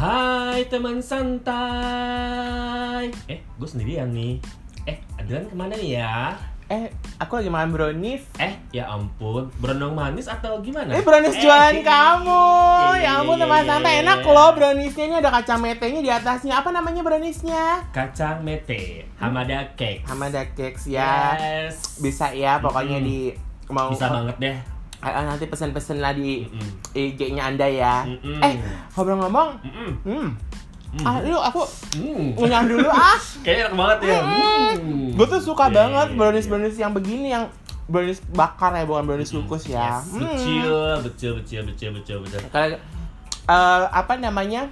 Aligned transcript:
Hai 0.00 0.64
teman 0.72 1.04
santai. 1.04 1.52
Eh, 3.28 3.36
gue 3.36 3.68
sendirian 3.68 4.08
nih. 4.08 4.40
Eh, 4.88 4.96
Adrian 5.20 5.44
ke 5.44 5.52
mana 5.52 5.76
nih 5.76 6.00
ya? 6.00 6.32
Eh, 6.72 6.88
aku 7.20 7.36
lagi 7.36 7.52
makan 7.52 7.68
brownies. 7.68 8.24
Eh, 8.40 8.56
ya 8.72 8.88
ampun, 8.88 9.52
berondong 9.60 9.92
manis 9.92 10.24
atau 10.24 10.64
gimana? 10.64 10.96
Eh, 10.96 11.04
brownies 11.04 11.36
Eh, 11.36 11.44
jualan 11.44 11.76
iya, 11.76 11.84
kamu. 11.84 12.44
iya, 12.96 13.04
Ya 13.04 13.20
ampun, 13.20 13.36
iya, 13.36 13.44
teman 13.44 13.60
iya, 13.60 13.68
santai. 13.68 14.00
Enak 14.00 14.24
loh 14.24 14.50
browniesnya. 14.56 15.04
Ini 15.04 15.20
ada 15.20 15.30
kacang 15.36 15.60
metenya 15.60 16.00
di 16.00 16.08
atasnya. 16.08 16.64
Apa 16.64 16.72
namanya 16.72 17.04
browniesnya? 17.04 17.84
Kacang 17.92 18.40
mete, 18.40 19.04
Hamada 19.20 19.68
Cake. 19.76 20.00
Hamada 20.08 20.48
Cakes 20.56 20.88
ya. 20.88 21.36
Yes. 21.36 22.00
Bisa 22.00 22.32
ya, 22.32 22.56
pokoknya 22.56 23.04
Mm-mm. 23.04 23.36
di 23.36 23.36
mau 23.68 23.92
Bisa 23.92 24.08
banget 24.08 24.36
deh. 24.40 24.79
Ah, 25.00 25.24
nanti 25.24 25.48
pesen-pesen 25.48 25.98
lah 25.98 26.12
di 26.12 26.44
Mm-mm. 26.44 26.92
IG-nya 26.92 27.48
Anda 27.48 27.64
ya. 27.64 28.04
Mm-mm. 28.04 28.36
Eh, 28.38 28.54
ngobrol-ngomong, 28.92 29.48
Mm-mm. 29.64 29.90
hmm. 30.04 30.28
Mm. 30.90 31.04
Ah, 31.06 31.22
lu 31.22 31.38
aku 31.38 31.62
Mm. 31.96 32.34
ngunyah 32.34 32.62
dulu 32.66 32.88
ah. 33.08 33.16
Kayaknya 33.40 33.62
enak 33.64 33.74
banget 33.74 33.98
ya. 34.04 34.20
Mm. 34.20 35.14
Gue 35.14 35.26
tuh 35.26 35.40
suka 35.40 35.64
Iya, 35.66 35.74
banget 35.76 36.08
brownies-brownies 36.14 36.76
yang 36.76 36.92
begini 36.92 37.30
yang 37.30 37.46
brownies 37.86 38.20
bakar 38.28 38.74
ya, 38.74 38.84
bukan 38.84 39.06
brownies 39.06 39.30
kukus 39.30 39.66
ya. 39.66 39.98
Yes, 39.98 40.10
Hmm. 40.10 40.26
Betul, 40.26 40.94
betul, 41.00 41.30
betul, 41.38 41.60
betul, 41.64 41.88
betul, 41.94 42.18
betul. 42.20 42.40
Kalau 42.50 42.76
eh, 43.46 43.84
apa 43.88 44.12
namanya? 44.14 44.66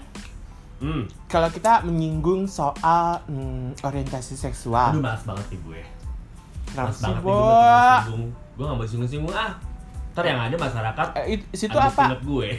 Hmm. 0.78 1.06
Kalau 1.26 1.48
kita 1.48 1.82
menyinggung 1.82 2.46
soal 2.46 3.22
hmm, 3.24 3.80
orientasi 3.80 4.34
seksual. 4.34 4.92
Aduh, 4.92 5.00
malas 5.00 5.22
banget 5.22 5.46
nih 5.48 5.60
gue. 5.64 5.80
Kenapa 6.68 6.92
sih, 6.92 7.12
Bo? 7.16 7.32
singgung-singgung. 7.32 8.24
Gue 8.54 8.64
gak 8.66 8.76
mau 8.76 8.84
singgung-singgung 8.84 9.32
ah. 9.32 9.52
Ntar 10.18 10.26
yang 10.26 10.42
ada 10.42 10.56
masyarakat 10.58 11.06
Eh, 11.16 11.38
it- 11.38 11.46
situ 11.54 11.78
apa? 11.78 12.10
gue. 12.18 12.50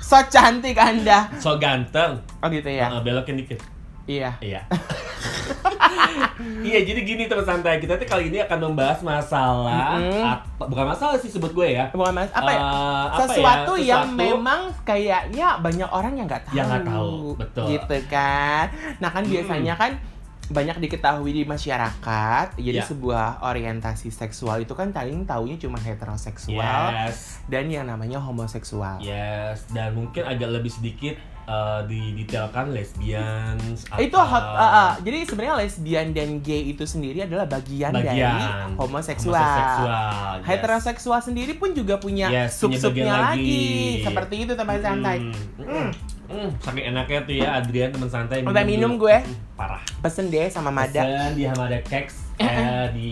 So 0.00 0.16
cantik 0.24 0.78
Anda. 0.78 1.28
So 1.36 1.58
ganteng. 1.58 2.22
Oh 2.38 2.46
gitu 2.46 2.70
ya. 2.70 2.88
Nah, 2.88 3.02
belokin 3.02 3.36
dikit. 3.36 3.58
Iya. 4.06 4.38
Iya. 4.38 4.62
iya, 6.62 6.78
jadi 6.80 7.00
gini 7.02 7.26
teman 7.26 7.42
santai. 7.42 7.76
Kita 7.76 7.98
tuh 7.98 8.06
kali 8.06 8.30
ini 8.30 8.38
akan 8.40 8.70
membahas 8.70 9.02
masalah 9.02 9.98
Mm-mm. 9.98 10.22
apa- 10.22 10.64
bukan 10.64 10.86
masalah 10.86 11.18
sih 11.18 11.26
sebut 11.26 11.50
gue 11.50 11.74
ya. 11.74 11.90
Bukan 11.90 12.14
mas, 12.14 12.30
apa 12.30 12.48
ya? 12.48 12.56
Eh, 12.56 12.62
apa 12.62 13.18
ya? 13.18 13.26
sesuatu 13.26 13.72
yang 13.74 14.06
Sesuatu 14.06 14.22
memang 14.22 14.60
kayaknya 14.86 15.58
banyak 15.58 15.90
orang 15.90 16.12
yang 16.14 16.24
nggak 16.24 16.44
tahu. 16.44 16.54
Yang 16.54 16.66
nggak 16.70 16.84
tahu, 16.86 17.14
betul. 17.34 17.66
Gitu 17.66 17.96
kan. 18.06 18.64
Nah 18.96 19.10
kan 19.10 19.20
Hmm. 19.20 19.32
biasanya 19.34 19.74
kan 19.74 19.90
banyak 20.48 20.78
diketahui 20.78 21.32
di 21.32 21.42
masyarakat. 21.42 22.54
Jadi 22.54 22.78
Ya. 22.78 22.84
sebuah 22.84 23.42
orientasi 23.42 24.08
seksual 24.08 24.60
itu 24.60 24.72
kan 24.72 24.90
paling 24.90 25.24
taunya 25.24 25.56
cuma 25.56 25.76
heteroseksual 25.76 26.84
Yes. 27.08 27.42
dan 27.44 27.66
yang 27.66 27.84
namanya 27.84 28.18
homoseksual. 28.18 28.98
Yes, 28.98 29.66
dan 29.70 29.92
mungkin 29.92 30.22
agak 30.22 30.50
lebih 30.52 30.70
sedikit 30.70 31.16
eh, 31.46 31.80
didetailkan 31.86 32.74
lesbians 32.74 33.86
Itu 33.96 34.18
hot, 34.18 34.42
uh, 34.42 34.58
uh, 34.58 34.90
jadi 34.98 35.22
sebenarnya 35.22 35.54
lesbian 35.56 36.10
dan 36.10 36.42
gay 36.42 36.74
itu 36.74 36.82
sendiri 36.82 37.22
adalah 37.22 37.46
bagian, 37.46 37.94
dari 37.94 38.18
bagian 38.18 38.74
homoseksual. 38.74 39.38
homoseksual, 39.38 40.34
yes. 40.34 40.42
Heteroseksual 40.42 41.20
sendiri 41.22 41.54
pun 41.54 41.70
juga 41.70 41.96
punya 41.96 42.26
Yes, 42.28 42.58
sub-subnya 42.58 43.30
lagi. 43.30 43.46
lagi. 43.46 44.02
Seperti 44.02 44.34
itu 44.42 44.52
teman 44.52 44.78
santai. 44.80 45.18
Hmm. 45.56 45.90
Hmm. 46.26 46.50
Saking 46.58 46.86
enaknya 46.88 47.18
tuh 47.22 47.34
ya 47.34 47.48
Adrian 47.56 47.90
teman 47.90 48.08
santai 48.08 48.42
Udah 48.42 48.62
minum 48.62 48.94
dulu. 48.94 49.06
gue. 49.06 49.18
Parah 49.52 49.80
Pesen 49.98 50.28
deh 50.28 50.46
sama 50.46 50.68
Mada. 50.68 51.00
Pesen 51.00 51.32
di 51.32 51.44
Hamada 51.44 51.80
Cakes 51.80 52.28
eh, 52.36 52.84
di 52.92 53.10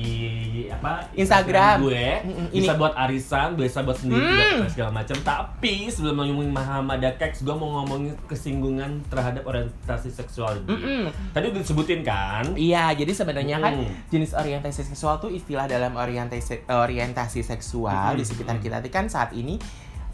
apa 0.68 1.08
Instagram. 1.14 1.80
gue 1.80 2.06
Mm-mm, 2.20 2.46
bisa 2.52 2.72
ini. 2.72 2.76
buat 2.76 2.92
arisan 2.94 3.56
bisa 3.56 3.80
buat 3.80 3.96
sendiri 3.96 4.20
Hmm. 4.20 4.36
juga 4.58 4.68
segala 4.68 4.90
macam 4.92 5.16
tapi 5.18 5.88
sebelum 5.88 6.20
ngomongin 6.20 6.52
Hamada 6.52 7.08
Cakes 7.14 7.40
gue 7.40 7.54
mau 7.54 7.80
ngomongin 7.80 8.12
kesinggungan 8.26 9.00
terhadap 9.06 9.40
orientasi 9.42 10.10
seksual. 10.10 10.60
Mm-mm. 10.62 11.08
tadi 11.32 11.48
udah 11.48 11.60
disebutin 11.60 12.00
kan 12.02 12.52
Iya, 12.52 12.92
jadi 12.92 13.08
sebenarnya 13.10 13.56
kan 13.58 13.72
Hmm. 13.74 13.88
jenis 14.08 14.32
orientasi 14.32 14.84
seksual 14.84 15.16
tuh 15.16 15.30
istilah 15.30 15.64
dalam 15.64 15.94
orientasi 15.94 16.68
orientasi 16.68 17.40
seksual 17.40 18.12
Hmm. 18.12 18.20
di 18.20 18.24
sekitar 18.24 18.60
kita 18.60 18.84
kan 18.86 19.08
saat 19.08 19.32
ini 19.32 19.56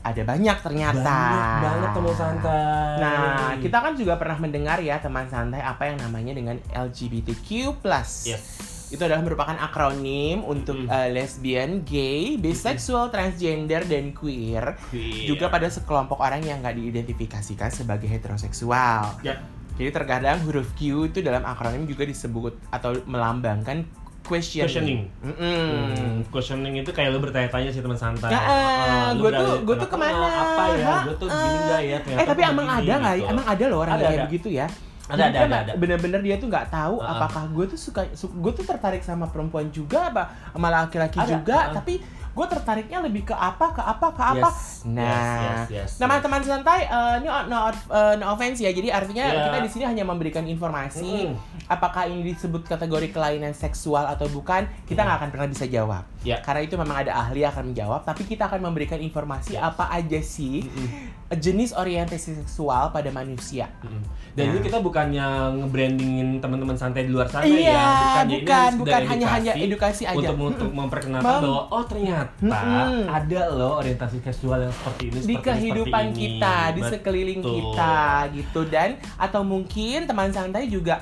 ada 0.01 0.23
banyak 0.25 0.57
ternyata. 0.61 1.17
banyak 1.21 1.61
banget 1.61 1.91
teman 1.93 2.15
santai 2.17 2.97
Nah, 2.97 3.53
kita 3.61 3.77
kan 3.81 3.93
juga 3.95 4.15
pernah 4.17 4.39
mendengar 4.39 4.79
ya 4.81 4.97
teman 4.97 5.29
santai 5.29 5.61
apa 5.61 5.89
yang 5.89 6.01
namanya 6.01 6.33
dengan 6.33 6.57
LGBTQ+. 6.73 7.77
yes 8.25 8.45
Itu 8.91 9.07
adalah 9.07 9.23
merupakan 9.23 9.55
akronim 9.55 10.43
untuk 10.43 10.75
Mm. 10.75 10.91
uh, 10.91 11.09
lesbian, 11.15 11.87
gay, 11.87 12.35
bisexual, 12.35 13.07
transgender, 13.07 13.87
dan 13.87 14.11
queer. 14.11 14.75
Queer. 14.91 15.31
Juga 15.31 15.47
pada 15.47 15.71
sekelompok 15.71 16.19
orang 16.19 16.43
yang 16.43 16.59
nggak 16.59 16.75
diidentifikasikan 16.75 17.71
sebagai 17.71 18.11
heteroseksual. 18.11 19.23
Yap. 19.23 19.39
Jadi 19.79 19.91
terkadang 19.95 20.43
huruf 20.43 20.75
Q 20.75 21.07
itu 21.07 21.23
dalam 21.23 21.47
akronim 21.47 21.87
juga 21.87 22.03
disebut 22.03 22.59
atau 22.69 22.99
melambangkan 23.07 23.87
questioning. 24.23 24.63
Questioning. 24.63 25.01
Mm-mm. 25.21 25.71
Hmm, 25.91 26.17
questioning 26.29 26.75
itu 26.77 26.91
kayak 26.91 27.11
lu 27.11 27.19
bertanya-tanya 27.19 27.69
sih 27.69 27.81
teman 27.81 27.97
santai. 27.97 28.29
Ya, 28.29 28.37
eh, 28.37 28.43
Ah, 28.43 29.09
lu 29.11 29.21
gua 29.21 29.31
berada- 29.31 29.43
tuh- 29.49 29.61
gua 29.65 29.75
tuh 29.77 29.89
ke 29.89 29.97
mana? 29.97 30.27
Apa 30.27 30.63
ya? 30.75 30.95
Gue 31.03 31.17
tuh 31.17 31.29
gini 31.29 31.57
enggak 31.59 31.81
ya? 31.83 31.99
Eh 31.99 32.27
tapi 32.27 32.41
emang 32.43 32.67
begini, 32.67 32.81
ada 32.81 32.95
nggak? 32.97 33.13
ya? 33.13 33.19
gitu. 33.19 33.31
Emang 33.31 33.47
ada 33.47 33.65
loh 33.67 33.79
orang 33.79 33.95
Ada, 33.95 34.03
kayak 34.03 34.15
ada. 34.15 34.27
begitu 34.27 34.49
ya. 34.51 34.67
Ada, 35.07 35.23
ada, 35.27 35.39
ada, 35.43 35.57
ada. 35.61 35.73
Bener-bener 35.75 36.21
dia 36.21 36.37
tuh 36.37 36.47
nggak 36.47 36.67
tahu 36.69 36.95
Ah. 36.99 37.11
apakah 37.13 37.43
gue 37.49 37.65
tuh 37.67 37.79
suka, 37.81 38.07
gue 38.07 38.53
tuh 38.53 38.63
tertarik 38.63 39.03
sama 39.03 39.27
perempuan 39.27 39.67
juga 39.69 40.07
apa 40.07 40.23
sama 40.49 40.69
laki-laki 40.71 41.19
juga, 41.21 41.59
ah. 41.61 41.75
tapi 41.75 41.99
gue 42.31 42.47
tertariknya 42.47 43.03
lebih 43.03 43.27
ke 43.27 43.35
apa, 43.35 43.75
ke 43.75 43.83
apa, 43.83 44.07
ke 44.15 44.23
apa. 44.23 44.49
Yes, 44.49 44.69
Nah, 44.81 45.05
yes, 45.05 45.21
yes, 45.37 45.59
yes, 45.69 45.91
teman-teman 45.99 46.41
santai, 46.41 46.89
eh, 46.89 47.15
ini 47.21 47.29
no, 47.29 47.59
eh, 47.69 48.15
no 48.17 48.33
offense 48.33 48.63
ya. 48.63 48.71
Jadi 48.71 48.89
artinya 48.89 49.29
Ya. 49.29 49.45
kita 49.51 49.59
di 49.61 49.71
sini 49.71 49.85
hanya 49.85 50.05
memberikan 50.07 50.47
informasi. 50.47 51.29
Mm. 51.29 51.37
Apakah 51.69 52.09
ini 52.09 52.33
disebut 52.33 52.65
kategori 52.65 53.13
kelainan 53.13 53.53
seksual 53.53 54.09
atau 54.09 54.25
bukan? 54.31 54.65
Kita 54.89 55.03
nggak 55.03 55.17
akan 55.21 55.29
pernah 55.31 55.49
bisa 55.51 55.69
jawab. 55.69 56.07
Ya. 56.25 56.41
Karena 56.41 56.65
itu 56.65 56.81
memang 56.81 57.05
ada 57.05 57.13
ahli 57.13 57.45
yang 57.45 57.53
akan 57.53 57.75
menjawab. 57.75 58.09
Tapi 58.09 58.25
kita 58.25 58.49
akan 58.49 58.63
memberikan 58.63 58.97
informasi 58.97 59.59
Ya. 59.59 59.69
apa 59.69 59.91
aja 59.91 60.21
sih 60.23 60.65
Mm-mm. 60.65 61.10
Jenis 61.33 61.71
orientasi 61.71 62.35
seksual 62.37 62.91
pada 62.91 63.07
manusia. 63.09 63.71
Mm-mm. 63.81 64.03
Dan 64.31 64.45
Nah. 64.47 64.53
ini 64.53 64.59
kita 64.63 64.79
bukannya 64.79 65.27
nge-brandingin 65.59 66.29
teman-teman 66.39 66.75
santai 66.75 67.07
di 67.07 67.11
luar 67.11 67.27
sana 67.27 67.43
Iya, 67.43 67.71
ya. 67.71 67.79
bukan, 67.79 68.25
Ini 68.25 68.35
bukan, 68.43 68.71
sekedar 68.77 69.03
hanya 69.07 69.27
hanya 69.29 69.53
edukasi 69.55 70.03
aja. 70.05 70.19
Untuk 70.19 70.39
untuk 70.41 70.71
memperkenalkan 70.71 71.23
Bang. 71.23 71.43
bahwa 71.43 71.63
oh 71.69 71.85
ternyata 71.87 72.35
Mm-mm. 72.41 73.07
ada 73.07 73.43
loh 73.49 73.79
orientasi 73.79 74.19
seksual 74.21 74.59
yang 74.61 74.75
seperti 74.75 75.03
ini 75.07 75.19
di 75.21 75.23
seperti 75.31 75.47
kehidupan 75.47 76.05
seperti 76.05 76.19
ini. 76.19 76.23
kita, 76.35 76.55
di 76.69 76.81
Betul. 76.81 76.91
sekeliling 76.93 77.41
kita 77.43 77.97
gitu 78.33 78.61
dan 78.67 78.89
atau 79.17 79.43
mungkin 79.43 79.99
teman 80.05 80.31
santai 80.31 80.67
juga 80.67 80.99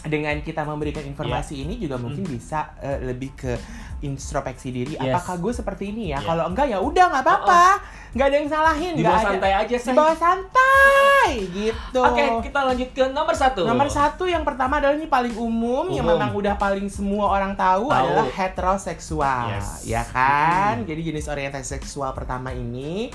dengan 0.00 0.32
kita 0.40 0.64
memberikan 0.64 1.04
informasi 1.04 1.60
ini 1.60 1.76
juga 1.76 2.00
mungkin 2.00 2.24
bisa 2.24 2.72
eh, 2.80 3.04
lebih 3.04 3.36
ke 3.36 3.52
introspeksi 4.00 4.68
diri 4.70 4.92
Yes. 4.92 5.12
apakah 5.12 5.36
gue 5.38 5.52
seperti 5.52 5.84
ini 5.88 6.02
ya 6.08 6.16
Yeah. 6.16 6.22
kalau 6.24 6.44
enggak 6.46 6.66
ya 6.66 6.78
udah 6.78 7.04
nggak 7.08 7.22
apa-apa 7.22 7.64
nggak 8.10 8.26
ada 8.26 8.36
yang 8.36 8.48
salahin 8.48 8.92
Di 8.92 9.02
bawah 9.02 9.14
ada 9.14 9.26
santai 9.30 9.52
aja 9.54 9.70
di 9.70 9.78
say. 9.80 9.94
bawah 9.94 10.16
santai 10.16 11.30
gitu 11.48 12.00
Oke, 12.00 12.24
kita 12.42 12.58
lanjut 12.64 12.88
ke 12.90 13.04
nomor 13.08 13.34
satu. 13.34 13.62
Nomor 13.62 13.86
satu 13.88 14.24
yang 14.24 14.42
pertama 14.42 14.78
adalah 14.78 14.92
ini 14.92 15.06
paling 15.06 15.30
umum, 15.32 15.86
yang 15.88 16.02
Umum. 16.02 16.18
memang 16.18 16.30
udah 16.32 16.54
paling 16.56 16.88
semua 16.88 17.30
orang 17.30 17.54
tahu, 17.54 17.86
Tahu. 17.86 17.94
adalah 17.94 18.26
heteroseksual, 18.26 19.46
Yes. 19.52 19.84
ya 19.84 20.02
kan? 20.04 20.80
Hmm. 20.80 20.86
Jadi 20.86 21.00
jenis 21.06 21.26
orientasi 21.26 21.66
seksual 21.72 22.10
pertama 22.12 22.50
ini 22.50 23.14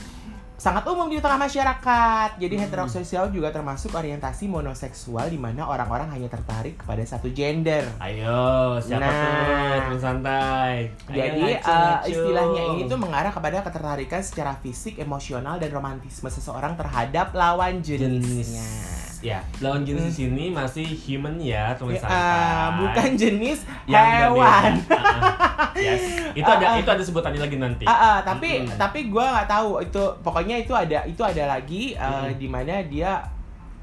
sangat 0.55 0.87
umum 0.87 1.05
di 1.05 1.19
tengah 1.19 1.35
masyarakat. 1.37 2.29
Jadi 2.35 2.55
Hmm. 2.55 2.63
heteroseksual 2.63 3.27
juga 3.29 3.51
termasuk 3.51 3.91
orientasi 3.91 4.47
monoseksual 4.47 5.27
di 5.27 5.35
mana 5.35 5.67
orang-orang 5.67 6.11
hanya 6.11 6.31
tertarik 6.31 6.79
kepada 6.79 7.03
satu 7.03 7.27
gender. 7.29 7.83
Ayo, 7.99 8.79
siapa 8.79 9.03
Nah. 9.03 9.11
tuh 9.11 9.81
teman 9.83 9.99
santai? 9.99 10.75
Ayo, 11.05 11.13
Jadi 11.13 11.41
ngacu, 11.43 11.67
eh, 11.67 11.75
ngacu. 11.75 12.07
istilahnya 12.09 12.61
ini 12.71 12.81
tuh 12.85 12.97
mengarah 12.97 13.31
kepada 13.31 13.59
ketertarikan 13.61 14.21
secara 14.23 14.55
fisik, 14.55 14.95
emosional, 14.97 15.59
dan 15.59 15.69
romantisme 15.69 16.27
seseorang 16.27 16.73
terhadap 16.73 17.35
lawan 17.35 17.83
jenis 17.83 18.23
jenisnya. 18.23 18.63
Ya 19.25 19.39
lawan 19.57 19.81
jenis 19.81 20.05
di 20.05 20.13
sini 20.21 20.45
masih 20.49 20.85
human 20.85 21.33
ya 21.35 21.73
teman 21.73 21.91
Ya, 21.91 21.99
santai 21.99 22.21
eh, 22.21 22.67
bukan 22.77 23.09
jenis 23.15 23.59
Yang 23.85 24.07
hewan. 24.21 24.71
Ah, 24.85 25.65
ah. 25.65 25.69
yes 25.73 26.03
itu 26.31 26.45
ada 26.45 26.77
itu 26.77 26.87
ada 26.87 27.01
sebutannya 27.01 27.41
lagi 27.41 27.57
nanti 27.57 27.83
Ah, 27.83 27.91
ah, 27.91 28.17
tapi 28.21 28.61
Mm-mm. 28.61 28.77
tapi 28.77 29.07
gue 29.07 29.25
nggak 29.25 29.47
tahu 29.47 29.81
itu 29.81 30.03
pokoknya 30.21 30.55
itu 30.57 30.71
ada 30.71 31.01
itu 31.03 31.19
ada 31.19 31.43
lagi 31.49 31.95
uh, 31.95 32.27
Mm-mm. 32.27 32.37
di 32.37 32.47
mana 32.47 32.83
dia 32.83 33.17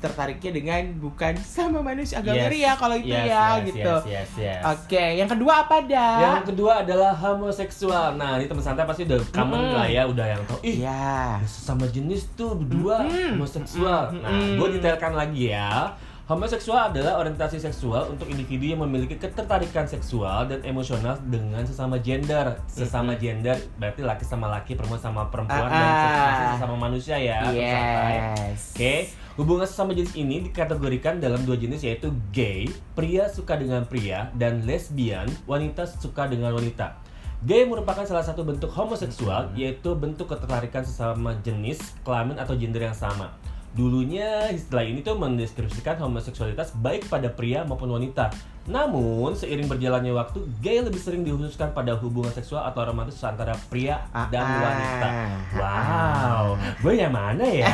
tertariknya 0.02 0.50
dengan 0.50 0.82
bukan 0.98 1.32
sama 1.38 1.78
manusia 1.80 2.18
agak 2.18 2.34
Yes. 2.50 2.58
ya 2.58 2.72
kalau 2.74 2.96
itu 2.96 3.08
Yes, 3.08 3.24
ya 3.24 3.38
yes, 3.54 3.64
gitu. 3.64 3.94
yes, 4.02 4.04
yes, 4.04 4.30
yes. 4.36 4.62
Oke, 4.66 5.04
yang 5.14 5.26
kedua 5.26 5.52
apa 5.62 5.76
dah? 5.82 6.16
yang 6.20 6.44
kedua 6.44 6.82
adalah 6.82 7.14
homoseksual 7.14 8.14
nah 8.14 8.34
ini 8.34 8.44
teman 8.44 8.60
santai 8.60 8.82
pasti 8.82 9.04
udah 9.04 9.22
common 9.30 9.62
lah 9.70 9.86
ya 9.86 10.02
udah 10.02 10.26
yang 10.26 10.42
tahu 10.44 10.58
ih 10.62 10.82
Iya. 10.82 11.38
sama 11.44 11.86
jenis 11.86 12.26
tuh 12.32 12.52
berdua 12.52 13.02
Mm-mm. 13.02 13.38
homoseksual. 13.38 14.10
Mm-mm. 14.10 14.20
Nah, 14.20 14.32
gue 14.58 14.68
detailkan 14.74 15.12
lagi 15.12 15.48
ya. 15.48 15.94
Homoseksual 16.22 16.88
adalah 16.88 17.18
orientasi 17.18 17.58
seksual 17.58 18.08
untuk 18.08 18.24
individu 18.24 18.64
yang 18.68 18.80
memiliki 18.80 19.14
ketertarikan 19.14 19.84
seksual 19.84 20.46
dan 20.46 20.62
emosional 20.62 21.18
dengan 21.20 21.60
sesama 21.62 21.98
gender. 21.98 22.56
Sesama 22.64 23.14
gender 23.14 23.52
berarti 23.74 24.00
laki 24.00 24.24
sama 24.24 24.46
laki, 24.48 24.72
perempuan 24.72 24.96
sama 24.98 25.26
perempuan, 25.28 25.66
dan 25.66 25.82
Ah, 25.82 25.92
ah. 25.92 26.24
masih 26.24 26.46
sesama 26.56 26.76
manusia 26.78 27.16
ya. 27.18 27.42
Yes. 27.52 28.72
Oke, 28.72 28.94
hubungan 29.36 29.64
sesama 29.64 29.96
jenis 29.96 30.12
ini 30.18 30.44
dikategorikan 30.48 31.20
dalam 31.20 31.40
dua 31.46 31.56
jenis 31.56 31.84
yaitu 31.84 32.12
gay, 32.34 32.68
pria 32.92 33.28
suka 33.32 33.56
dengan 33.56 33.84
pria, 33.88 34.28
dan 34.36 34.64
lesbian, 34.68 35.28
wanita 35.48 35.88
suka 35.88 36.28
dengan 36.28 36.52
wanita. 36.52 36.98
Gay 37.42 37.66
merupakan 37.66 38.06
salah 38.06 38.22
satu 38.22 38.46
bentuk 38.46 38.70
homoseksual, 38.70 39.50
yaitu 39.58 39.98
bentuk 39.98 40.30
ketertarikan 40.30 40.86
sesama 40.86 41.34
jenis, 41.42 41.98
kelamin 42.06 42.38
atau 42.38 42.54
gender 42.54 42.86
yang 42.86 42.94
sama. 42.94 43.34
Dulunya 43.72 44.52
istilah 44.52 44.84
ini 44.84 45.00
tuh 45.00 45.16
mendeskripsikan 45.16 45.96
homoseksualitas 45.96 46.76
baik 46.78 47.08
pada 47.08 47.32
pria 47.32 47.64
maupun 47.64 47.88
wanita. 47.88 48.28
Namun, 48.62 49.34
seiring 49.34 49.66
berjalannya 49.66 50.12
waktu, 50.12 50.38
gay 50.58 50.78
lebih 50.78 50.96
sering 50.96 51.22
dikhususkan 51.22 51.70
pada 51.70 51.94
hubungan 51.94 52.30
seksual 52.30 52.62
atau 52.62 52.84
romantis 52.84 53.18
antara 53.18 53.58
pria 53.66 53.98
dan 54.30 54.38
Ah, 54.40 54.60
wanita. 54.60 55.08
ah, 55.08 55.28
Wow, 55.52 56.44
gue 56.78 56.94
yang 56.94 57.10
mana 57.10 57.42
ya? 57.42 57.66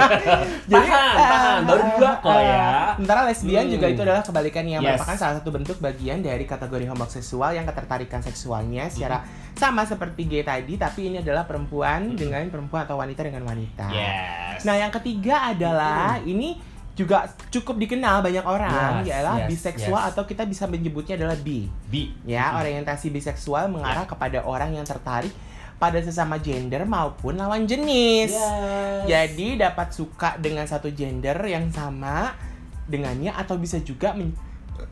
Jadi, 0.70 0.86
tahan, 0.86 1.16
tahan, 1.16 1.60
baru 1.64 1.82
dua 1.96 2.12
kok 2.16 2.30
ah, 2.30 2.40
ya. 2.40 2.70
Sementara 2.94 3.20
lesbian 3.24 3.64
Hmm. 3.66 3.72
juga 3.74 3.86
itu 3.88 4.00
adalah 4.00 4.22
kebalikannya 4.22 4.76
Yes. 4.76 4.84
merupakan 4.86 5.16
salah 5.16 5.34
satu 5.36 5.50
bentuk 5.50 5.76
bagian 5.78 6.18
dari 6.20 6.44
kategori 6.44 6.86
homoseksual 6.86 7.50
yang 7.52 7.66
ketertarikan 7.66 8.20
seksualnya 8.20 8.86
secara 8.86 9.26
sama 9.52 9.82
seperti 9.82 10.24
gay 10.24 10.42
tadi, 10.42 10.78
tapi 10.78 11.10
ini 11.10 11.20
adalah 11.20 11.42
perempuan 11.42 12.06
Hmm. 12.06 12.16
dengan 12.16 12.46
perempuan 12.48 12.86
atau 12.86 12.96
wanita 12.96 13.20
dengan 13.20 13.42
wanita. 13.44 13.90
Yes. 13.90 14.62
Nah, 14.62 14.78
yang 14.78 14.92
ketiga 14.92 15.50
adalah 15.50 16.22
ini 16.22 16.69
juga 17.00 17.24
cukup 17.48 17.80
dikenal 17.80 18.20
banyak 18.20 18.44
orang, 18.44 19.00
Yes, 19.00 19.08
ialah 19.10 19.34
yes, 19.40 19.48
biseksual 19.48 19.96
yes. 19.98 20.08
atau 20.12 20.22
kita 20.22 20.44
bisa 20.44 20.64
menyebutnya 20.64 21.16
adalah 21.16 21.32
bi. 21.34 21.64
B. 21.88 22.12
Ya, 22.22 22.52
Mm-mm. 22.52 22.60
orientasi 22.60 23.08
biseksual 23.08 23.72
mengarah 23.72 24.04
kepada 24.04 24.44
orang 24.44 24.72
yang 24.72 24.84
tertarik 24.84 25.32
pada 25.76 25.96
sesama 25.98 26.36
gender 26.36 26.84
maupun 26.84 27.34
lawan 27.34 27.64
jenis. 27.64 28.28
Yes. 28.30 29.08
Jadi 29.08 29.56
dapat 29.56 29.88
suka 29.90 30.36
dengan 30.36 30.68
satu 30.68 30.92
gender 30.92 31.40
yang 31.42 31.72
sama 31.72 32.36
dengannya 32.84 33.32
atau 33.32 33.56
bisa 33.56 33.80
juga 33.80 34.12
men- 34.12 34.36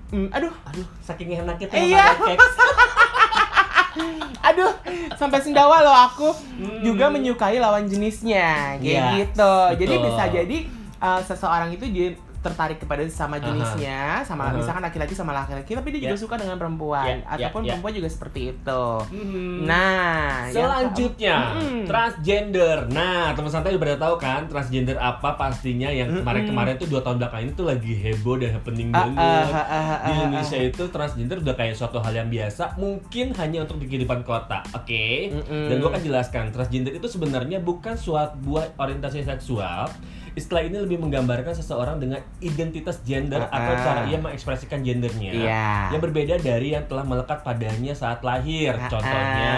Mm, 0.08 0.28
aduh, 0.31 0.52
aduh, 0.64 0.88
saking 0.99 1.32
enaknya 1.34 1.69
tuh 1.69 1.76
Iya. 1.76 2.04
aduh, 4.43 4.72
sampai 5.14 5.38
sendawa 5.38 5.81
loh 5.81 5.93
aku 5.93 6.28
Hmm. 6.32 6.81
juga 6.82 7.08
menyukai 7.08 7.58
lawan 7.58 7.84
jenisnya, 7.84 8.76
kayak 8.76 8.81
Iya, 8.81 9.04
gitu. 9.19 9.54
Jadi 9.76 9.94
betul. 9.94 10.04
bisa 10.06 10.25
jadi 10.31 10.58
uh, 11.00 11.20
seseorang 11.20 11.70
itu 11.70 11.86
dia 11.86 12.08
tertarik 12.38 12.78
kepada 12.78 13.02
Aha. 13.02 13.42
jenisnya, 13.42 14.22
sama 14.22 14.46
Aha. 14.46 14.54
misalkan 14.54 14.78
laki-laki 14.80 15.10
sama 15.10 15.34
laki-laki, 15.34 15.74
tapi 15.74 15.90
dia 15.90 16.06
juga 16.06 16.14
Ya. 16.14 16.22
suka 16.22 16.34
dengan 16.38 16.54
perempuan, 16.54 17.02
Ya, 17.02 17.18
ya, 17.18 17.26
ataupun 17.34 17.60
ya. 17.60 17.74
perempuan 17.74 17.92
juga 17.92 18.08
seperti 18.08 18.40
itu. 18.48 18.82
Hmm. 19.10 19.66
Nah, 19.66 20.46
yang 20.46 20.54
Selanjutnya, 20.54 21.34
ke- 21.34 21.58
Mm-mm. 21.58 21.82
transgender. 21.84 22.78
Nah, 22.88 23.34
teman 23.34 23.50
santai 23.50 23.74
udah 23.74 23.82
pada 23.82 23.96
tahu 23.98 24.14
kan 24.16 24.46
transgender 24.46 24.94
apa 24.96 25.34
pastinya 25.34 25.90
yang 25.90 26.14
kemarin-kemarin 26.14 26.78
tuh 26.78 26.86
dua 26.86 27.02
tahun 27.02 27.18
belakangan 27.18 27.42
ini 27.42 27.52
tuh 27.52 27.66
lagi 27.66 27.92
heboh 27.96 28.36
dan 28.36 28.50
happening 28.54 28.88
Ah, 28.88 28.98
banget. 29.02 29.18
ah, 29.18 29.58
ah, 29.58 29.66
ah, 29.66 29.98
Di 29.98 30.08
ah, 30.08 30.14
Indonesia 30.16 30.56
ah. 30.56 30.68
itu 30.70 30.82
transgender 30.86 31.36
udah 31.38 31.54
kayak 31.54 31.74
suatu 31.74 31.98
hal 31.98 32.14
yang 32.14 32.28
biasa, 32.28 32.78
mungkin 32.78 33.34
hanya 33.34 33.66
untuk 33.66 33.82
di 33.82 33.90
kehidupan 33.90 34.22
kota, 34.22 34.62
oke? 34.70 35.06
Mm-mm. 35.34 35.66
Dan 35.66 35.74
gue 35.76 35.88
akan 35.88 36.02
jelaskan, 36.04 36.42
transgender 36.48 36.94
itu 36.94 37.10
sebenarnya 37.10 37.58
bukan 37.58 37.98
suatu 37.98 38.38
buah 38.38 38.78
orientasi 38.78 39.26
seksual. 39.26 39.90
Istilah 40.38 40.62
ini 40.62 40.79
lebih 40.79 41.02
menggambarkan 41.02 41.50
seseorang 41.50 41.99
dengan 41.99 42.23
identitas 42.38 43.02
gender 43.02 43.43
Ah, 43.43 43.50
atau 43.50 43.73
ah. 43.75 43.81
cara 43.82 44.00
ia 44.06 44.14
mengekspresikan 44.17 44.87
gendernya 44.87 45.35
Iya. 45.35 45.67
yang 45.90 45.99
berbeda 45.99 46.38
dari 46.38 46.79
yang 46.79 46.87
telah 46.87 47.02
melekat 47.02 47.43
padanya 47.43 47.90
saat 47.90 48.23
lahir. 48.23 48.79
Ah, 48.79 48.87
Contohnya, 48.87 49.55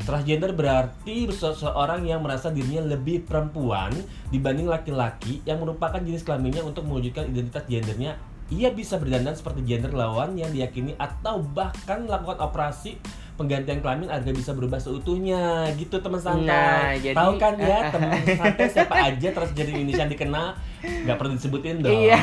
transgender 0.00 0.56
berarti 0.56 1.28
seseorang 1.28 2.08
yang 2.08 2.24
merasa 2.24 2.48
dirinya 2.48 2.88
lebih 2.88 3.20
perempuan 3.22 3.92
dibanding 4.28 4.64
laki-laki 4.64 5.44
yang 5.44 5.60
merupakan 5.60 6.00
jenis 6.00 6.24
kelaminnya 6.24 6.64
untuk 6.64 6.88
mewujudkan 6.88 7.28
identitas 7.28 7.68
gendernya. 7.68 8.16
Ia 8.48 8.72
bisa 8.72 8.96
berdandan 8.96 9.36
seperti 9.36 9.60
gender 9.60 9.92
lawan 9.92 10.32
yang 10.32 10.48
diyakini 10.48 10.96
atau 10.96 11.44
bahkan 11.44 12.08
melakukan 12.08 12.40
operasi 12.40 12.96
penggantian 13.38 13.78
kelamin 13.78 14.08
agar 14.08 14.28
bisa 14.28 14.50
berubah 14.50 14.76
seutuhnya 14.76 15.38
gitu 15.72 15.96
teman 15.96 16.18
Nah, 16.18 16.26
santai. 16.26 16.98
jadi- 17.00 17.14
Tahu 17.14 17.32
kan 17.36 17.54
ya 17.54 17.78
teman 17.88 18.10
santai 18.28 18.66
siapa 18.66 18.94
aja 19.00 19.28
transgender 19.30 19.72
Indonesia 19.72 20.02
yang 20.02 20.10
dikenal? 20.10 20.46
Nggak 20.78 21.16
perlu 21.16 21.30
disebutin 21.32 21.76
dong. 21.80 21.90
Iya. 21.90 22.18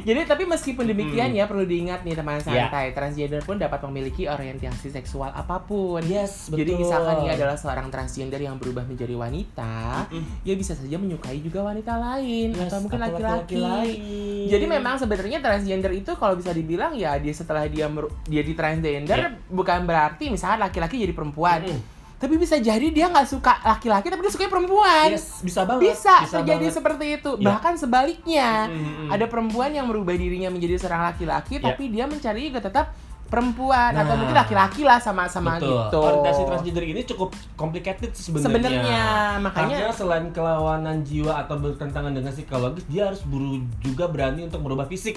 Jadi 0.00 0.20
tapi 0.24 0.42
meskipun 0.44 0.82
demikian 0.84 1.30
Mm-mm. 1.30 1.38
ya 1.38 1.44
perlu 1.44 1.62
diingat 1.64 2.02
nih 2.02 2.14
teman 2.14 2.38
Iya. 2.38 2.70
santai, 2.70 2.90
transgender 2.90 3.38
pun 3.40 3.54
dapat 3.56 3.82
memiliki 3.84 4.24
orientasi 4.24 4.88
seksual 4.88 5.30
apa 5.30 5.58
pun. 5.60 6.02
Yes, 6.02 6.46
Jadi 6.48 6.70
betul. 6.70 6.80
misalkan 6.80 7.16
ia 7.20 7.34
adalah 7.34 7.54
seorang 7.54 7.86
transgender 7.88 8.38
yang 8.38 8.54
berubah 8.56 8.82
menjadi 8.82 9.14
wanita, 9.14 10.06
Mm-mm. 10.06 10.42
ia 10.42 10.54
bisa 10.54 10.72
saja 10.72 10.94
menyukai 10.94 11.38
juga 11.38 11.62
wanita 11.64 11.94
lain 11.96 12.50
Yes, 12.52 12.66
atau 12.66 12.78
mungkin 12.80 12.98
laki-laki. 13.00 13.58
lain. 13.58 14.46
Jadi 14.48 14.64
memang 14.66 14.94
sebenarnya 14.96 15.38
transgender 15.38 15.90
itu 15.92 16.10
kalau 16.12 16.34
bisa 16.34 16.50
dibilang 16.50 16.92
ya 16.92 17.14
dia 17.16 17.30
setelah 17.30 17.64
dia 17.64 17.86
dia 18.24 18.42
di 18.42 18.52
transgender 18.52 19.18
Iya. 19.20 19.30
bukan 19.48 19.84
berarti 19.84 20.28
misalkan 20.28 20.59
laki-laki 20.60 21.00
jadi 21.00 21.10
perempuan. 21.10 21.64
Mm-mm. 21.64 21.98
Tapi 22.20 22.36
bisa 22.36 22.60
jadi 22.60 22.84
dia 22.92 23.08
nggak 23.08 23.24
suka 23.24 23.64
laki-laki 23.64 24.06
tapi 24.06 24.20
dia 24.20 24.28
suka 24.28 24.44
perempuan. 24.46 25.08
Yes, 25.08 25.40
bisa 25.40 25.64
banget. 25.64 25.96
Bisa, 25.96 26.20
terjadi 26.28 26.60
banget. 26.60 26.76
seperti 26.76 27.04
itu. 27.16 27.30
Iya. 27.34 27.46
Bahkan 27.48 27.72
sebaliknya. 27.74 28.68
Mm-mm. 28.68 29.08
Ada 29.08 29.24
perempuan 29.24 29.72
yang 29.72 29.88
merubah 29.88 30.12
dirinya 30.12 30.52
menjadi 30.52 30.76
seorang 30.76 31.08
laki-laki 31.08 31.56
Ya. 31.56 31.72
tapi 31.72 31.88
dia 31.88 32.04
mencari 32.04 32.46
juga 32.46 32.60
tetap 32.60 32.92
perempuan 33.30 33.94
atau 33.94 34.10
Nah. 34.10 34.18
mungkin 34.18 34.36
laki-laki 34.36 34.82
lah 34.82 34.98
sama-sama 34.98 35.56
Betul. 35.56 35.70
gitu. 35.70 35.98
Orientasi 36.02 36.42
transgender 36.44 36.84
ini 36.84 37.00
cukup 37.06 37.28
complicated 37.54 38.10
sebenarnya. 38.12 38.44
Sebenarnya, 38.44 39.02
makanya- 39.38 39.78
Karena 39.80 39.94
selain 39.94 40.26
kelawanan 40.28 41.06
jiwa 41.06 41.38
atau 41.38 41.56
bertentangan 41.56 42.10
dengan 42.10 42.34
psikologis, 42.34 42.84
dia 42.84 43.06
harus 43.06 43.22
buru 43.22 43.62
juga 43.78 44.10
berani 44.10 44.44
untuk 44.44 44.60
merubah 44.60 44.84
fisik. 44.84 45.14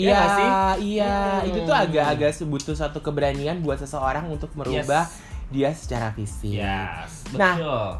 Iya, 0.00 0.14
nggak 0.14 0.28
sih? 0.30 0.48
iya, 0.88 1.14
Hmm. 1.36 1.48
itu 1.48 1.58
tuh 1.60 1.74
agak-agak 1.74 2.30
butuh 2.44 2.72
satu 2.72 2.98
keberanian 2.98 3.58
buat 3.58 3.76
seseorang 3.76 4.26
untuk 4.26 4.54
merubah 4.54 5.04
Yes. 5.04 5.18
dia 5.48 5.70
secara 5.72 6.08
fisik. 6.10 6.56
Yes, 6.56 7.26
Nah, 7.34 7.54
betul. 7.56 7.90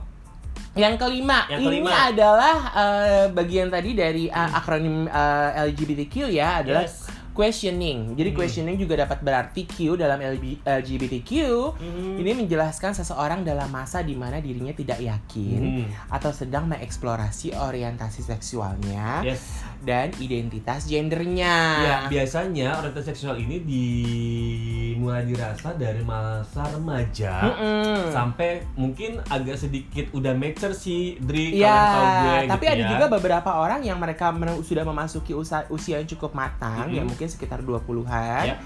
Yang 0.74 0.94
kelima, 0.96 1.38
Yang 1.48 1.60
ini 1.60 1.68
kelima. 1.82 1.90
adalah 2.06 2.56
eh, 2.72 3.24
bagian 3.28 3.66
tadi 3.66 3.90
dari 3.92 4.24
uh, 4.26 4.50
akronim 4.54 5.04
eh, 5.04 5.50
LGBTQ 5.64 6.14
ya, 6.30 6.62
adalah 6.62 6.86
Yes. 6.86 7.10
questioning. 7.32 8.14
Jadi 8.14 8.30
Hmm. 8.30 8.36
questioning 8.36 8.76
juga 8.76 8.98
dapat 8.98 9.18
berarti 9.20 9.62
Q 9.62 9.94
dalam 9.94 10.18
LB, 10.18 10.58
LGBTQ. 10.60 11.30
Hmm. 11.72 12.14
Ini 12.16 12.30
menjelaskan 12.36 12.94
seseorang 12.94 13.42
dalam 13.42 13.66
masa 13.68 14.02
di 14.02 14.14
mana 14.14 14.38
dirinya 14.38 14.70
tidak 14.72 14.98
yakin 14.98 15.82
Hmm. 15.82 15.86
atau 16.10 16.30
sedang 16.30 16.66
mengeksplorasi 16.66 17.54
orientasi 17.54 18.22
seksualnya 18.24 19.22
Yes. 19.24 19.62
Dan 19.78 20.10
identitas 20.18 20.84
gendernya. 20.84 21.54
Ya, 21.78 21.96
biasanya 22.06 22.76
orientasi 22.76 23.06
seksual 23.08 23.38
ini 23.38 23.62
dimulai 23.62 25.22
dirasa 25.22 25.72
dari 25.72 26.02
masa 26.02 26.66
remaja 26.68 27.34
Mm-mm. 27.46 28.10
sampai 28.10 28.66
mungkin 28.74 29.22
agak 29.26 29.56
sedikit 29.56 30.10
udah 30.10 30.34
mature 30.34 30.74
sih 30.74 31.16
Dri 31.18 31.54
Iya, 31.54 31.70
kalian 31.70 31.88
tahu 31.88 32.04
gue 32.04 32.36
tapi 32.48 32.64
gitu 32.64 32.74
ada 32.74 32.82
ya. 32.82 32.88
juga 32.90 33.04
beberapa 33.08 33.50
orang 33.54 33.80
yang 33.82 33.98
mereka 33.98 34.34
sudah 34.60 34.82
memasuki 34.82 35.32
usia, 35.32 35.62
usia 35.68 36.02
yang 36.02 36.08
cukup 36.08 36.34
matang, 36.34 36.90
Mhm. 36.90 36.96
ya 36.98 37.02
mungkin 37.06 37.26
sekitar 37.26 37.62
20-an. 37.62 38.44
Ya. 38.44 38.56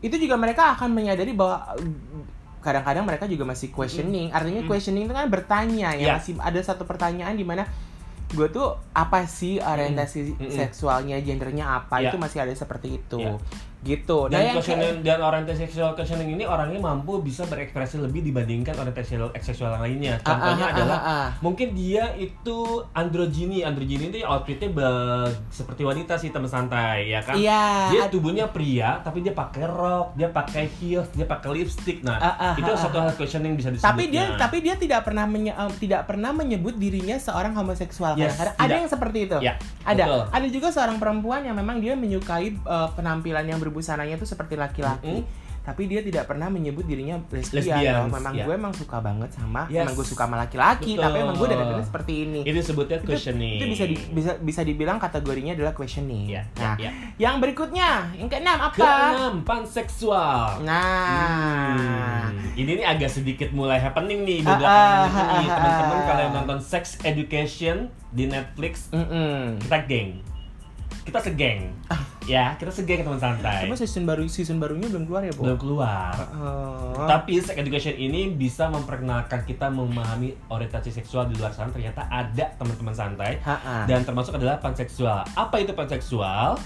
Itu 0.00 0.16
juga 0.16 0.36
mereka 0.36 0.72
akan 0.72 0.92
menyadari 0.92 1.32
bahwa 1.32 1.72
kadang-kadang 2.60 3.06
mereka 3.06 3.30
juga 3.30 3.46
masih 3.46 3.70
questioning. 3.70 4.34
Artinya 4.34 4.66
questioning 4.66 5.06
itu 5.06 5.14
kan 5.14 5.30
bertanya 5.30 5.94
ya, 5.94 6.02
Ya. 6.02 6.14
masih 6.18 6.34
ada 6.36 6.58
satu 6.58 6.82
pertanyaan 6.82 7.32
di 7.32 7.46
mana 7.46 7.62
gue 8.34 8.48
tuh 8.50 8.74
apa 8.90 9.22
sih 9.24 9.62
orientasi 9.62 10.34
Mhm. 10.34 10.50
seksualnya, 10.50 11.16
gendernya 11.22 11.78
apa? 11.78 12.02
Ya. 12.02 12.10
Itu 12.10 12.18
masih 12.18 12.42
ada 12.42 12.50
seperti 12.50 12.98
itu. 12.98 13.22
Ya. 13.22 13.38
Gitu. 13.86 14.18
dan 14.26 14.40
yang 14.42 14.54
questioning 14.54 14.96
dan 15.00 15.18
orientasi 15.20 15.60
seksual 15.64 15.94
questioning 15.94 16.28
ini 16.28 16.42
orangnya 16.42 16.76
mampu 16.76 17.18
bisa 17.18 17.46
berekspresi 17.46 17.96
lebih 17.96 18.20
dibandingkan 18.20 18.74
orientasi 18.74 19.14
seksual 19.40 19.72
yang 19.72 19.82
lainnya. 19.82 20.14
Ah, 20.18 20.26
Contohnya 20.26 20.60
ah, 20.60 20.68
ah, 20.68 20.74
adalah 20.74 20.98
ah, 20.98 21.08
ah. 21.08 21.28
mungkin 21.38 21.72
dia 21.72 22.10
itu 22.14 22.58
androgini. 22.90 23.62
Androgini 23.62 24.10
itu 24.10 24.18
outfitnya 24.22 24.68
be- 24.68 24.84
seperti 25.48 25.82
wanita 25.82 26.16
sih 26.16 26.28
teman 26.28 26.46
santai 26.46 27.08
ya 27.08 27.22
kan. 27.22 27.38
Iya. 27.38 27.94
Dia 27.94 28.02
tubuhnya 28.08 28.50
pria 28.50 28.98
tapi 29.00 29.20
dia 29.20 29.30
pakai 29.30 29.64
rok, 29.64 30.12
dia 30.14 30.28
pakai 30.28 30.66
heels, 30.76 31.06
dia 31.12 31.24
pakai 31.24 31.48
lipstick. 31.54 32.02
Nah, 32.02 32.18
Ah, 32.18 32.52
itu 32.54 32.68
satu 32.68 32.98
hal 32.98 33.14
questioning 33.14 33.54
bisa 33.54 33.70
disebut. 33.70 33.86
tapi 33.86 34.08
dia 34.08 34.34
tapi 34.36 34.58
dia 34.58 34.74
tidak 34.74 35.02
pernah 35.02 35.24
menye- 35.24 35.54
em, 35.54 35.70
tidak 35.78 36.04
pernah 36.04 36.34
menyebut 36.34 36.74
dirinya 36.74 37.14
seorang 37.16 37.54
homoseksual 37.54 38.18
Yes, 38.18 38.34
ada 38.36 38.72
yang 38.72 38.88
seperti 38.88 39.18
itu 39.24 39.38
Ya, 39.38 39.54
ada 39.82 40.04
betul. 40.04 40.22
ada 40.32 40.46
juga 40.48 40.68
seorang 40.68 40.96
perempuan 40.96 41.42
yang 41.42 41.54
memang 41.54 41.78
dia 41.78 41.94
menyukai 41.94 42.50
eh, 42.50 42.88
penampilan 42.92 43.46
yang 43.46 43.60
berbusananya 43.76 44.16
itu 44.16 44.24
seperti 44.24 44.56
laki-laki 44.56 45.20
Mm-mm. 45.20 45.44
tapi 45.60 45.84
dia 45.84 45.98
tidak 45.98 46.24
pernah 46.24 46.46
menyebut 46.46 46.86
dirinya 46.86 47.18
lesbian. 47.28 47.58
Lesbians, 47.74 48.06
loh. 48.06 48.16
Memang 48.16 48.32
ya. 48.32 48.44
gue 48.46 48.54
emang 48.54 48.70
suka 48.72 48.96
banget 48.98 49.30
sama, 49.30 49.66
Yes. 49.66 49.82
emang 49.82 49.94
gue 49.94 50.06
suka 50.06 50.22
sama 50.22 50.36
laki-laki, 50.38 50.94
tapi 50.94 51.16
emang 51.18 51.34
gue 51.34 51.48
dari 51.50 51.64
seperti 51.82 52.12
ini. 52.22 52.40
Itu 52.40 52.60
sebutnya 52.62 52.96
Itu- 52.96 53.10
questioning. 53.10 53.58
Itu 53.58 53.66
bisa 53.68 53.84
di- 53.84 54.06
bisa 54.08 54.32
bisa 54.38 54.60
dibilang 54.62 54.96
kategorinya 54.96 55.52
adalah 55.52 55.74
questioning. 55.74 56.24
Ya, 56.24 56.46
ya, 56.54 56.62
nah, 56.62 56.74
ya. 56.78 56.90
yang 57.18 57.36
berikutnya, 57.36 58.14
yang 58.14 58.30
keenam 58.30 58.62
apa? 58.62 58.78
Keenam, 58.78 59.42
panseksual. 59.42 60.62
Nah, 60.62 62.30
Hmm, 62.30 62.54
ini 62.54 62.78
nih 62.78 62.86
agak 62.86 63.10
sedikit 63.10 63.50
mulai 63.50 63.76
happening 63.76 64.22
nih 64.22 64.40
Ah, 64.40 64.46
beberapa 64.48 64.70
ah, 64.70 65.02
ini. 65.34 65.44
ah, 65.44 65.50
Teman-teman 65.50 65.98
kalau 66.06 66.20
yang 66.22 66.34
nonton 66.36 66.58
Sex 66.62 66.96
Education 67.02 67.90
di 68.08 68.24
Netflix, 68.24 68.86
Mm-mm. 68.90 69.58
kita 69.60 69.78
geng. 69.84 70.10
Kita 71.02 71.18
segeng. 71.20 71.74
Ya, 72.26 72.58
kita 72.58 72.70
segeng 72.70 73.06
teman 73.06 73.18
santai. 73.18 73.64
Cuma 73.64 73.78
season 73.78 74.04
baru 74.04 74.26
season 74.26 74.58
barunya 74.58 74.90
belum 74.90 75.06
keluar 75.06 75.22
ya, 75.24 75.32
Bu? 75.32 75.42
Belum 75.46 75.58
keluar. 75.58 76.14
Oh. 76.34 77.06
Tapi 77.06 77.38
sex 77.38 77.56
education 77.56 77.94
ini 77.94 78.34
bisa 78.34 78.68
memperkenalkan 78.68 79.46
kita 79.46 79.70
memahami 79.70 80.34
orientasi 80.50 80.90
seksual 80.90 81.30
di 81.30 81.38
luar 81.38 81.54
sana 81.54 81.70
ternyata 81.70 82.04
ada 82.06 82.52
teman-teman 82.58 82.92
santai 82.92 83.38
Ha-ha. 83.40 83.86
dan 83.86 84.02
termasuk 84.02 84.36
adalah 84.36 84.58
panseksual. 84.58 85.24
Apa 85.32 85.62
itu 85.62 85.72
panseksual? 85.72 86.58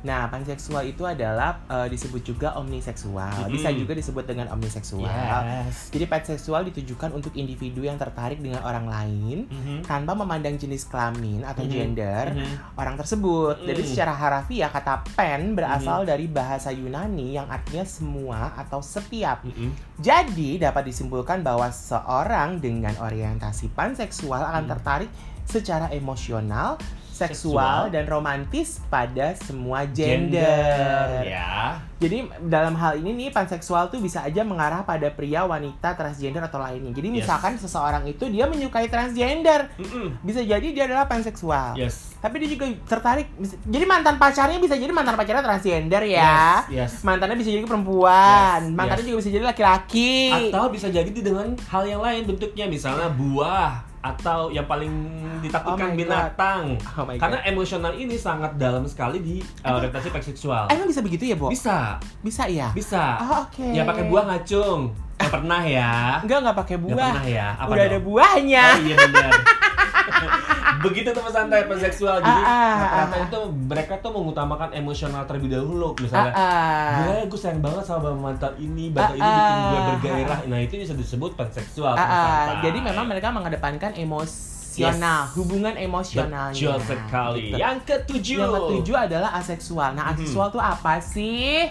Nah, 0.00 0.26
panseksual 0.26 0.88
itu 0.88 1.04
adalah 1.04 1.60
eh, 1.66 1.88
disebut 1.88 2.22
juga 2.22 2.56
omniseksual. 2.56 3.46
Mm-mm. 3.46 3.52
Bisa 3.52 3.68
juga 3.70 3.92
disebut 3.92 4.24
dengan 4.24 4.48
omniseksual. 4.50 5.40
Yes. 5.68 5.92
Jadi 5.92 6.04
panseksual 6.06 6.64
ditujukan 6.68 7.12
untuk 7.12 7.36
individu 7.36 7.84
yang 7.84 7.96
tertarik 7.96 8.40
dengan 8.40 8.64
orang 8.64 8.88
lain 8.88 9.44
Mhm. 9.46 9.84
tanpa 9.84 10.16
memandang 10.16 10.56
jenis 10.56 10.86
kelamin 10.86 11.44
atau 11.44 11.62
Mhm. 11.62 11.70
gender 11.70 12.24
Mhm. 12.32 12.54
orang 12.76 12.96
tersebut. 12.96 13.60
Jadi 13.60 13.82
Mm. 13.84 13.88
secara 13.88 14.12
harafiah 14.12 14.70
kata 14.70 15.04
pen 15.12 15.52
berasal 15.52 16.02
dari 16.02 16.24
bahasa 16.24 16.70
Yunani 16.70 17.36
yang 17.36 17.46
artinya 17.46 17.84
semua 17.84 18.56
atau 18.56 18.80
setiap. 18.80 19.44
Mhm. 19.44 20.00
Jadi 20.00 20.56
dapat 20.56 20.86
disimpulkan 20.86 21.44
bahwa 21.44 21.68
seorang 21.68 22.56
dengan 22.56 22.96
orientasi 22.96 23.68
panseksual 23.70 24.40
akan 24.42 24.64
Hmm. 24.64 24.72
tertarik 24.72 25.10
secara 25.44 25.90
emosional, 25.90 26.78
Seksual. 27.20 27.36
seksual, 27.36 27.80
dan 27.92 28.04
romantis 28.06 28.80
pada 28.88 29.36
semua 29.36 29.84
gender. 29.84 31.26
ya. 31.26 31.76
Jadi 32.00 32.24
dalam 32.48 32.72
hal 32.80 32.96
ini 32.96 33.12
nih 33.12 33.28
panseksual 33.28 33.92
tuh 33.92 34.00
bisa 34.00 34.24
aja 34.24 34.40
mengarah 34.40 34.80
pada 34.82 35.12
pria, 35.12 35.44
wanita, 35.44 35.92
transgender 35.92 36.40
atau 36.40 36.56
lainnya. 36.56 36.96
Jadi 36.96 37.12
Yes. 37.12 37.16
misalkan 37.20 37.60
seseorang 37.60 38.08
itu 38.08 38.24
dia 38.32 38.48
menyukai 38.48 38.88
transgender, 38.88 39.68
Mhm. 39.76 40.24
bisa 40.24 40.40
jadi 40.40 40.64
dia 40.72 40.88
adalah 40.88 41.04
panseksual. 41.04 41.76
Yes. 41.76 42.16
Tapi 42.16 42.40
dia 42.40 42.48
juga 42.56 42.72
tertarik. 42.88 43.28
Jadi 43.68 43.84
mantan 43.84 44.16
pacarnya 44.16 44.56
bisa 44.56 44.80
jadi 44.80 44.88
mantan 44.88 45.12
pacarnya 45.12 45.44
transgender 45.44 46.00
ya. 46.08 46.64
Yes. 46.72 46.72
yes. 46.72 46.92
Mantannya 47.04 47.36
bisa 47.36 47.52
jadi 47.52 47.68
perempuan, 47.68 48.60
Yes, 48.64 48.72
mantannya 48.72 49.04
yes. 49.04 49.08
juga 49.12 49.18
bisa 49.20 49.30
jadi 49.30 49.44
laki-laki. 49.44 50.16
Atau 50.48 50.72
bisa 50.72 50.88
jadi 50.88 51.10
dengan 51.12 51.52
hal 51.68 51.84
yang 51.84 52.00
lain 52.00 52.24
bentuknya 52.24 52.64
misalnya 52.64 53.12
buah 53.12 53.89
atau 54.00 54.48
yang 54.48 54.64
paling 54.64 54.92
ditakutkan 55.44 55.92
Oh 55.92 55.96
binatang. 55.96 56.62
Oh 56.96 57.04
Karena 57.06 57.38
emosional 57.44 57.92
ini 57.96 58.16
sangat 58.16 58.56
dalam 58.56 58.84
sekali 58.88 59.20
di 59.20 59.36
uh, 59.64 59.76
orientasi 59.76 60.08
seksual. 60.20 60.68
Emang 60.72 60.88
bisa 60.88 61.00
begitu 61.04 61.24
ya, 61.28 61.36
Bo? 61.36 61.48
Bisa, 61.52 62.00
Bisa 62.24 62.48
ya? 62.48 62.72
bisa. 62.72 63.20
Oh, 63.20 63.44
oke. 63.48 63.66
Ya 63.72 63.84
pakai 63.84 64.08
buah 64.08 64.24
ngacung. 64.28 64.92
Nggak 65.20 65.32
pernah 65.36 65.62
ya. 65.64 65.92
Enggak, 66.24 66.38
enggak 66.40 66.56
pakai 66.64 66.76
buah. 66.80 67.12
pernah 67.12 67.26
ya. 67.28 67.46
Apa 67.60 67.70
Udah 67.76 67.84
dong? 67.84 67.92
ada 67.92 67.98
buahnya. 68.00 68.64
Oh 68.64 68.80
iya 68.80 68.96
benar. 68.96 69.32
Begitu 70.84 71.08
teman 71.10 71.28
santai 71.28 71.64
panseksual 71.64 72.18
jadi 72.18 72.40
Ah, 72.40 72.48
ah, 72.48 72.74
rata-rata 73.04 73.16
ah. 73.16 73.26
itu 73.26 73.38
mereka 73.64 73.94
tuh 73.98 74.10
mengutamakan 74.10 74.70
emosional 74.72 75.22
terlebih 75.24 75.52
dahulu 75.52 75.92
misalnya. 75.98 76.32
Ah, 76.32 76.40
ah. 76.40 76.88
Gila 77.04 77.24
gue 77.26 77.38
sayang 77.38 77.60
banget 77.60 77.84
sama 77.84 78.10
mantan 78.10 78.54
ini, 78.56 78.88
bapak 78.88 79.12
ini 79.12 79.22
Ah, 79.22 79.36
bikin 79.36 79.58
gue 79.60 79.76
ah. 79.76 79.86
bergairah. 79.90 80.40
Nah 80.46 80.58
itu 80.58 80.74
bisa 80.76 80.94
disebut 80.94 81.34
panseksual. 81.34 81.92
Ah, 81.92 82.02
ah. 82.02 82.44
Jadi 82.60 82.78
memang 82.80 83.04
mereka 83.04 83.28
mengedepankan 83.28 83.92
emosional, 83.94 85.20
Yes. 85.26 85.34
hubungan 85.34 85.74
emosionalnya. 85.74 86.54
Betul 86.54 86.78
sekali. 86.80 87.42
Gitu. 87.50 87.56
Yang 87.58 87.76
ketujuh. 87.84 88.38
Yang 88.38 88.52
ketujuh 88.56 88.96
adalah 88.96 89.30
aseksual. 89.34 89.90
Nah, 89.92 90.04
Mhm. 90.06 90.12
aseksual 90.14 90.48
tuh 90.48 90.62
apa 90.62 90.96
sih? 90.98 91.68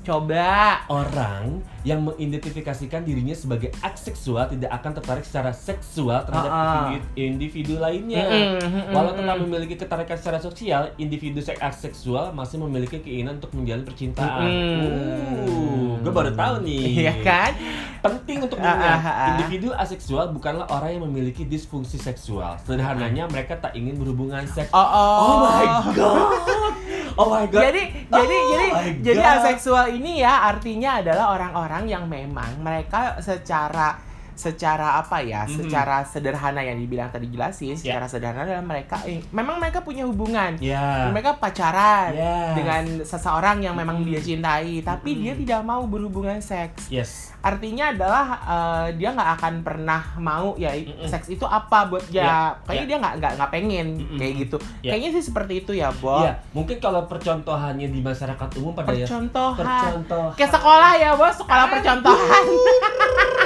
Coba. 0.00 0.80
Orang 0.88 1.60
yang 1.80 2.04
mengidentifikasikan 2.04 3.04
dirinya 3.04 3.32
sebagai 3.32 3.72
aseksual 3.80 4.52
tidak 4.52 4.68
akan 4.68 4.92
tertarik 5.00 5.24
secara 5.24 5.52
seksual 5.52 6.24
terhadap 6.28 6.50
Ah, 6.52 6.60
ah. 6.60 6.68
individu, 6.92 7.06
individu 7.16 7.74
lainnya. 7.80 8.24
Mm-mm, 8.26 8.56
mm-mm, 8.60 8.92
Walau 8.92 9.12
tetap 9.16 9.36
memiliki 9.40 9.74
ketarikan 9.80 10.16
secara 10.20 10.38
sosial, 10.40 10.92
individu 11.00 11.40
seks 11.40 11.60
aseksual 11.60 12.36
masih 12.36 12.60
memiliki 12.60 13.00
keinginan 13.00 13.40
untuk 13.40 13.52
menjalin 13.56 13.84
percintaan. 13.84 14.44
Mm-mm. 14.44 15.48
Uh, 15.48 15.92
gue 16.04 16.12
baru 16.12 16.32
tahu 16.36 16.54
nih. 16.68 16.84
Iya 17.06 17.14
kan? 17.24 17.52
Penting 18.00 18.44
untuk 18.44 18.56
diingat, 18.60 19.00
ah, 19.00 19.04
ah. 19.04 19.28
individu 19.36 19.72
aseksual 19.76 20.32
bukanlah 20.32 20.64
orang 20.72 20.96
yang 20.96 21.04
memiliki 21.08 21.44
disfungsi 21.44 22.00
seksual. 22.00 22.56
Sederhananya 22.64 23.28
mereka 23.28 23.56
tak 23.56 23.76
ingin 23.76 24.00
berhubungan 24.00 24.44
seks. 24.48 24.72
Oh, 24.72 24.80
oh. 24.80 25.16
Oh 25.20 25.36
my 25.44 25.66
god. 25.92 26.72
Oh 27.20 27.28
my 27.28 27.44
god. 27.52 27.62
Jadi 27.68 27.82
Oh 28.08 28.16
jadi 28.16 28.36
jadi 28.40 28.66
jadi 29.04 29.22
aseksual 29.38 29.92
ini 29.92 30.24
ya 30.24 30.48
artinya 30.48 31.04
adalah 31.04 31.36
orang-orang 31.36 31.84
yang 31.84 32.04
memang 32.08 32.64
mereka 32.64 33.20
secara 33.20 34.09
secara 34.40 34.96
apa 34.96 35.20
ya, 35.20 35.44
Mhm. 35.44 35.52
secara 35.54 36.00
sederhana 36.02 36.60
yang 36.60 36.74
dibilang 36.74 37.08
tadi 37.08 37.28
jelasin, 37.28 37.76
Ya. 37.76 38.00
secara 38.00 38.06
sederhana 38.06 38.48
adalah 38.48 38.64
mereka 38.64 38.96
eh, 39.04 39.20
memang 39.28 39.60
mereka 39.60 39.80
punya 39.80 40.02
hubungan. 40.02 40.56
Ya. 40.58 41.08
Mereka 41.08 41.36
pacaran 41.36 42.10
Yes. 42.10 42.52
dengan 42.54 42.82
seseorang 43.02 43.60
yang 43.60 43.74
memang 43.74 44.00
Mhm. 44.00 44.06
dia 44.06 44.20
cintai, 44.22 44.80
tapi 44.80 45.12
Mhm. 45.12 45.20
dia 45.20 45.34
tidak 45.36 45.60
mau 45.62 45.84
berhubungan 45.84 46.40
seks. 46.40 46.88
Yes. 46.88 47.36
Artinya 47.40 47.90
adalah 47.90 48.24
eh, 48.42 48.86
dia 48.94 49.10
nggak 49.10 49.30
akan 49.36 49.54
pernah 49.60 50.00
mau 50.16 50.56
ya 50.56 50.72
Mm-mm. 50.72 51.04
seks 51.04 51.28
itu 51.28 51.44
apa 51.44 51.84
buat 51.84 52.04
dia. 52.06 52.20
Ya, 52.20 52.36
Kayaknya 52.62 52.76
ya. 52.76 52.86
dia 52.86 52.96
nggak 52.98 53.14
nggak 53.16 53.32
nggak 53.36 53.50
pengen 53.50 53.86
Mm-mm. 53.98 54.16
kayak 54.16 54.34
gitu. 54.38 54.56
Ya. 54.80 54.90
Kayaknya 54.92 55.10
sih 55.10 55.24
seperti 55.26 55.54
itu 55.58 55.72
ya, 55.72 55.88
Bo. 55.94 56.20
Iya, 56.20 56.32
mungkin 56.50 56.76
kalau 56.78 57.04
percontohannya 57.04 57.88
di 57.88 58.00
masyarakat 58.00 58.48
umum 58.56 58.72
pada 58.72 58.92
ya 58.92 59.04
Percontohan. 59.04 59.56
percontohan. 59.58 60.32
Kayak 60.34 60.52
sekolah 60.52 60.92
ya, 60.94 61.10
Bos, 61.12 61.36
sekolah 61.36 61.66
percontohan. 61.66 62.44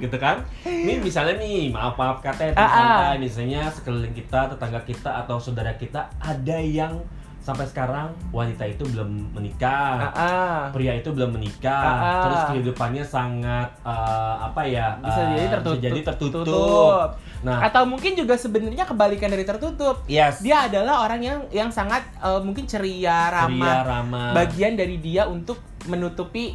gitu 0.00 0.16
kan 0.16 0.40
ini 0.62 0.98
misalnya 0.98 1.36
nih 1.36 1.68
maaf 1.68 1.94
maaf 1.94 2.18
kata 2.18 2.42
ya 2.44 2.52
Ah, 2.54 2.64
ah. 2.64 3.08
misalnya 3.14 3.66
sekeliling 3.68 4.12
kita 4.12 4.48
tetangga 4.48 4.80
kita 4.82 5.10
atau 5.18 5.36
saudara 5.36 5.70
kita 5.72 6.06
ada 6.18 6.56
yang 6.56 6.98
sampai 7.38 7.64
sekarang 7.64 8.12
wanita 8.28 8.60
itu 8.62 8.84
belum 8.86 9.08
menikah 9.32 10.12
Heeh. 10.12 10.60
pria 10.68 10.92
itu 10.94 11.08
belum 11.08 11.32
menikah 11.32 11.80
Ah, 11.80 11.96
ah. 11.96 12.22
terus 12.22 12.40
kehidupannya 12.50 13.00
sangat 13.00 13.72
eh, 13.80 14.34
apa 14.38 14.62
ya 14.62 15.00
Bisa 15.00 15.16
eh, 15.18 15.28
jadi 15.32 15.46
tertutup. 15.50 15.72
bisa 15.72 15.86
jadi 15.86 16.00
tertutup 16.02 16.44
Tutup. 16.44 17.08
nah 17.40 17.58
Atau 17.62 17.82
mungkin 17.84 18.12
juga 18.12 18.34
sebenarnya 18.34 18.84
kebalikan 18.84 19.28
dari 19.28 19.42
tertutup. 19.42 20.04
yes 20.06 20.38
Dia 20.38 20.68
adalah 20.68 21.00
orang 21.02 21.20
yang 21.20 21.38
yang 21.48 21.70
sangat 21.70 22.04
eh, 22.18 22.40
mungkin 22.42 22.64
ceria, 22.64 23.32
ramah. 23.32 23.48
ceria 23.48 23.80
ramah 23.82 24.30
Bagian 24.34 24.76
dari 24.76 25.00
dia 25.00 25.24
untuk 25.24 25.56
menutupi 25.88 26.52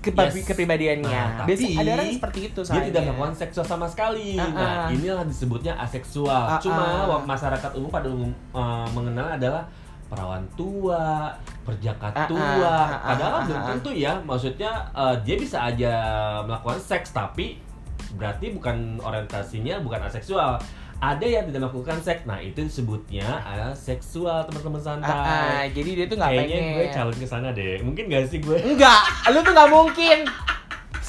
kepa- 0.00 0.26
Yes. 0.26 0.44
kepribadiannya. 0.44 1.12
Nah, 1.12 1.28
tapi 1.38 1.48
Biasanya 1.50 1.76
ada 1.78 1.90
orang 1.94 2.10
seperti 2.10 2.40
itu 2.42 2.56
dia 2.56 2.66
soalnya. 2.66 2.86
tidak 2.88 3.02
melakukan 3.06 3.34
seksual 3.36 3.66
sama 3.66 3.86
sekali. 3.86 4.28
Ah, 4.34 4.48
Nah, 4.48 4.64
ah. 4.80 4.88
inilah 4.88 5.24
disebutnya 5.24 5.72
aseksual. 5.76 6.44
Ah, 6.48 6.58
Cuma 6.58 6.80
ah. 6.80 7.04
wa- 7.06 7.24
masyarakat 7.26 7.70
umum 7.74 7.88
pada 7.88 8.08
umum 8.08 8.28
eh, 8.30 8.86
mengenal 8.90 9.28
adalah 9.30 9.62
perawan 10.06 10.42
tua, 10.54 11.30
perjaka 11.62 12.08
Ah, 12.08 12.16
ah, 12.16 12.26
tua. 12.26 12.40
ah, 12.66 12.86
ah, 12.90 13.00
Padahal 13.06 13.32
ah, 13.32 13.42
belum 13.44 13.60
ah. 13.60 13.66
tentu 13.70 13.90
ya. 13.92 14.12
Maksudnya 14.20 14.72
eh, 14.90 15.14
dia 15.20 15.36
bisa 15.36 15.58
aja 15.62 15.92
melakukan 16.42 16.78
seks 16.78 17.12
tapi 17.12 17.60
berarti 18.12 18.50
bukan 18.50 18.98
orientasinya 18.98 19.78
bukan 19.78 20.00
aseksual. 20.02 20.56
Ada 21.00 21.24
yang 21.24 21.44
tidak 21.48 21.64
melakukan 21.64 21.96
seks. 22.04 22.28
Nah, 22.28 22.36
itu 22.44 22.60
disebutnya 22.60 23.24
aseksual, 23.72 24.44
teman-teman 24.44 24.80
santai. 24.84 25.08
Ah, 25.08 25.64
ah, 25.64 25.64
jadi 25.72 25.90
dia 25.96 26.06
tuh 26.12 26.20
nggak 26.20 26.32
Kayaknya 26.36 26.58
pengen. 26.60 26.76
gue 26.76 26.86
calon 26.92 27.16
ke 27.16 27.26
sana 27.26 27.48
deh. 27.56 27.80
Mungkin 27.80 28.04
gak 28.12 28.28
sih 28.28 28.36
gue? 28.36 28.56
Enggak, 28.60 29.00
lu 29.32 29.40
tuh 29.40 29.52
nggak 29.56 29.70
mungkin. 29.72 30.18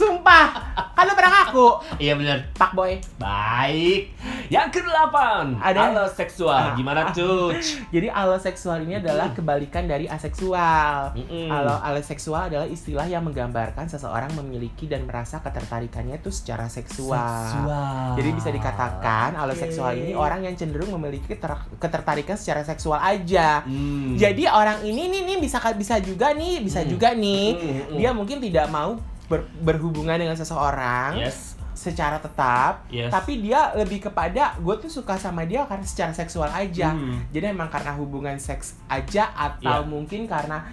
Sumpah, 0.02 0.50
kan 0.92 1.06
lu 1.06 1.14
pernah 1.14 1.46
ngaku, 1.46 1.70
Iya 1.96 2.18
bener. 2.18 2.42
Pak 2.52 2.74
Boy. 2.74 2.98
Baik. 3.16 4.10
Yang 4.50 4.68
kedelapan, 4.76 5.54
Ada- 5.56 5.94
ada 5.94 6.04
seksual. 6.08 6.58
Ah. 6.58 6.74
Gimana 6.74 7.14
tuh? 7.14 7.54
Jadi 7.94 8.10
aloseksual 8.10 8.82
ini 8.82 8.98
adalah 8.98 9.30
kebalikan 9.30 9.86
dari 9.86 10.10
aseksual. 10.10 11.14
Mm-mm. 11.14 11.48
Alo 11.48 11.78
aloseksual 11.80 12.50
adalah 12.50 12.66
istilah 12.66 13.06
yang 13.06 13.22
menggambarkan 13.22 13.86
seseorang 13.88 14.34
memiliki 14.34 14.90
dan 14.90 15.06
merasa 15.06 15.38
ketertarikannya 15.40 16.18
itu 16.18 16.34
secara 16.34 16.66
seksual. 16.66 17.22
Seksual. 17.46 18.18
Jadi 18.18 18.30
bisa 18.34 18.50
dikatakan 18.50 19.30
Oke. 19.32 19.42
aloseksual 19.46 19.92
ini 19.96 20.12
orang 20.12 20.42
yang 20.42 20.58
cenderung 20.58 20.90
memiliki 20.92 21.30
keter- 21.30 21.78
ketertarikan 21.78 22.34
secara 22.34 22.66
seksual 22.66 22.98
aja. 22.98 23.62
Hmm. 23.62 24.18
Jadi 24.18 24.50
orang 24.50 24.82
ini 24.82 25.08
nih 25.08 25.22
nih 25.24 25.38
bisa 25.38 25.62
bisa 25.72 26.02
juga 26.02 26.34
nih, 26.34 26.58
bisa 26.60 26.82
Hmm. 26.82 26.90
juga 26.90 27.14
nih. 27.14 27.48
Hmm. 27.54 27.96
Dia 27.96 28.10
mungkin 28.12 28.42
tidak 28.42 28.66
mau 28.68 28.98
ber- 29.32 29.48
berhubungan 29.64 30.20
dengan 30.20 30.36
seseorang 30.36 31.16
Yes. 31.18 31.56
secara 31.72 32.20
tetap, 32.20 32.84
Yes. 32.92 33.08
tapi 33.10 33.40
dia 33.40 33.72
lebih 33.74 34.04
kepada 34.04 34.60
gue 34.60 34.76
tuh 34.78 34.92
suka 34.92 35.16
sama 35.16 35.48
dia 35.48 35.64
karena 35.64 35.88
secara 35.88 36.12
seksual 36.12 36.52
aja. 36.52 36.92
Hmm. 36.92 37.24
Jadi 37.32 37.46
emang 37.48 37.72
karena 37.72 37.96
hubungan 37.96 38.36
seks 38.36 38.76
aja 38.86 39.32
atau 39.32 39.82
Iya. 39.82 39.88
mungkin 39.88 40.28
karena 40.28 40.68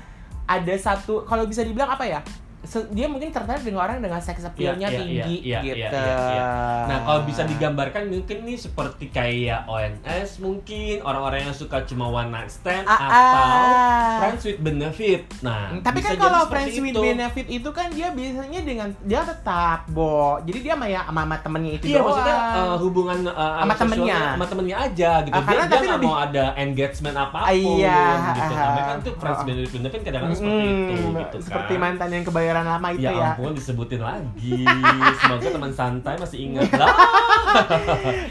ada 0.45 0.75
satu 0.75 1.23
kalau 1.23 1.47
bisa 1.47 1.63
dibilang 1.63 1.89
apa 1.89 2.03
ya? 2.03 2.21
Dia 2.91 3.07
mungkin 3.07 3.31
tertarik 3.31 3.63
dengan 3.63 3.81
orang 3.81 3.99
dengan 3.99 4.19
sex 4.19 4.43
appeal-nya 4.43 4.83
Iya, 4.85 4.91
iya, 4.91 4.99
tinggi 4.99 5.37
iya, 5.41 5.59
iya, 5.59 5.61
gitu. 5.79 5.95
iya, 5.95 6.17
iya. 6.29 6.45
Nah, 6.85 6.99
kalau 7.03 7.21
bisa 7.23 7.43
digambarkan 7.45 8.03
mungkin 8.09 8.43
nih 8.43 8.59
seperti 8.59 9.09
kayak 9.09 9.63
ONS 9.65 10.31
mungkin 10.39 11.01
orang-orang 11.01 11.41
yang 11.43 11.55
suka 11.55 11.85
cuma 11.85 12.07
one 12.07 12.29
night 12.29 12.51
stand 12.51 12.83
Ah, 12.85 12.99
atau 12.99 13.15
ah. 13.39 14.17
friends 14.19 14.43
with 14.45 14.59
benefit. 14.59 15.23
Nah, 15.41 15.71
Hmm, 15.71 15.81
Tapi 15.81 15.99
kan 16.01 16.17
kalau 16.17 16.45
friends 16.47 16.75
with 16.75 16.91
itu. 16.91 16.99
benefit 16.99 17.47
itu 17.49 17.69
kan 17.71 17.87
dia 17.89 18.11
biasanya 18.11 18.61
dengan 18.61 18.89
dia 19.01 19.21
tetap 19.23 19.87
bo. 19.89 20.43
Jadi 20.43 20.59
dia 20.61 20.75
sama 20.75 20.87
ya 20.87 21.01
sama, 21.05 21.21
sama 21.23 21.37
temennya 21.39 21.73
itu 21.75 21.85
Iya 21.87 21.95
doang. 21.95 22.07
maksudnya 22.11 22.37
uh, 22.37 22.77
hubungan 22.77 23.19
uh, 23.25 23.61
Sama 23.61 23.75
temennya. 23.77 24.19
sama 24.35 24.45
temennya 24.45 24.77
aja 24.81 25.11
gitu. 25.21 25.33
Ah, 25.33 25.41
dia 25.41 25.49
karena 25.49 25.65
dia 25.65 25.79
nggak 25.79 25.95
lebih- 25.95 26.09
mau 26.09 26.19
ada 26.19 26.45
engagement 26.57 27.17
apa 27.17 27.39
pun 27.39 27.47
Ah, 27.47 27.55
iya, 27.55 27.99
gitu. 28.19 28.43
ah, 28.43 28.69
mereka 28.69 28.83
kan 28.85 28.99
tuh 29.01 29.15
friends 29.15 29.39
ah. 29.39 29.47
with 29.47 29.71
benefit 29.71 30.01
kadang-kadang 30.03 30.35
seperti 30.35 30.67
itu 30.67 30.95
Mm, 30.99 31.13
gitu 31.15 31.37
kan. 31.37 31.45
seperti 31.45 31.75
mantan 31.77 32.09
yang 32.11 32.25
kebayaran 32.49 32.65
lama 32.67 32.89
itu 32.91 33.05
ya, 33.05 33.13
ya. 33.13 33.31
ampun 33.37 33.53
disebutin 33.53 34.01
lagi. 34.01 34.65
Semoga 35.21 35.49
teman 35.51 35.69
santai 35.71 36.17
masih 36.17 36.39
ingat 36.43 36.65
lah. 36.81 36.89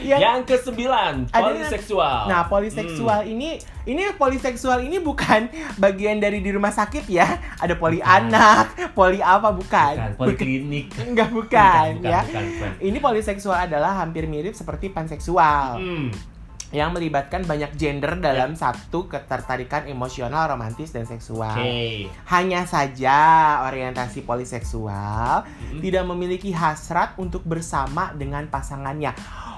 Ya. 0.01 0.17
Yang 0.17 0.39
kesembilan, 0.47 1.29
Ada- 1.29 1.37
poliseksual. 1.43 2.19
Nah, 2.25 2.41
poliseksual 2.43 3.19
Hmm. 3.19 3.29
ini 3.29 3.49
ini 3.85 4.03
poliseksual 4.11 4.81
ini 4.81 4.97
bukan 4.97 5.53
bagian 5.83 6.17
dari 6.17 6.41
di 6.41 6.49
rumah 6.49 6.73
sakit 6.73 7.05
ya. 7.05 7.29
Ada 7.55 7.77
poli 7.77 8.01
Bukan. 8.01 8.09
anak, 8.25 8.65
poli 8.91 9.21
apa 9.21 9.53
bukan? 9.53 9.93
Bukan, 9.93 10.11
poliklinik. 10.17 10.89
Enggak 11.05 11.29
bukan, 11.29 11.87
bukan, 11.95 12.09
ya. 12.09 12.21
bukan, 12.23 12.43
bukan. 12.51 12.71
Ini 12.79 12.97
poliseksual 12.97 13.57
adalah 13.63 13.93
hampir 13.95 14.25
mirip 14.25 14.51
seperti 14.51 14.89
panseksual 14.89 15.77
Hmm. 15.77 16.09
Yang 16.75 16.91
melibatkan 16.91 17.47
banyak 17.47 17.79
gender 17.79 18.19
dalam 18.19 18.51
satu 18.51 19.07
ketertarikan 19.07 19.87
emosional, 19.87 20.51
romantis 20.51 20.91
dan 20.91 21.07
seksual. 21.07 21.55
Oke. 21.55 22.11
Hanya 22.27 22.67
saja 22.67 23.17
orientasi 23.63 24.27
poliseksual 24.27 25.47
Hmm. 25.47 25.79
tidak 25.79 26.03
memiliki 26.03 26.51
hasrat 26.51 27.15
untuk 27.15 27.43
bersama 27.47 28.11
dengan 28.11 28.51
pasangannya. 28.51 29.15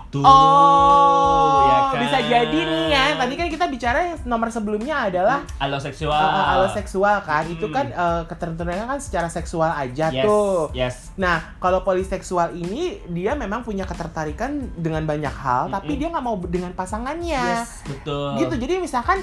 Tuh, 0.09 0.25
Oh, 0.25 1.61
ya 1.63 1.77
kan? 1.87 2.01
bisa 2.01 2.17
jadi 2.19 2.59
nih 2.59 2.85
ya. 2.89 3.03
Tadi 3.13 3.33
kan 3.35 3.47
kita 3.47 3.65
bicara 3.67 3.97
yang 4.03 4.17
nomor 4.25 4.49
sebelumnya 4.49 5.05
adalah 5.05 5.45
Alo 5.57 5.77
seksual. 5.77 6.09
uh, 6.11 6.33
uh, 6.33 6.45
alo 6.51 6.67
seksual 6.67 7.21
kan. 7.21 7.45
Itu 7.45 7.69
Hmm. 7.69 7.75
kan 7.75 7.85
uh, 7.91 8.21
ketertentuannya 8.25 8.85
kan 8.87 8.97
secara 8.97 9.27
seksual 9.27 9.69
aja 9.69 10.09
Yes, 10.09 10.25
tuh. 10.25 10.73
yes. 10.73 10.95
Nah, 11.15 11.53
kalau 11.57 11.81
poliseksual 11.81 12.53
ini 12.53 12.97
dia 13.07 13.33
memang 13.33 13.61
punya 13.61 13.85
ketertarikan 13.85 14.49
dengan 14.75 15.05
banyak 15.05 15.29
hal, 15.31 15.69
tapi 15.69 15.93
Mm-mm. 15.93 15.99
dia 15.99 16.07
nggak 16.09 16.25
mau 16.25 16.35
dengan 16.41 16.73
pasangannya. 16.73 17.45
Yes, 17.61 17.85
betul. 17.85 18.33
Gitu. 18.39 18.55
Jadi 18.57 18.73
misalkan 18.79 19.21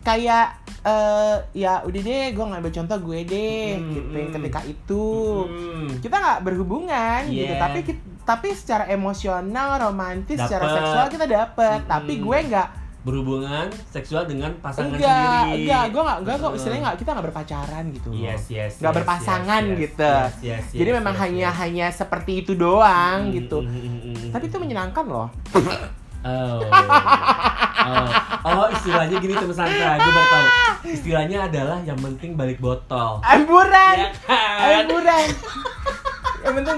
kayak 0.00 0.56
eh 0.80 1.36
ya 1.54 1.82
udah 1.82 2.00
deh, 2.00 2.26
gue 2.30 2.44
ngambil 2.46 2.72
contoh 2.72 2.98
gue 3.02 3.20
deh, 3.22 3.76
Mm-mm, 3.76 3.92
gitu. 3.92 4.32
ketika 4.32 4.60
itu 4.64 5.04
Hmm. 5.44 5.90
kita 5.98 6.16
nggak 6.16 6.40
berhubungan 6.40 7.20
gitu, 7.26 7.50
Yeah. 7.50 7.60
tapi 7.60 7.78
kit- 7.82 8.06
tapi 8.22 8.52
secara 8.52 8.84
emosional, 8.86 9.80
romantis, 9.80 10.36
secara 10.36 10.62
Dapet. 10.62 10.76
seksual 10.76 11.06
kita 11.08 11.26
dapet, 11.26 11.78
Mm-mm. 11.80 11.90
tapi 11.90 12.12
gue 12.16 12.38
nggak 12.46 12.68
berhubungan 13.00 13.64
seksual 13.88 14.24
dengan 14.24 14.52
pasangan 14.60 14.92
enggak, 14.92 15.08
sendiri. 15.40 15.64
enggak, 15.64 15.84
gue 15.88 16.02
nggak, 16.04 16.18
enggak, 16.20 16.36
gue 16.36 16.46
Hmm. 16.46 16.58
istilahnya 16.58 16.82
nggak, 16.82 16.98
kita 16.98 17.10
nggak 17.10 17.26
berpacaran 17.26 17.84
gitu. 17.90 18.08
Yes, 18.12 18.42
yes. 18.48 18.72
Nggak 18.76 18.92
yes, 18.92 18.98
berpasangan 19.00 19.62
yes, 19.62 19.70
yes, 19.70 19.80
gitu. 19.80 20.12
yes, 20.12 20.32
yes, 20.42 20.64
Jadi 20.74 20.90
yes, 20.90 20.98
memang 21.00 21.14
yes, 21.14 21.22
hanya 21.24 21.48
yes. 21.48 21.56
hanya 21.58 21.86
seperti 21.90 22.32
itu 22.38 22.52
doang 22.54 23.18
Hmm, 23.24 23.32
gitu. 23.32 23.58
hmm, 23.58 23.72
hmm, 23.72 23.80
hmm, 23.80 24.14
hmm. 24.20 24.30
Tapi 24.30 24.44
itu 24.46 24.58
menyenangkan 24.58 25.04
loh. 25.06 25.28
Oh. 26.20 26.60
oh. 27.80 28.08
Oh, 28.42 28.68
istilahnya 28.70 29.16
gini 29.16 29.32
teman 29.32 29.56
santai, 29.56 29.96
gue 29.96 30.12
baru 30.12 30.28
tahu. 30.28 30.46
Istilahnya 30.86 31.48
adalah 31.48 31.80
yang 31.80 31.96
penting 31.96 32.36
balik 32.36 32.60
botol. 32.60 33.24
Amburan, 33.24 33.96
Ya 33.98 34.12
kan? 34.20 34.84
amburan. 34.84 35.26
Yang 36.40 36.52
penting 36.54 36.76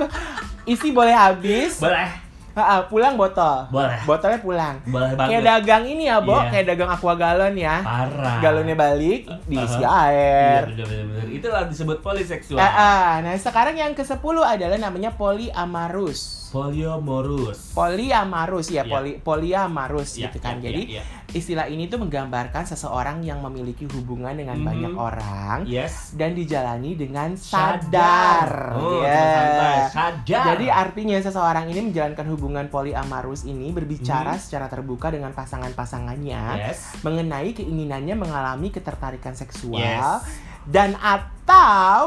isi 0.65 0.89
boleh 0.91 1.13
habis, 1.13 1.79
Boleh. 1.79 2.09
Ha-ha, 2.53 2.85
pulang 2.85 3.17
botol. 3.17 3.65
Boleh. 3.73 3.97
Botolnya 4.05 4.37
pulang. 4.37 4.77
Boleh 4.85 5.17
banget. 5.17 5.41
Kayak 5.41 5.43
dagang 5.49 5.85
ini 5.89 6.05
ya, 6.05 6.21
Bo. 6.21 6.37
Iya. 6.37 6.53
Kayak 6.53 6.67
dagang 6.69 6.91
aqua 6.93 7.15
galon 7.17 7.55
ya. 7.57 7.81
Parah. 7.81 8.37
Galonnya 8.45 8.77
balik, 8.77 9.25
diisi 9.49 9.81
Uh-huh. 9.81 10.05
air. 10.05 10.61
Iya, 10.69 10.77
bener, 10.77 10.85
bener, 10.85 11.05
bener. 11.09 11.27
Itulah 11.33 11.63
disebut 11.65 12.05
poliseksual. 12.05 12.61
Ah, 12.61 12.69
ah. 12.69 13.11
Nah, 13.25 13.33
sekarang 13.41 13.73
yang 13.73 13.97
ke-10 13.97 14.21
adalah 14.37 14.77
namanya 14.77 15.17
polyamarus. 15.17 16.42
Polyamorous. 16.53 17.73
Polyamarus 17.73 18.69
ya, 18.69 18.85
Iya. 18.85 18.93
poli 18.93 19.13
polyamarus 19.17 20.21
Iya, 20.21 20.29
gitu 20.29 20.39
kan. 20.39 20.61
iya, 20.61 20.65
Jadi 20.69 20.83
iya, 20.85 21.01
iya. 21.01 21.33
istilah 21.33 21.67
ini 21.67 21.89
tuh 21.89 21.97
menggambarkan 21.97 22.69
seseorang 22.69 23.25
yang 23.25 23.41
memiliki 23.41 23.89
hubungan 23.89 24.37
dengan 24.37 24.61
Mhm. 24.61 24.67
banyak 24.69 24.93
orang 24.93 25.59
Yes. 25.65 26.13
dan 26.13 26.37
dijalani 26.37 26.93
dengan 26.93 27.33
Sadar. 27.35 27.81
sadar. 27.89 28.51
Oh, 28.77 29.01
Ya. 29.01 29.17
teman 29.17 29.33
santai. 29.33 29.77
Sadar. 29.89 30.45
Jadi 30.53 30.67
artinya 30.69 31.17
seseorang 31.19 31.65
ini 31.67 31.81
menjalankan 31.89 32.27
hubungan 32.29 32.69
polyamarus 32.69 33.43
ini 33.43 33.73
berbicara 33.73 34.37
Mhm. 34.37 34.43
secara 34.45 34.69
terbuka 34.69 35.09
dengan 35.09 35.33
pasangan-pasangannya 35.33 36.43
Yes. 36.61 37.01
mengenai 37.01 37.57
keinginannya 37.57 38.13
mengalami 38.13 38.69
ketertarikan 38.69 39.33
seksual 39.33 39.81
Yes. 39.81 40.29
dan 40.69 40.95
atau 40.95 41.33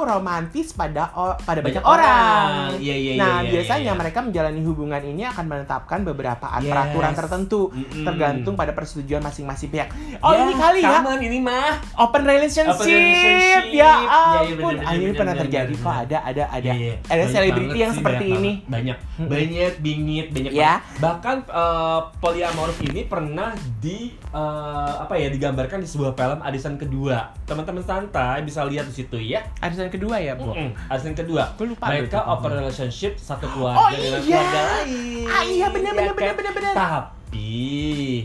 romantis 0.05 0.71
pada 0.71 1.09
pada 1.39 1.59
banyak, 1.59 1.75
Banyak 1.75 1.83
orang. 1.83 2.49
orang. 2.67 2.77
Iya, 2.77 2.95
iya, 2.95 3.11
nah, 3.15 3.25
iya, 3.35 3.41
iya, 3.41 3.51
biasanya 3.51 3.83
iya. 3.87 3.93
mereka 3.95 4.19
menjalani 4.21 4.61
hubungan 4.61 5.01
ini 5.01 5.23
akan 5.25 5.45
menetapkan 5.45 5.99
beberapa 6.03 6.47
Yes. 6.55 6.67
peraturan 6.67 7.13
tertentu 7.13 7.61
Mm-mm. 7.69 8.03
tergantung 8.03 8.53
pada 8.53 8.71
persetujuan 8.71 9.21
masing-masing 9.21 9.69
pihak. 9.69 9.89
Oh, 10.19 10.31
Ya, 10.31 10.43
ini 10.43 10.53
kali 10.55 10.79
ya 10.79 10.91
Kaman 10.95 11.19
ini 11.21 11.39
mah. 11.39 11.77
open 11.97 12.23
relationship. 12.23 12.75
Open 12.75 12.87
relationship. 12.87 13.63
Ya 13.67 13.73
Iya, 13.75 13.91
ampun. 14.51 14.73
bener, 14.73 14.85
Ah, 14.85 14.93
ini 14.93 15.11
pernah 15.11 15.33
bener, 15.33 15.43
terjadi 15.43 15.73
bener, 15.73 15.83
kok 15.83 15.95
ada 16.01 16.17
ada 16.23 16.43
ada. 16.49 16.71
Ada 17.05 17.23
selebriti 17.27 17.77
yang 17.77 17.91
sih, 17.91 17.99
seperti 17.99 18.25
banyak 18.25 18.37
ini. 18.37 18.51
banget. 18.61 18.71
Banyak. 18.71 18.97
Banyak 19.25 19.73
bingit, 19.79 20.25
banyak 20.31 20.51
Ya. 20.51 20.73
banget. 20.79 20.99
Bahkan 21.01 21.35
uh, 21.49 21.99
polyamorous 22.17 22.79
ini 22.81 23.01
pernah 23.03 23.49
di 23.77 23.97
uh, 24.31 25.01
apa 25.01 25.15
ya 25.15 25.27
digambarkan 25.27 25.79
di 25.79 25.87
sebuah 25.87 26.13
film 26.13 26.39
Adisan 26.41 26.75
kedua. 26.75 27.33
Teman-teman 27.43 27.81
santai 27.81 28.41
bisa 28.41 28.63
lihat 28.63 28.85
di 28.85 28.95
situ 28.95 29.17
ya. 29.17 29.34
Arisan 29.59 29.89
kedua 29.89 30.15
ya, 30.19 30.37
Bu. 30.37 30.51
Mm-mm. 30.53 30.69
Adisan 30.91 31.15
kedua. 31.17 31.49
Gue 31.57 31.67
lupa 31.71 31.89
Mereka 31.89 32.19
open 32.21 32.51
relationship 32.53 33.17
satu 33.17 33.49
keluarga 33.49 33.79
Oh 33.79 33.89
dengan 33.89 34.21
iya. 34.21 34.21
keluarga 34.21 34.61
lain. 34.61 35.25
Ah 35.25 35.43
iya 35.43 35.67
benar 35.73 35.91
Ya 35.91 36.01
benar 36.05 36.13
benar 36.13 36.33
benar 36.35 36.53
benar. 36.53 36.73
Tapi 36.75 37.14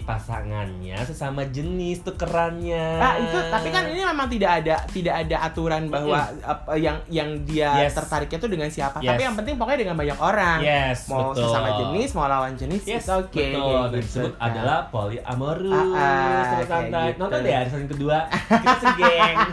pasangannya 0.01 0.97
sesama 1.01 1.45
jenis 1.47 2.03
tukerannya. 2.03 2.87
Nah, 2.97 3.13
itu 3.17 3.39
tapi 3.49 3.69
kan 3.69 3.85
ini 3.87 4.03
memang 4.03 4.27
tidak 4.27 4.51
ada 4.59 4.77
tidak 4.87 5.15
ada 5.19 5.37
aturan 5.43 5.87
bahwa 5.87 6.19
apa, 6.41 6.75
yang 6.75 6.99
yang 7.07 7.29
dia 7.43 7.73
Yes. 7.81 7.95
tertariknya 7.95 8.39
tuh 8.39 8.49
dengan 8.49 8.69
siapa. 8.69 8.99
Yes. 8.99 9.09
Tapi 9.09 9.23
yang 9.23 9.35
penting 9.35 9.55
pokoknya 9.55 9.79
dengan 9.81 9.97
banyak 9.97 10.19
orang. 10.19 10.59
Yes, 10.61 11.07
mau 11.07 11.31
betul. 11.31 11.45
sesama 11.45 11.69
jenis, 11.79 12.11
mau 12.13 12.27
lawan 12.27 12.55
jenis, 12.55 12.83
Yes, 12.83 13.05
it's 13.05 13.11
okay. 13.11 13.53
betul. 13.53 13.71
Dan 13.71 13.91
gitu 13.91 13.99
disebut 14.01 14.33
kan. 14.33 14.47
adalah 14.47 14.79
polyamorous. 14.89 15.89
Ah, 15.91 16.03
ah, 16.51 16.63
Santai, 16.63 17.07
gitu. 17.09 17.19
Nonton 17.19 17.39
deh 17.41 17.53
arisan 17.53 17.85
kedua. 17.87 18.19
Kita 18.51 18.75
segeng. 18.79 19.37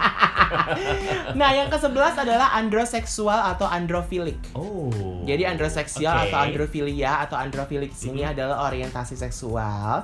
Nah, 1.36 1.52
yang 1.52 1.68
ke-11 1.68 2.24
adalah 2.24 2.56
androseksual 2.56 3.52
atau 3.52 3.68
androfilik. 3.68 4.40
oh. 4.56 4.88
Jadi 5.28 5.44
androseksual 5.44 6.08
Oke. 6.18 6.32
atau 6.32 6.40
androfilia 6.40 7.12
atau 7.20 7.36
androfilik 7.36 7.92
ini 8.02 8.24
Mhm. 8.24 8.32
adalah 8.32 8.58
orientasi 8.64 9.14
seksual 9.14 9.37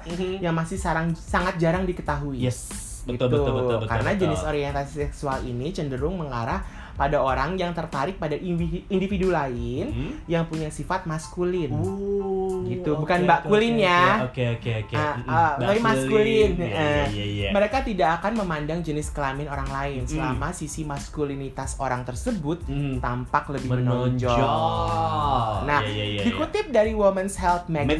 Mhm. 0.05 0.43
yang 0.43 0.53
masih 0.53 0.77
sarang, 0.77 1.15
sangat 1.15 1.57
jarang 1.57 1.87
diketahui. 1.87 2.37
Yes. 2.37 2.69
Betul, 3.03 3.27
Gitu. 3.27 3.35
betul, 3.35 3.53
betul, 3.57 3.75
betul. 3.83 3.89
Karena 3.89 4.11
betul. 4.13 4.21
jenis 4.27 4.41
orientasi 4.43 4.93
seksual 5.07 5.39
ini 5.43 5.75
cenderung 5.75 6.15
mengarah 6.15 6.63
pada 6.93 7.17
orang 7.17 7.55
yang 7.55 7.71
tertarik 7.71 8.15
pada 8.15 8.37
individu, 8.37 9.29
lain 9.29 9.85
Hmm? 9.89 10.13
yang 10.25 10.45
punya 10.45 10.69
sifat 10.69 11.03
maskulin. 11.03 11.73
Oh, 11.73 12.61
Gitu, 12.63 12.95
bukan 12.95 13.27
Mbak 13.27 13.39
oke, 13.41 13.49
Kulin 13.49 13.75
oke, 13.75 13.83
ya. 13.83 14.01
Oke, 14.23 14.43
oke, 14.53 14.71
oke. 14.83 14.95
Ah, 14.95 15.13
ah, 15.25 15.51
tapi 15.57 15.79
maskulin. 15.79 16.49
Eh, 16.55 16.63
iya, 16.63 17.03
iya, 17.07 17.25
iya. 17.27 17.49
Mereka 17.51 17.83
tidak 17.83 18.09
akan 18.17 18.33
memandang 18.37 18.79
jenis 18.79 19.11
kelamin 19.11 19.45
orang 19.45 19.67
lain 19.67 20.01
Mm-mm. 20.01 20.13
selama 20.13 20.47
sisi 20.51 20.81
maskulinitas 20.83 21.75
orang 21.77 22.03
tersebut 22.03 22.63
Mm. 22.63 22.99
tampak 22.99 23.51
lebih 23.51 23.67
menonjol. 23.73 24.31
menonjol. 24.31 25.65
Nah, 25.65 25.81
Iya, 25.81 25.89
iya, 25.89 26.03
iya, 26.05 26.05
iya. 26.13 26.21
Dikutip 26.23 26.65
dari 26.69 26.93
Women's 26.93 27.35
Health 27.35 27.67
Magazine, 27.67 27.99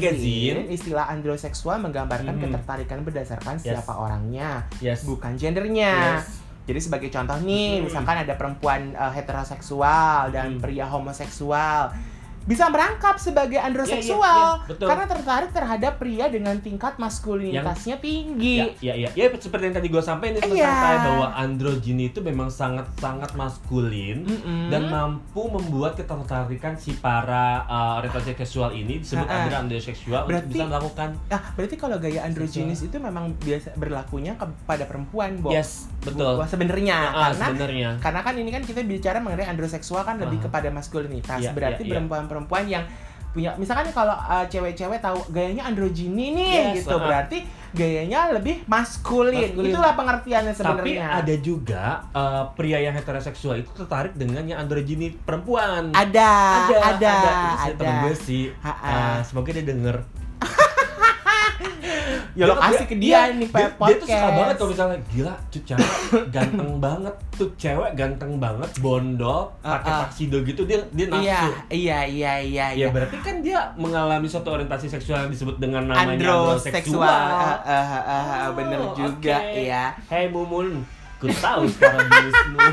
Magazine. 0.56 0.58
istilah 0.70 1.06
androseksual 1.08 1.76
menggambarkan 1.80 2.34
Mhm. 2.34 2.42
ketertarikan 2.42 2.98
berdasarkan 3.02 3.54
Yes. 3.56 3.64
siapa 3.66 3.92
orangnya, 3.94 4.64
Yes. 4.78 5.04
bukan 5.04 5.34
gendernya. 5.34 6.20
Yes. 6.20 6.43
Jadi 6.64 6.80
sebagai 6.80 7.12
contoh 7.12 7.36
nih, 7.44 7.84
misalkan 7.84 8.24
ada 8.24 8.34
perempuan 8.40 8.96
eh, 8.96 9.12
heteroseksual 9.20 10.32
dan 10.32 10.56
pria 10.56 10.88
homoseksual 10.88 11.92
bisa 12.44 12.68
merangkap 12.68 13.16
sebagai 13.16 13.56
androseksual 13.56 14.20
Iya, 14.20 14.36
iya, 14.36 14.60
iya, 14.60 14.68
betul. 14.68 14.86
karena 14.86 15.04
tertarik 15.06 15.50
terhadap 15.50 15.92
pria 15.96 16.26
dengan 16.26 16.56
tingkat 16.58 16.94
maskulinitasnya 16.96 17.96
tinggi. 17.98 18.60
Ya, 18.78 18.92
ya, 18.92 19.08
ya, 19.08 19.10
ya 19.14 19.32
seperti 19.34 19.64
yang 19.64 19.74
tadi 19.74 19.88
gue 19.88 20.00
sampaikan 20.00 20.36
itu 20.38 20.52
Iya. 20.54 20.68
santai 20.68 20.96
bahwa 21.02 21.26
androgini 21.34 22.04
itu 22.06 22.20
memang 22.20 22.48
sangat-sangat 22.48 23.32
maskulin 23.34 24.22
Mm-mm. 24.22 24.68
dan 24.68 24.82
mampu 24.86 25.42
membuat 25.46 25.94
ketertarikan 25.94 26.74
si 26.74 26.92
para 26.94 27.64
uh, 27.64 27.98
orientasi 27.98 28.36
seksual 28.36 28.70
ini 28.70 29.00
disebut 29.00 29.24
Ha-ha. 29.24 29.40
adalah 29.42 29.60
androseksual 29.62 30.20
untuk 30.22 30.30
Berarti- 30.30 30.52
bisa 30.52 30.64
melakukan 30.66 31.08
Ah, 31.26 31.42
berarti 31.50 31.76
kalau 31.76 31.96
gaya 31.96 32.20
androginis 32.22 32.80
itu 32.80 32.96
memang 32.96 33.32
biasa 33.38 33.72
berlakunya 33.74 34.34
kepada 34.34 34.84
perempuan, 34.84 35.38
Bo. 35.38 35.48
yes 35.48 35.88
betul 36.00 36.36
sebenarnya 36.44 36.98
Ah, 37.06 37.32
karena 37.32 37.46
sebenarnya 37.46 37.88
karena 37.98 38.20
kan 38.20 38.34
ini 38.34 38.50
kan 38.50 38.62
kita 38.62 38.80
bicara 38.82 39.18
mengenai 39.18 39.48
androseksual 39.48 40.04
kan 40.04 40.16
lebih 40.18 40.36
Ah. 40.36 40.44
kepada 40.44 40.68
maskulinitas. 40.70 41.40
Iya, 41.40 41.50
Berarti 41.50 41.82
iya, 41.82 41.90
iya. 41.90 41.96
Perempuan-perempuan 42.34 42.66
yang 42.66 42.84
punya 43.34 43.50
misalkan 43.58 43.90
kalau 43.90 44.14
uh, 44.14 44.46
cewek-cewek 44.46 45.02
tahu 45.02 45.18
gayanya 45.34 45.66
androgini 45.66 46.38
nih 46.38 46.50
Yes, 46.54 46.86
gitu 46.86 46.94
ah. 46.94 47.02
berarti 47.02 47.42
gayanya 47.74 48.30
lebih 48.30 48.62
maskulin. 48.70 49.50
Maskulin. 49.50 49.74
Itulah 49.74 49.92
pengertiannya 49.98 50.54
tapi 50.54 50.94
sebenarnya. 50.94 51.06
ada 51.18 51.34
juga 51.42 51.84
uh, 52.14 52.46
pria 52.54 52.78
yang 52.78 52.94
heteroseksual 52.94 53.58
itu 53.58 53.74
tertarik 53.74 54.14
dengan 54.14 54.46
yang 54.46 54.62
androgini 54.62 55.10
perempuan 55.10 55.90
ada, 55.90 56.30
ada, 56.70 56.78
ada, 56.94 57.14
ada. 57.18 57.58
sih 57.58 57.72
temen 57.74 57.96
gue 58.06 58.14
sih 58.14 58.44
Ha-ha. 58.62 58.86
Uh, 58.86 59.20
semoga 59.26 59.50
dia 59.50 59.66
denger 59.66 60.06
Ya 62.34 62.44
lo 62.44 62.54
kasih 62.56 62.84
ke 62.84 62.96
dia 62.96 63.30
nih 63.30 63.46
dia, 63.46 63.70
Pak 63.70 63.78
dia 63.80 63.94
tuh 63.94 64.06
suka 64.06 64.18
podcast. 64.18 64.34
banget 64.34 64.54
kalau 64.56 64.70
misalnya 64.70 64.98
gila 65.06 65.34
tuh 65.46 65.62
cewek 65.62 65.90
ganteng 66.28 66.72
banget 66.84 67.14
tuh 67.32 67.48
cewek 67.54 67.90
ganteng 67.94 68.32
banget 68.36 68.70
bondol 68.76 69.40
pakai 69.56 69.70
Ah, 69.84 69.94
ah. 69.94 70.00
tuxedo 70.04 70.38
gitu 70.42 70.62
dia 70.64 70.82
dia 70.90 71.06
nafsu 71.06 71.22
Iya, 71.22 71.38
iya, 71.70 71.98
iya, 72.04 72.32
iya, 72.40 72.66
Ya 72.66 72.66
iya. 72.74 72.86
berarti 72.90 73.16
kan 73.18 73.38
dia 73.38 73.70
mengalami 73.74 74.26
suatu 74.26 74.50
orientasi 74.50 74.86
seksual 74.88 75.18
yang 75.20 75.30
disebut 75.30 75.56
dengan 75.56 75.86
namanya 75.86 76.18
Androseksual. 76.18 77.06
Ah, 77.06 77.62
ah, 77.62 78.02
ah, 78.02 78.24
ah, 78.40 78.50
bener 78.50 78.82
Oh, 78.82 78.90
juga 78.92 79.38
oke. 79.40 79.62
ya. 79.62 79.94
Hei 80.04 80.26
Mumun, 80.26 80.82
ku 81.16 81.30
tahu 81.30 81.64
sekarang 81.68 82.02
jenismu. 82.04 82.58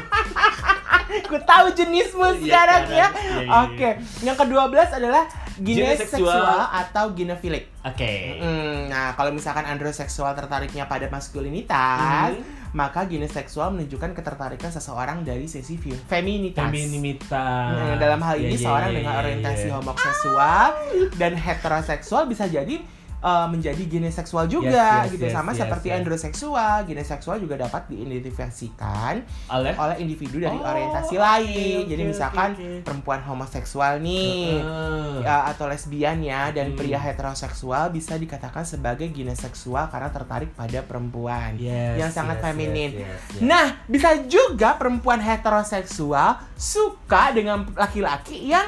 Ku 1.23 1.35
tahu 1.37 1.67
jenismu 1.69 2.23
Iya, 2.23 2.39
sekarang 2.39 2.81
ya. 2.83 2.95
Iya, 2.95 3.07
iya, 3.43 3.59
Oke, 3.61 3.89
yang 4.23 4.31
ke-12 4.33 4.71
adalah 4.95 5.27
Gineseksual. 5.61 6.57
atau 6.73 7.05
ginefilik. 7.11 7.65
Oke. 7.81 8.37
Hmm, 8.37 8.87
nah, 8.87 9.13
kalau 9.13 9.29
misalkan 9.29 9.63
androseksual 9.63 10.33
tertariknya 10.33 10.85
pada 10.85 11.05
maskulinitas, 11.07 12.33
Mhm. 12.33 12.71
maka 12.71 13.03
gineseksual 13.03 13.69
menunjukkan 13.69 14.13
ketertarikan 14.13 14.69
seseorang 14.69 15.21
dari 15.21 15.45
sisi 15.45 15.75
fe- 15.75 15.97
feminitas. 16.01 16.63
Feminimitas. 16.63 17.73
Nah, 17.73 17.95
dalam 17.95 18.19
hal 18.19 18.37
ini 18.37 18.47
Iya, 18.47 18.55
iya, 18.55 18.63
seorang 18.63 18.89
iya, 18.89 18.97
dengan 18.97 19.13
iya, 19.13 19.21
orientasi 19.21 19.65
iya. 19.65 19.73
homoseksual 19.75 20.67
dan 21.13 21.31
heteroseksual 21.35 22.23
bisa 22.25 22.45
jadi 22.45 22.75
uh, 23.21 23.47
menjadi 23.47 23.79
gineseksual 23.85 24.45
juga 24.45 25.05
Yes, 25.05 25.07
yes, 25.07 25.13
gitu 25.15 25.25
yes, 25.29 25.33
sama 25.33 25.53
yes, 25.53 25.59
seperti 25.61 25.87
yes. 25.87 25.95
androseksual, 26.01 26.77
gineseksual 26.85 27.37
juga 27.37 27.55
dapat 27.57 27.85
diidentifikasikan 27.87 29.21
Oleh 29.49 29.73
oleh 29.77 29.95
individu 30.01 30.41
dari 30.41 30.57
Oh, 30.57 30.65
orientasi 30.65 31.15
lain. 31.15 31.85
oke, 31.85 31.89
Jadi 31.89 32.01
oke, 32.03 32.09
misalkan 32.09 32.49
oke. 32.57 32.69
perempuan 32.83 33.21
homoseksual 33.21 34.01
nih 34.01 34.59
Heeh. 34.59 35.23
ya, 35.23 35.47
atau 35.47 35.65
lesbian 35.65 36.17
ya 36.19 36.49
dan 36.51 36.73
Hmm. 36.73 36.77
pria 36.77 36.97
heteroseksual 36.97 37.89
bisa 37.89 38.17
dikatakan 38.17 38.65
sebagai 38.65 39.07
gineseksual 39.09 39.87
karena 39.87 40.09
tertarik 40.09 40.51
pada 40.53 40.81
perempuan. 40.81 41.55
Yes, 41.57 41.97
yang 41.97 42.11
sangat 42.11 42.41
yes, 42.41 42.43
feminin. 42.43 42.91
yes, 42.97 43.05
yes, 43.05 43.21
yes. 43.37 43.41
Nah, 43.43 43.65
bisa 43.85 44.17
juga 44.25 44.75
perempuan 44.75 45.21
heteroseksual 45.21 46.41
suka 46.57 47.31
dengan 47.31 47.69
laki-laki 47.73 48.49
yang 48.49 48.65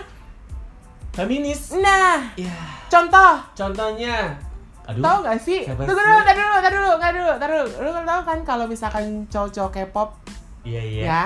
feminis. 1.13 1.69
nah, 1.73 2.33
Ya, 2.33 2.53
contoh 2.93 3.33
contohnya. 3.57 4.17
Aduh. 4.83 4.99
Tahu 4.99 5.17
gak 5.23 5.39
sih? 5.39 5.63
Tunggu 5.63 5.95
dulu, 5.95 6.19
tar 6.27 6.35
dulu, 6.35 6.55
tar 6.59 6.71
dulu, 6.75 6.91
tar 6.99 7.11
dulu, 7.15 7.33
tar 7.39 7.49
dulu. 7.49 7.65
Lu 7.87 7.89
kan 7.95 8.03
tahu 8.03 8.21
kan 8.27 8.37
kalau 8.43 8.65
misalkan 8.67 9.23
cowok-cowok 9.31 9.71
K-pop 9.71 10.09
Iya, 10.63 10.79
iya. 10.79 11.03
ya, 11.03 11.21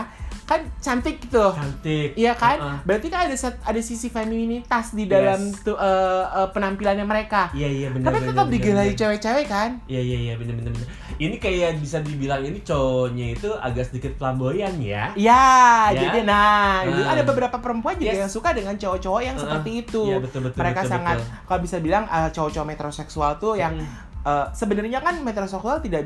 kan 0.48 0.64
cantik 0.80 1.20
gitu. 1.20 1.44
Cantik. 1.52 2.16
Iya 2.16 2.32
kan? 2.34 2.56
Heeh. 2.56 2.78
Berarti 2.82 3.08
kan 3.08 3.28
ada 3.28 3.36
set- 3.36 3.60
ada 3.62 3.82
sisi 3.82 4.08
feminitas 4.08 4.96
di 4.96 5.04
dalam 5.04 5.44
Yes. 5.44 5.60
tuh 5.62 5.76
eh, 5.76 5.86
eh, 6.26 6.48
penampilannya 6.50 7.04
mereka. 7.04 7.52
Iya, 7.52 7.68
iya 7.68 7.88
benar. 7.92 8.08
Tapi 8.08 8.18
benar, 8.18 8.30
tetap 8.32 8.46
benar, 8.46 8.56
digelai 8.56 8.88
benar. 8.88 8.98
cewek-cewek 8.98 9.46
kan? 9.46 9.70
Iya 9.86 10.02
iya 10.02 10.18
iya 10.22 10.34
bener 10.34 10.56
bener. 10.56 10.88
Ini 11.18 11.36
kayak 11.36 11.78
bisa 11.78 12.00
dibilang 12.00 12.42
ini 12.42 12.62
cowoknya 12.62 13.28
itu 13.34 13.50
agak 13.52 13.84
sedikit 13.86 14.16
flamboyan 14.16 14.72
ya. 14.80 15.12
Iya, 15.14 15.44
Ya. 15.92 16.00
jadi 16.00 16.20
nah, 16.24 16.82
Ah. 16.82 17.12
ada 17.12 17.22
beberapa 17.22 17.58
perempuan 17.58 17.94
juga 17.94 18.08
Yes. 18.10 18.24
yang 18.24 18.32
suka 18.32 18.50
dengan 18.52 18.74
cowok-cowok 18.74 19.22
yang 19.22 19.36
Ah, 19.36 19.42
seperti 19.44 19.72
itu. 19.82 20.02
Iya 20.06 20.18
betul 20.18 20.42
betul. 20.44 20.58
Mereka 20.58 20.82
betul, 20.82 20.94
sangat 20.94 21.18
betul. 21.20 21.44
kalau 21.44 21.60
bisa 21.60 21.78
bilang 21.78 22.04
eh, 22.08 22.30
cowok-cowok 22.32 22.68
metroseksual 22.68 23.32
tuh 23.36 23.54
yang 23.54 23.76
eh, 24.24 24.46
sebenarnya 24.52 25.00
kan 25.00 25.20
metroseksual 25.20 25.80
tidak 25.80 26.04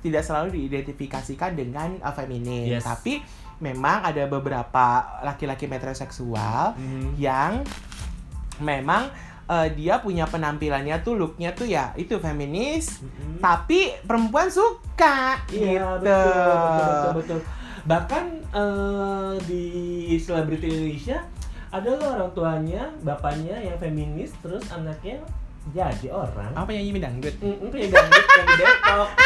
tidak, 0.00 0.22
selalu 0.22 0.48
diidentifikasikan 0.56 1.54
dengan 1.54 1.96
eh, 1.96 2.12
feminin, 2.12 2.66
Yes. 2.68 2.82
tapi 2.82 3.22
memang 3.60 4.02
ada 4.02 4.24
beberapa 4.24 4.86
laki-laki 5.22 5.68
metroseksual 5.68 6.74
Mhm. 6.74 7.16
yang 7.16 7.60
memang 8.58 9.08
eh, 9.46 9.66
dia 9.74 9.98
punya 9.98 10.30
penampilannya 10.30 11.02
tuh 11.02 11.18
looknya 11.18 11.50
tuh 11.50 11.66
ya 11.66 11.90
itu 11.94 12.14
feminis, 12.16 13.02
Mhm. 13.02 13.42
tapi 13.42 13.90
perempuan 14.06 14.46
suka 14.46 15.42
Iya 15.50 15.98
gitu. 15.98 16.06
betul, 16.06 16.30
betul 16.30 16.86
betul 16.86 17.12
betul. 17.18 17.40
Bahkan 17.82 18.24
eh, 18.50 19.32
di 19.44 19.64
selebriti 20.16 20.70
Indonesia 20.70 21.18
ada 21.70 21.90
loh 21.90 22.08
orang 22.14 22.30
tuanya, 22.30 22.82
bapaknya 23.02 23.58
yang 23.58 23.74
feminis, 23.76 24.30
terus 24.38 24.62
anaknya 24.70 25.18
jadi 25.72 26.06
orang. 26.08 26.50
Apa 26.52 26.68
nyanyi 26.68 26.90
dangdut? 26.96 27.34
Mm, 27.36 27.68
kayak 27.68 27.88
dangdut 27.90 28.24
yang 28.28 28.46
di 28.46 28.56
Depok. 28.56 29.08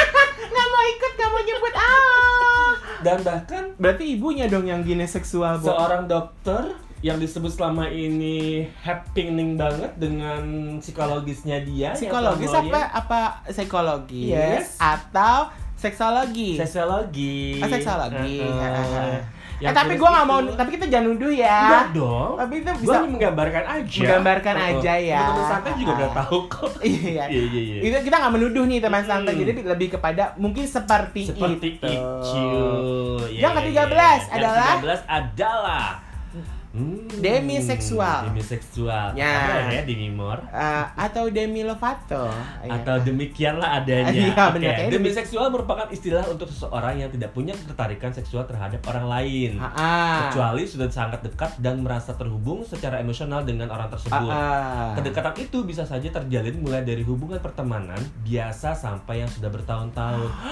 Nggak 0.45 0.67
mau 0.69 0.85
ikut, 0.87 1.13
nggak 1.13 1.29
mau 1.29 1.43
nyebut 1.43 1.75
ah. 1.75 2.71
Dan 3.01 3.19
bahkan 3.21 3.65
Berarti 3.77 4.05
ibunya 4.09 4.47
dong 4.47 4.65
yang 4.65 4.81
gineseksual, 4.81 5.59
Bu. 5.59 5.67
seorang 5.67 6.05
dokter 6.05 6.63
yang 7.01 7.17
disebut 7.17 7.51
selama 7.51 7.85
ini 7.87 8.65
happening 8.79 9.55
banget 9.55 9.93
dengan 9.95 10.41
psikologisnya 10.79 11.61
dia 11.61 11.91
yang 11.91 11.95
Psikologis 11.95 12.49
apa 12.49 12.57
flamboyan. 12.63 12.89
apa 12.95 13.21
psikologis 13.47 14.31
Yes. 14.31 14.69
atau 14.77 15.37
seksologi? 15.75 16.57
Sosiologi. 16.57 17.61
Ah, 17.61 17.69
seksologi. 17.69 18.41
Heeh. 18.41 19.11
eh, 19.11 19.21
Yang 19.65 19.75
tapi 19.75 19.87
tulis 19.89 20.01
gua 20.01 20.09
nggak 20.11 20.27
mau, 20.27 20.39
tapi 20.53 20.71
kita 20.71 20.85
jangan 20.87 21.07
nuduh 21.09 21.33
ya. 21.33 21.59
Enggak 21.59 21.87
dong. 21.93 22.33
Tapi 22.37 22.55
itu 22.55 22.69
Gua 22.69 22.77
bisa 22.77 22.95
hanya 22.95 23.11
menggambarkan 23.11 23.65
aja. 23.65 24.01
Menggambarkan 24.05 24.55
Heeh. 24.55 24.71
aja 24.77 24.93
ya. 24.95 25.19
Teman-teman 25.19 25.49
santai 25.49 25.73
juga 25.75 25.93
udah 25.95 26.11
tahu 26.15 26.39
kok. 26.47 26.71
iya. 26.85 27.25
Iya 27.25 27.43
iya 27.43 27.61
iya. 27.65 27.81
Itu 27.83 27.97
kita 28.05 28.17
nggak 28.21 28.35
menuduh 28.35 28.65
nih 28.65 28.79
teman 28.79 29.01
Hmm. 29.01 29.11
santai, 29.11 29.33
jadi 29.35 29.51
lebih 29.65 29.89
kepada 29.91 30.25
mungkin 30.37 30.65
seperti, 30.65 31.21
Seperti 31.29 31.67
itu. 31.75 31.89
itu. 31.89 32.37
Iya, 33.27 33.49
Yang 33.49 33.53
iya, 33.53 33.83
ke-13 33.83 33.91
iya. 33.91 34.35
adalah? 34.37 34.57
Yang 34.61 34.79
ke-13 34.79 35.01
adalah 35.09 35.87
Hmm, 36.75 37.07
Demisexual. 37.23 38.27
Demisexual. 38.27 39.15
Ya. 39.15 39.63
Ada 39.63 39.71
ya 39.71 39.83
Demimor. 39.87 40.43
Eh, 40.45 40.85
atau 40.99 41.31
Demi 41.31 41.63
Lovato. 41.63 42.27
Atau 42.61 42.99
demikianlah 43.01 43.79
adanya. 43.79 44.11
Iya, 44.11 44.35
Oke, 44.35 44.59
benar. 44.59 44.75
Demi- 44.85 45.07
Demiseksual 45.07 45.49
merupakan 45.49 45.87
istilah 45.89 46.27
untuk 46.27 46.51
seseorang 46.51 46.99
yang 46.99 47.09
tidak 47.09 47.31
punya 47.31 47.55
ketertarikan 47.55 48.11
seksual 48.11 48.43
terhadap 48.43 48.83
orang 48.85 49.07
lain. 49.07 49.51
Ah, 49.57 49.71
ah. 49.71 50.19
Kecuali 50.27 50.67
sudah 50.67 50.91
sangat 50.91 51.23
dekat 51.23 51.55
dan 51.59 51.79
merasa 51.79 52.11
terhubung 52.13 52.67
secara 52.67 52.99
emosional 52.99 53.47
dengan 53.47 53.71
orang 53.71 53.87
tersebut. 53.87 54.27
ah. 54.27 54.99
Kedekatan 54.99 55.39
itu 55.39 55.63
bisa 55.63 55.85
saja 55.85 56.11
terjalin 56.11 56.59
mulai 56.59 56.83
dari 56.83 57.01
hubungan 57.01 57.39
pertemanan 57.39 57.97
biasa 58.21 58.75
sampai 58.75 59.23
yang 59.23 59.31
sudah 59.31 59.49
bertahun-tahun. 59.49 60.27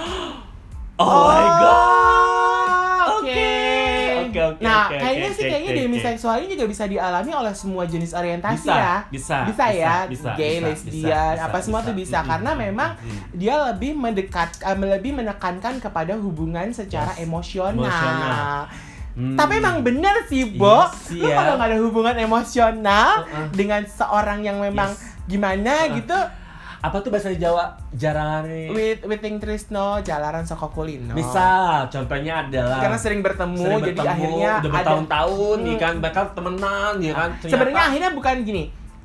Oh, 0.95 1.27
my 1.27 1.47
god. 1.59 3.09
Oke. 3.19 3.92
Oke, 4.25 4.41
oke, 4.43 4.61
Nah, 4.61 4.85
oke, 4.87 4.97
kayaknya 4.97 5.27
oke, 5.27 5.35
sih 5.35 5.43
oke, 5.43 5.51
kayaknya 5.51 5.73
oke, 5.73 5.81
demiseksual 5.83 6.37
ini 6.39 6.53
juga 6.53 6.67
bisa 6.67 6.85
dialami 6.85 7.31
oleh 7.33 7.53
semua 7.53 7.83
jenis 7.85 8.13
orientasi 8.13 8.63
Bisa, 8.63 8.75
ya. 8.75 8.95
bisa, 9.09 9.37
Bisa 9.49 9.65
ya, 9.69 9.97
bisa, 10.07 10.31
gay, 10.35 10.57
bisa, 10.57 10.67
lesbian, 10.69 11.35
bisa, 11.35 11.47
apa 11.47 11.59
semua 11.59 11.81
bisa. 11.81 11.89
tuh 11.89 11.95
bisa 11.95 12.19
Mm, 12.19 12.29
karena 12.29 12.51
mm, 12.51 12.59
memang 12.61 12.91
mm, 12.93 13.05
mm. 13.05 13.21
dia 13.35 13.55
lebih 13.67 13.93
mendekat 13.95 14.51
eh, 14.61 14.77
lebih 14.77 15.13
menekankan 15.13 15.75
kepada 15.79 16.15
hubungan 16.15 16.69
secara 16.71 17.13
Yes, 17.13 17.25
emosional. 17.25 17.81
emosional. 17.81 18.61
Hmm. 19.13 19.37
Tapi 19.37 19.61
emang 19.61 19.85
bener 19.85 20.25
sih, 20.25 20.57
Bo. 20.57 20.89
Iya 20.89 20.89
sih 21.05 21.21
Lu 21.21 21.29
ya. 21.29 21.37
kalau 21.37 21.53
nggak 21.61 21.69
ada 21.69 21.79
hubungan 21.85 22.17
emosional 22.17 23.11
Uh-uh. 23.23 23.47
dengan 23.53 23.85
seorang 23.85 24.41
yang 24.41 24.57
memang 24.57 24.89
Yes. 24.89 25.29
gimana 25.29 25.85
Uh-uh. 25.85 25.97
gitu, 26.01 26.19
apa 26.83 26.99
tuh 26.99 27.09
bahasa 27.09 27.31
Jawa 27.31 27.79
jarang 27.91 28.43
nih. 28.45 28.67
with 28.69 29.01
witing 29.05 29.39
trisno 29.39 30.03
jalaran 30.03 30.43
soko 30.43 30.67
kulino. 30.69 31.15
Bisa, 31.15 31.87
contohnya 31.87 32.43
adalah 32.43 32.83
Karena 32.83 32.99
sering 32.99 33.23
bertemu, 33.23 33.55
sering 33.57 33.79
jadi 33.81 33.95
bertemu, 33.95 34.11
akhirnya 34.11 34.51
udah 34.51 34.59
ada- 34.59 34.75
bertahun-tahun 34.75 35.57
nih 35.63 35.73
Hmm. 35.73 35.81
kan, 35.81 35.95
bakal 36.01 36.25
temenan 36.35 36.95
ya 36.99 37.13
kan. 37.13 37.31
Sebenarnya 37.41 37.83
akhirnya 37.87 38.11
bukan 38.11 38.37
gini. 38.43 38.65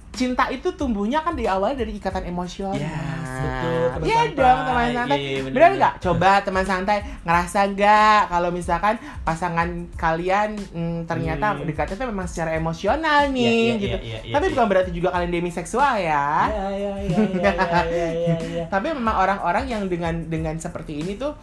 Cinta 0.09 0.49
itu 0.49 0.73
tumbuhnya 0.73 1.21
kan 1.21 1.37
di 1.37 1.45
awal 1.45 1.77
dari 1.77 1.93
ikatan 1.93 2.25
emosional. 2.25 2.73
Yes, 2.73 3.26
betul, 3.39 3.81
teman 3.87 4.03
Iya 4.03 4.15
santai. 4.17 4.37
dong 4.37 4.59
teman 4.61 4.87
santai. 4.91 5.17
Iya, 5.17 5.29
iya, 5.29 5.41
bener, 5.43 5.71
nggak? 5.73 5.93
Coba 5.99 6.31
teman 6.39 6.65
santai 6.65 6.97
ngerasa 7.21 7.59
nggak 7.69 8.19
kalau 8.27 8.49
misalkan 8.49 8.95
pasangan 9.21 9.69
kalian 9.93 10.49
mm, 10.55 10.99
ternyata 11.03 11.45
Hmm. 11.49 11.63
dekatnya 11.63 11.95
tuh 11.95 12.07
memang 12.07 12.25
secara 12.25 12.51
emosional 12.53 12.95
nih 13.27 13.43
Iya, 13.43 13.51
iya, 13.51 13.73
gitu. 13.77 13.97
iya, 13.99 14.19
iya, 14.21 14.33
Tapi 14.33 14.43
iya. 14.43 14.51
bukan 14.51 14.67
berarti 14.67 14.91
juga 14.91 15.09
kalian 15.09 15.31
demiseksual 15.31 15.93
ya. 15.97 16.27
Iya, 16.47 16.65
iya, 16.67 16.93
iya, 16.93 16.93
iya, 16.97 17.19
iya, 17.23 17.51
iya, 17.83 18.07
iya, 18.09 18.35
iya. 18.43 18.63
Tapi 18.67 18.87
memang 18.91 19.15
orang-orang 19.17 19.65
yang 19.65 19.83
dengan 19.85 20.25
dengan 20.25 20.55
seperti 20.55 20.97
ini 20.97 21.15
tuh 21.15 21.33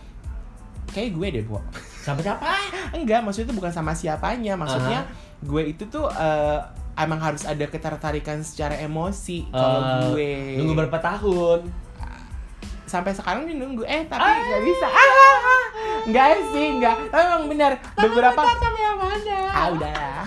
kayak 0.87 1.11
gue 1.11 1.27
deh, 1.33 1.43
Bu. 1.43 1.59
Sampai 2.01 2.23
siapa? 2.23 2.45
Enggak, 2.93 3.21
maksudnya 3.21 3.49
itu 3.49 3.57
bukan 3.57 3.71
sama 3.71 3.93
siapanya. 3.93 4.55
Maksudnya 4.55 5.09
gue 5.41 5.63
itu 5.67 5.85
tuh 5.85 6.07
eh, 6.07 6.61
emang 6.95 7.19
harus 7.19 7.43
ada 7.43 7.65
ketertarikan 7.65 8.39
secara 8.41 8.79
emosi 8.79 9.51
kalau 9.51 9.81
Eh, 9.81 9.99
gue. 10.07 10.31
Nunggu 10.57 10.73
berapa 10.77 10.95
tahun? 10.97 11.67
Sampai 12.95 13.11
sekarang 13.11 13.43
nih 13.45 13.59
nunggu. 13.59 13.83
Eh 13.83 14.07
tapi 14.07 14.23
nggak 14.23 14.63
bisa. 14.63 14.87
Ah, 14.87 15.63
nggak 16.07 16.29
sih 16.55 16.67
nggak. 16.79 16.97
Tapi 17.11 17.23
emang 17.27 17.45
benar 17.51 17.73
beberapa 17.99 18.39
Tapi 18.39 18.79
yang 18.79 18.97
mana? 18.97 19.37
ah 19.51 19.67
udah. 19.75 20.23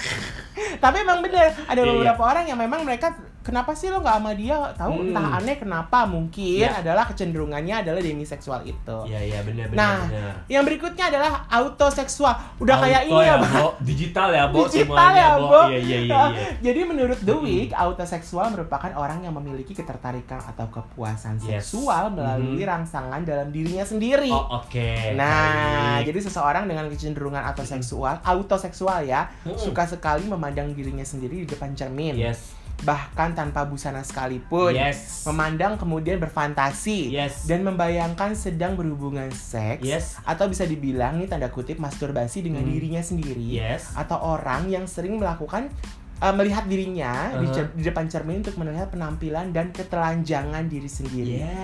Tapi 0.58 0.96
emang 1.00 1.20
benar 1.22 1.54
ada 1.64 1.80
Iya, 1.80 1.88
beberapa 1.88 2.22
orang 2.26 2.46
yang 2.50 2.60
memang 2.60 2.84
mereka 2.84 3.16
kenapa 3.48 3.72
sih 3.72 3.88
lo 3.88 3.98
nggak 3.98 4.18
sama 4.18 4.32
dia 4.34 4.60
tahu 4.76 4.92
Hmm. 4.94 5.06
entah 5.08 5.28
aneh 5.34 5.56
kenapa 5.56 6.04
mungkin 6.04 6.60
Iya. 6.60 6.84
adalah 6.84 7.08
kecenderungannya 7.08 7.76
adalah 7.80 7.98
demiseksual 7.98 8.62
itu 8.62 8.98
Iya, 9.06 9.20
iya, 9.24 9.40
benar, 9.42 9.66
benar, 9.68 9.78
nah 9.78 9.98
benar. 10.04 10.34
yang 10.46 10.64
berikutnya 10.64 11.06
adalah 11.08 11.32
autoseksual 11.48 12.34
udah 12.60 12.76
kayak 12.78 13.02
Auto 13.04 13.16
ini 13.16 13.24
ya. 13.24 13.36
Bo. 13.40 13.68
Digital 13.80 14.30
ya, 14.30 14.44
Bo, 14.46 14.58
Digital 14.66 14.84
semuanya, 14.84 15.16
ya, 15.16 15.30
Bo. 15.34 15.62
Iya, 15.64 15.80
iya, 15.80 15.98
iya, 15.98 15.98
iya. 16.04 16.48
Jadi 16.68 16.80
menurut 16.84 17.20
The 17.20 17.36
Week, 17.38 17.70
autoseksual 17.72 18.52
merupakan 18.52 18.92
orang 18.92 19.22
yang 19.22 19.32
memiliki 19.34 19.72
ketertarikan 19.72 20.44
atau 20.44 20.68
kepuasan 20.68 21.40
Yes. 21.40 21.70
seksual 21.70 22.12
melalui 22.12 22.60
Mhm. 22.60 22.68
rangsangan 22.68 23.22
dalam 23.24 23.48
dirinya 23.48 23.82
sendiri. 23.82 24.28
Oh, 24.28 24.60
oke. 24.60 24.90
Nah, 25.14 25.48
Baik. 25.96 26.08
jadi 26.08 26.20
seseorang 26.20 26.66
dengan 26.66 26.90
kecenderungan 26.90 27.46
autoseksual, 27.46 28.20
autoseksual 28.22 29.06
ya, 29.06 29.30
Mm-mm. 29.42 29.56
suka 29.56 29.86
sekali 29.86 30.26
memandang 30.26 30.74
dirinya 30.74 31.04
sendiri 31.04 31.46
di 31.46 31.48
depan 31.48 31.72
cermin. 31.72 32.18
Yes. 32.18 32.58
Bahkan 32.78 33.34
tanpa 33.34 33.64
busana 33.64 34.00
sekalipun. 34.00 34.72
Yes. 34.72 35.26
Memandang 35.26 35.76
kemudian 35.76 36.18
berfantasi 36.18 37.10
Yes. 37.10 37.44
dan 37.44 37.62
membayangkan 37.62 38.32
sedang 38.32 38.74
berhubungan 38.74 39.30
seks 39.30 39.82
Yes. 39.82 40.06
atau 40.22 40.46
bisa 40.46 40.64
dibilang 40.64 41.18
nih 41.18 41.26
tanda 41.26 41.48
kutip 41.48 41.78
masturbasi 41.78 42.42
dengan 42.42 42.62
Hmm. 42.62 42.72
dirinya 42.72 43.02
sendiri 43.02 43.42
Yes. 43.42 43.92
atau 43.94 44.18
orang 44.20 44.68
yang 44.68 44.86
sering 44.86 45.18
melakukan 45.18 45.74
uh, 46.18 46.34
melihat 46.34 46.66
dirinya 46.66 47.30
di, 47.36 47.46
Uh-huh. 47.46 47.70
di 47.72 47.84
depan 47.84 48.06
cermin 48.06 48.42
untuk 48.42 48.58
melihat 48.58 48.90
penampilan 48.90 49.50
dan 49.52 49.70
ketelanjangan 49.70 50.66
diri 50.66 50.90
sendiri. 50.90 51.46
Iya. 51.46 51.62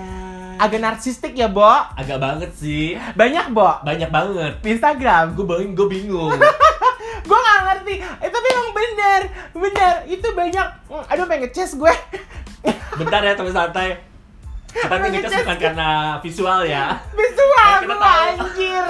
Agak 0.54 0.78
narsistik 0.78 1.34
ya, 1.34 1.50
Bo? 1.50 1.66
Agak 1.66 2.22
banget 2.22 2.54
sih. 2.54 2.94
Banyak, 3.14 3.50
Bo. 3.50 3.66
Banyak 3.82 4.06
banget. 4.06 4.62
Di 4.62 4.70
Instagram. 4.70 5.34
Gue 5.34 5.42
bingung, 5.44 5.74
gue 5.74 5.88
bingung. 5.98 6.30
Gue 7.24 7.38
gak 7.40 7.60
ngerti. 7.64 7.94
Eh, 8.20 8.28
tapi 8.28 8.46
emang 8.46 8.70
bener. 8.70 9.20
Bener. 9.52 9.94
Itu 10.06 10.26
banyak. 10.30 10.66
Hmm, 10.86 11.04
Aduh, 11.08 11.24
pengen 11.24 11.48
nge-chase 11.48 11.74
gue. 11.74 11.92
Bentar 12.94 13.20
ya 13.20 13.34
teman 13.34 13.50
santai. 13.50 13.96
Kita 14.70 14.90
Pengen 14.90 15.22
ngecas 15.22 15.32
bukan 15.40 15.58
karena 15.60 15.88
visual 16.18 16.60
ya. 16.66 16.98
Visual 17.14 17.74
gue, 17.80 17.94
anjir. 17.94 18.84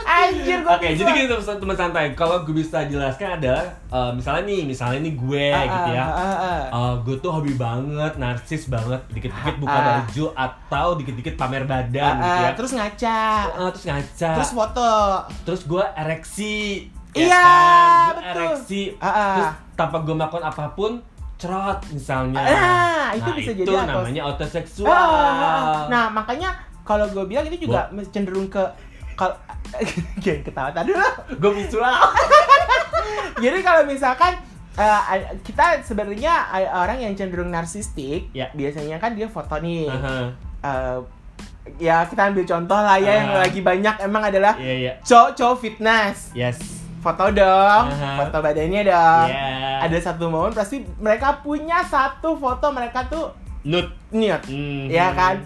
Anjir, 0.00 0.58
gue 0.60 0.68
Oke, 0.68 0.88
jadi 0.92 1.10
gini 1.10 1.26
teman 1.26 1.56
teman 1.56 1.76
santai. 1.78 2.04
Kalau 2.12 2.44
gue 2.44 2.52
bisa 2.52 2.84
jelaskan 2.84 3.40
adalah 3.40 3.64
eh, 3.88 4.10
misalnya 4.12 4.42
nih, 4.44 4.60
misalnya 4.68 5.00
nih 5.00 5.14
gue 5.16 5.46
Ah, 5.48 5.64
gitu 5.64 5.90
ya. 5.96 6.04
ah, 6.04 6.62
Eh, 6.68 6.94
gue 7.00 7.16
tuh 7.16 7.30
hobi 7.32 7.56
banget, 7.56 8.20
narsis 8.20 8.68
banget, 8.68 9.00
dikit-dikit 9.08 9.56
buka 9.56 9.72
Ah. 9.72 9.84
baju 10.04 10.24
atau 10.36 10.86
dikit-dikit 11.00 11.34
pamer 11.40 11.64
badan 11.64 12.14
gitu 12.20 12.40
ya. 12.44 12.50
Terus 12.52 12.72
ngaca. 12.76 13.20
Eh, 13.48 13.70
terus 13.72 13.84
ngaca, 13.86 14.28
Terus 14.36 14.36
terus, 14.44 14.50
foto. 14.52 14.90
gue 15.72 15.84
ereksi, 15.96 16.54
Iya, 17.12 17.34
kan? 17.34 17.50
Gua 17.50 18.12
betul. 18.12 18.30
ereksi, 18.32 18.82
terus 18.94 19.50
tanpa 19.74 19.96
gue 20.00 20.14
melakukan 20.14 20.44
apa 20.44 20.64
pun, 20.70 20.92
cerot 21.36 21.78
misalnya. 21.90 22.38
Ah, 22.38 23.08
itu 23.12 23.24
nah, 23.24 23.36
bisa 23.36 23.50
itu 23.50 23.60
jadi 23.60 23.70
auto- 23.74 23.90
namanya 24.00 24.22
autoseksual. 24.26 24.92
Ah, 24.92 25.86
nah 25.86 26.04
makanya 26.08 26.50
kalau 26.82 27.06
gue 27.06 27.24
bilang 27.24 27.44
itu 27.44 27.64
juga 27.64 27.86
cenderung 28.08 28.46
ke 28.46 28.62
kalau 29.14 29.34
jangan 30.22 30.40
ketawa 30.42 30.70
tadi 30.70 30.90
dulu. 30.90 31.08
gue 31.36 31.52
visual. 31.56 31.98
Jadi 33.36 33.58
kalau 33.60 33.82
misalkan 33.84 34.32
eh, 34.72 35.00
kita 35.40 35.82
sebenarnya 35.82 36.32
orang 36.72 36.98
yang 37.00 37.12
cenderung 37.14 37.48
narsistik, 37.48 38.30
Ya. 38.30 38.48
biasanya 38.50 38.96
kan 38.96 39.12
dia 39.12 39.26
foto 39.26 39.58
nih. 39.58 39.86
Aha. 39.86 40.16
Eh, 40.60 40.98
ya 41.78 42.02
kita 42.04 42.28
ambil 42.28 42.44
contoh 42.44 42.76
lah 42.76 42.96
ya 42.96 43.12
yang 43.18 43.30
Ah. 43.30 43.40
lagi 43.42 43.60
banyak 43.60 43.94
emang 44.00 44.22
adalah 44.24 44.56
Iya 44.56 44.74
iya. 44.74 44.92
cowok-cowok 45.00 45.56
fitness. 45.58 46.32
Yes. 46.32 46.79
Foto 47.00 47.24
dong, 47.30 47.84
Aha. 47.88 48.16
foto 48.18 48.36
badannya 48.38 48.82
dong. 48.82 49.26
Iya. 49.26 49.80
Ada 49.82 49.98
satu 50.02 50.28
momen 50.28 50.52
pasti 50.52 50.84
mereka 50.96 51.40
punya 51.40 51.80
satu 51.82 52.36
foto 52.36 52.68
mereka 52.70 53.04
tuh 53.04 53.32
Nut. 53.62 53.88
niat, 54.10 54.44
Mhm. 54.44 54.86
ya 54.86 55.08
kan? 55.10 55.40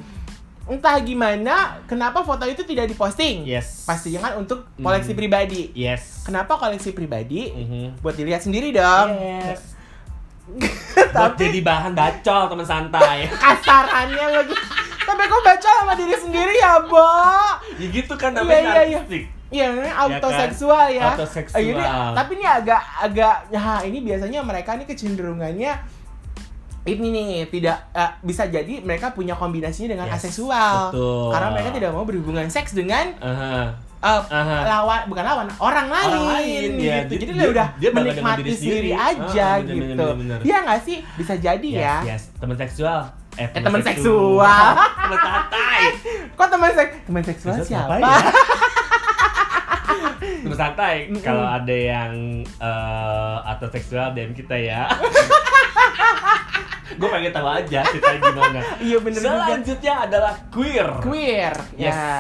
Entah 0.65 0.97
gimana, 0.99 1.77
kenapa 1.85 2.21
foto 2.21 2.43
itu 2.43 2.63
tidak 2.63 2.89
diposting? 2.89 3.45
Yes. 3.45 3.85
Pastinya 3.85 4.25
kan 4.25 4.41
untuk 4.41 4.67
koleksi 4.77 5.13
Mhm. 5.13 5.19
pribadi. 5.19 5.63
Yes. 5.73 6.25
Kenapa 6.25 6.57
koleksi 6.57 6.91
pribadi? 6.91 7.49
Mhm. 7.49 8.01
Buat 8.01 8.17
dilihat 8.17 8.41
sendiri 8.41 8.71
dong. 8.71 9.13
Yes. 9.15 9.61
Buat 10.55 11.37
Tapi 11.37 11.41
jadi 11.47 11.61
bahan 11.61 11.93
bacol 11.93 12.43
teman 12.49 12.65
santai. 12.65 13.29
kasarannya 13.45 14.27
lagi. 14.33 14.57
Tapi 15.05 15.23
kok 15.23 15.43
baca 15.43 15.69
sama 15.77 15.93
diri 15.95 16.17
sendiri 16.17 16.55
ya, 16.57 16.81
Bo? 16.83 17.05
ya 17.77 17.87
gitu 17.87 18.15
kan 18.15 18.33
Iya, 18.33 18.39
namanya 18.41 18.57
iya, 18.57 18.65
iya. 18.65 18.99
narsistik. 18.99 19.25
Iya, 19.55 19.67
ini 19.73 19.87
autoseksual 19.89 20.87
ya. 20.91 21.15
Autoseksual. 21.15 21.57
Eh, 21.57 21.71
ini, 21.71 21.83
tapi 22.11 22.31
ini 22.35 22.45
agak 22.45 22.83
agak 23.01 23.35
nah 23.49 23.79
ini 23.81 23.99
biasanya 24.01 24.43
mereka 24.43 24.75
nih 24.75 24.83
kecenderungannya 24.85 25.73
ini 26.85 27.07
nih 27.09 27.27
tidak 27.49 27.79
eh, 27.93 28.11
bisa 28.21 28.45
jadi 28.47 28.83
mereka 28.83 29.09
punya 29.11 29.33
kombinasinya 29.33 29.95
dengan 29.95 30.07
Yes, 30.07 30.21
aseksual. 30.21 30.91
betul. 30.91 31.31
Karena 31.31 31.49
mereka 31.51 31.71
tidak 31.73 31.91
mau 31.91 32.03
berhubungan 32.03 32.45
seks 32.47 32.75
dengan 32.75 33.15
Aha. 33.17 33.73
eh, 34.03 34.21
Aha. 34.29 34.59
lawan 34.67 35.01
bukan 35.07 35.25
lawan 35.25 35.49
orang 35.57 35.89
lain, 35.89 36.11
Orang 36.11 36.29
lain, 36.37 36.71
ya. 36.77 36.97
gitu. 37.01 37.13
Jadi 37.15 37.25
Dia- 37.25 37.39
dia, 37.39 37.49
udah 37.49 37.69
dia 37.79 37.91
menikmati 37.91 38.41
diri 38.43 38.53
sendiri, 38.53 38.91
sendiri. 38.91 38.93
aja 38.93 39.47
Ah, 39.49 39.57
bener, 39.63 39.75
gitu. 39.81 40.07
Iya 40.45 40.57
nggak 40.61 40.81
sih? 40.83 40.99
Bisa 41.15 41.35
jadi 41.39 41.69
Yes, 41.71 41.81
ya. 41.81 41.97
yes. 42.05 42.23
Teman 42.37 42.57
seksual. 42.59 43.01
Eh, 43.35 43.49
Eh, 43.49 43.63
teman 43.65 43.81
seksual. 43.81 44.67
teman 44.77 45.19
santai. 45.19 45.83
Kok 46.37 46.49
teman 46.53 46.71
seks 46.71 46.93
teman 47.03 47.23
seksual 47.25 47.55
Seksual 47.57 47.81
siapa? 47.81 47.95
ya? 47.97 48.19
Teman 50.45 50.59
santai. 50.59 50.97
Mm-mm. 51.09 51.25
Kalau 51.25 51.47
ada 51.49 51.73
yang 51.75 52.45
eh 52.45 53.37
atau 53.49 53.67
seksual 53.73 54.13
DM 54.13 54.37
kita 54.37 54.55
ya. 54.57 54.89
Gue 57.01 57.09
pengen 57.11 57.33
tahu 57.33 57.49
aja 57.49 57.81
ceritanya 57.91 58.21
gimana. 58.23 58.61
Iya 58.79 58.99
bener 59.01 59.21
juga. 59.21 59.35
Selanjutnya 59.35 59.95
adalah 60.05 60.35
queer. 60.53 60.89
Queer. 61.03 61.55
Yes. 61.75 61.97
Ya. 61.97 62.15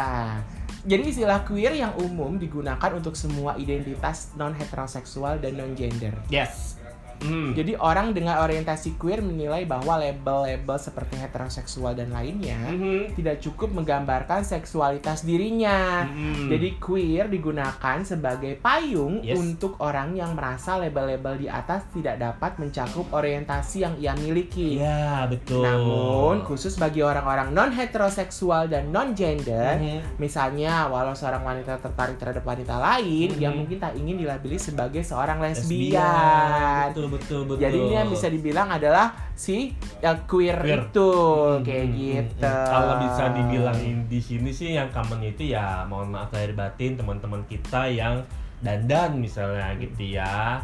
Jadi 0.84 1.02
istilah 1.16 1.40
queer 1.48 1.72
yang 1.72 1.92
umum 1.96 2.36
digunakan 2.36 2.90
untuk 2.92 3.16
semua 3.16 3.56
identitas 3.56 4.36
non 4.36 4.52
heteroseksual 4.52 5.40
dan 5.40 5.56
non 5.56 5.72
gender. 5.72 6.12
Yes. 6.28 6.76
Hmm. 7.24 7.56
Jadi 7.56 7.72
orang 7.74 8.12
dengan 8.12 8.36
orientasi 8.38 9.00
queer 9.00 9.24
menilai 9.24 9.64
bahwa 9.64 9.96
label-label 9.96 10.76
seperti 10.76 11.16
heteroseksual 11.16 11.96
dan 11.96 12.12
lainnya 12.12 12.60
Mhm. 12.68 13.16
tidak 13.16 13.40
cukup 13.40 13.72
menggambarkan 13.72 14.44
seksualitas 14.44 15.24
dirinya. 15.24 16.04
Mhm. 16.04 16.52
Jadi 16.52 16.68
queer 16.76 17.26
digunakan 17.26 17.96
sebagai 18.04 18.60
payung 18.60 19.24
Yes. 19.24 19.34
untuk 19.34 19.80
orang 19.80 20.12
yang 20.12 20.36
merasa 20.36 20.76
label-label 20.76 21.40
di 21.40 21.48
atas 21.48 21.88
tidak 21.90 22.20
dapat 22.20 22.60
mencakup 22.60 23.08
orientasi 23.08 23.76
yang 23.80 23.94
ia 23.96 24.12
miliki. 24.14 24.76
Iya, 24.76 25.24
betul. 25.24 25.64
Namun 25.64 26.44
khusus 26.44 26.76
bagi 26.76 27.00
orang-orang 27.00 27.50
non 27.50 27.72
heteroseksual 27.72 28.68
dan 28.68 28.92
non 28.92 29.16
gender, 29.16 29.80
Mhm. 29.80 30.20
misalnya 30.20 30.86
walau 30.86 31.16
seorang 31.16 31.40
wanita 31.40 31.80
tertarik 31.80 32.20
terhadap 32.20 32.44
wanita 32.44 32.76
lain 32.76 33.32
Mhm. 33.32 33.40
yang 33.40 33.54
mungkin 33.54 33.80
tak 33.80 33.96
ingin 33.96 34.20
dilabeli 34.20 34.60
sebagai 34.60 35.00
seorang 35.00 35.40
lesbian. 35.40 35.64
lesbian. 35.94 36.90
Betul, 36.90 37.06
betul, 37.14 37.40
betul. 37.46 37.62
Jadi 37.62 37.76
ini 37.78 37.94
yang 37.94 38.10
bisa 38.10 38.26
dibilang 38.26 38.68
adalah 38.68 39.14
si 39.32 39.72
ya, 39.98 40.14
queer, 40.26 40.58
Queer. 40.58 40.80
itu 40.90 41.08
Hmm, 41.08 41.62
kayak 41.62 41.86
hmm, 41.86 41.96
gitu. 41.96 42.44
hmm. 42.50 42.66
Kalau 42.66 42.94
bisa 43.02 43.24
dibilang 43.30 43.78
di 44.06 44.20
sini 44.20 44.50
sih 44.50 44.74
yang 44.74 44.90
common 44.90 45.22
itu 45.22 45.48
ya 45.48 45.86
mohon 45.86 46.10
maaf 46.10 46.30
lahir 46.30 46.52
batin 46.52 46.94
teman-teman 46.94 47.46
kita 47.46 47.86
yang 47.86 48.20
dandan 48.58 49.20
misalnya 49.20 49.76
gitu 49.76 50.16
ya 50.16 50.58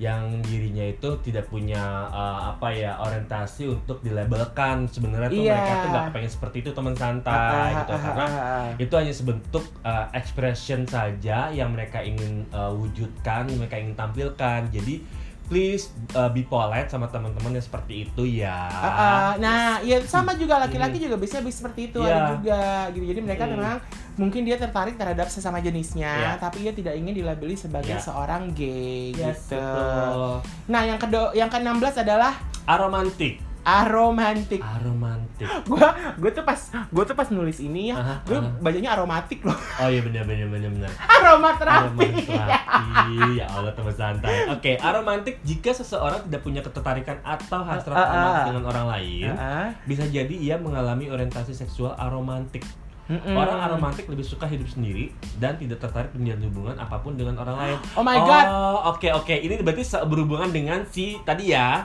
yang 0.00 0.42
dirinya 0.42 0.82
itu 0.82 1.14
tidak 1.22 1.46
punya 1.46 1.78
uh, 2.10 2.50
apa 2.50 2.74
ya 2.74 2.98
orientasi 2.98 3.70
untuk 3.70 4.02
dilabelkan 4.02 4.90
sebenarnya 4.90 5.30
tuh 5.30 5.44
Iya. 5.46 5.54
mereka 5.54 5.74
tuh 5.78 5.88
nggak 5.94 6.06
pengen 6.10 6.30
seperti 6.32 6.56
itu 6.64 6.70
teman 6.74 6.94
santai 6.98 7.70
ah, 7.70 7.78
gitu 7.84 7.92
ah, 7.94 8.00
karena 8.02 8.26
ah, 8.26 8.40
ah. 8.42 8.68
itu 8.82 8.94
hanya 8.98 9.14
sebentuk 9.14 9.62
uh, 9.86 10.10
expression 10.10 10.82
saja 10.90 11.54
yang 11.54 11.70
mereka 11.70 12.02
ingin 12.02 12.42
uh, 12.50 12.74
wujudkan, 12.74 13.46
yang 13.46 13.62
mereka 13.62 13.78
ingin 13.78 13.94
tampilkan. 13.94 14.60
Jadi 14.74 14.94
please 15.46 15.90
uh, 16.12 16.28
be 16.28 16.42
polite 16.42 16.88
sama 16.88 17.06
teman-teman 17.06 17.54
yang 17.54 17.64
seperti 17.64 18.08
itu 18.08 18.22
ya. 18.40 18.66
Uh, 18.68 18.86
uh, 18.86 19.28
nah, 19.36 19.78
ya 19.82 20.00
sama 20.02 20.34
juga 20.34 20.58
laki-laki 20.58 20.98
juga 20.98 21.18
bisa 21.18 21.38
bisa 21.44 21.62
seperti 21.62 21.92
itu 21.92 22.00
Iya. 22.00 22.14
ada 22.14 22.22
juga 22.34 22.60
gitu. 22.94 23.04
Jadi 23.06 23.20
mereka 23.20 23.44
Hmm. 23.44 23.52
memang 23.58 23.76
mungkin 24.16 24.44
dia 24.44 24.56
tertarik 24.56 24.96
terhadap 24.96 25.28
sesama 25.28 25.60
jenisnya, 25.60 26.08
Iya. 26.08 26.32
tapi 26.40 26.64
dia 26.64 26.72
tidak 26.72 26.94
ingin 26.96 27.14
dilabeli 27.16 27.56
sebagai 27.56 27.96
Iya. 27.96 28.04
seorang 28.04 28.52
gay 28.52 29.12
Yes, 29.12 29.48
gitu. 29.48 29.60
betul. 29.60 30.40
Nah, 30.68 30.82
yang 30.84 30.98
kedua 31.00 31.32
yang 31.32 31.48
ke-16 31.48 32.00
adalah 32.00 32.32
Aromantik. 32.64 33.51
Aromantik. 33.62 34.58
Aromantik. 34.58 35.46
Gua 35.70 35.94
gue 36.18 36.30
tuh 36.34 36.44
pas 36.46 36.58
gue 36.70 37.04
tuh 37.06 37.16
pas 37.16 37.28
nulis 37.30 37.58
ini 37.62 37.94
ya, 37.94 37.96
Aha, 37.98 38.14
gue 38.26 38.38
aha. 38.38 38.58
bacanya 38.58 38.90
aromatik 38.98 39.42
loh. 39.46 39.54
Oh 39.82 39.88
iya 39.90 40.02
benar 40.02 40.22
benar 40.26 40.46
benar 40.50 40.70
benar. 40.70 40.90
Aromaterapi. 41.08 42.06
Aromaterapi, 42.06 43.18
ya 43.40 43.46
Allah 43.50 43.72
teman 43.74 43.94
santai. 43.94 44.36
Oke, 44.50 44.72
aromantik 44.78 45.42
jika 45.42 45.70
seseorang 45.74 46.22
tidak 46.26 46.42
punya 46.42 46.60
ketertarikan 46.62 47.18
atau 47.22 47.62
hasrat 47.66 47.94
Ah, 47.94 48.02
ah, 48.02 48.10
romantis 48.10 48.42
ah. 48.42 48.48
dengan 48.50 48.64
orang 48.70 48.86
lain, 48.98 49.30
Heeh. 49.30 49.66
bisa 49.86 50.04
jadi 50.06 50.34
ia 50.34 50.56
mengalami 50.58 51.10
orientasi 51.10 51.54
seksual 51.54 51.94
aromantik. 51.98 52.62
Mm-mm. 53.10 53.34
Orang 53.34 53.58
aromantik 53.58 54.06
lebih 54.06 54.22
suka 54.22 54.46
hidup 54.46 54.70
sendiri 54.70 55.10
dan 55.42 55.58
tidak 55.58 55.82
tertarik 55.82 56.14
menjalin 56.14 56.46
hubungan 56.48 56.76
apa 56.78 57.02
pun 57.02 57.18
dengan 57.18 57.34
orang 57.42 57.56
lain. 57.58 57.78
Oh 57.98 58.04
my 58.06 58.18
God. 58.22 58.46
Oh, 58.46 58.78
oke 58.94 59.10
oke. 59.10 59.34
Ini 59.34 59.58
berarti 59.60 59.82
berhubungan 60.06 60.48
dengan 60.54 60.86
si 60.86 61.18
tadi 61.26 61.50
ya. 61.50 61.82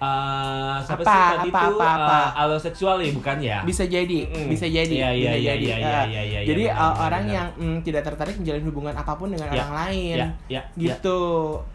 Eh, 0.00 0.76
siapa 0.80 1.02
Apa, 1.02 1.12
sih 1.12 1.20
tadi 1.36 1.50
apa, 1.52 1.60
tuh 1.62 1.76
apa, 1.76 1.92
apa? 1.92 2.16
eh, 2.16 2.40
aloseksual 2.40 2.96
ya 2.98 3.10
bukan 3.12 3.36
ya? 3.38 3.58
bisa 3.62 3.84
jadi, 3.84 4.20
Mm-mm. 4.24 4.48
bisa 4.48 4.64
jadi, 4.64 4.94
Iya, 4.96 5.10
iya, 5.12 5.12
bisa 5.12 5.36
iya, 5.36 5.52
jadi. 5.52 5.66
Eh, 5.66 5.76
iya, 5.76 6.00
iya, 6.02 6.22
iya, 6.24 6.40
jadi 6.42 6.62
benar, 6.66 6.72
uh, 6.74 6.88
benar, 6.88 7.04
orang 7.04 7.22
benar. 7.22 7.36
yang 7.36 7.48
mm, 7.54 7.76
tidak 7.84 8.02
tertarik 8.02 8.34
menjalin 8.34 8.64
hubungan 8.64 8.94
apa 8.96 9.12
pun 9.12 9.28
dengan 9.28 9.46
Ya, 9.46 9.60
orang 9.60 9.72
lain, 9.78 10.16
Ya, 10.16 10.26
ya, 10.48 10.60
ya. 10.72 10.96
gitu. 10.96 11.20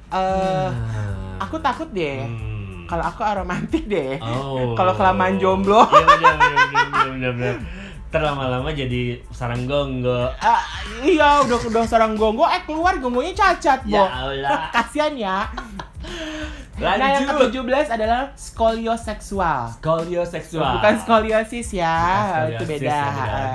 Eh, 0.08 0.68
Hmm. 0.68 1.38
aku 1.38 1.56
takut 1.60 1.90
deh. 1.92 2.18
Hmm. 2.20 2.86
Kalau 2.86 3.02
aku 3.04 3.22
aromantik 3.22 3.86
deh. 3.86 4.18
Oh. 4.20 4.74
Kalau 4.74 4.94
kelamaan 4.94 5.38
jomblo. 5.38 5.86
Iya 5.86 6.06
benar 6.08 6.36
benar 6.36 6.66
benar, 6.68 7.06
benar 7.08 7.32
benar. 7.32 7.56
Terlama-lama 8.16 8.70
jadi 8.70 9.04
sarang 9.30 9.64
gonggo. 9.66 10.32
Ah, 10.38 10.64
iya, 11.02 11.44
udah 11.44 11.60
udah 11.62 11.84
seorang 11.84 12.16
gonggo, 12.16 12.44
eh 12.46 12.64
keluar 12.64 12.96
gonggonya 12.96 13.36
cacat, 13.36 13.84
Ya 13.84 13.92
Bo. 13.94 14.04
Allah. 14.08 14.60
Kasian 14.76 15.14
ya. 15.14 15.52
Lanjut. 16.76 17.00
Nah, 17.00 17.08
yang 17.10 17.24
ke-17 17.26 17.88
adalah 17.90 18.22
skolioseksual. 18.36 19.80
Skolioseksual. 19.80 20.74
Bukan 20.76 20.94
skoliosis 21.00 21.72
ya, 21.74 21.96
Bukan 22.46 22.52
itu 22.52 22.64
beda. 22.68 22.84
ya, 22.84 23.00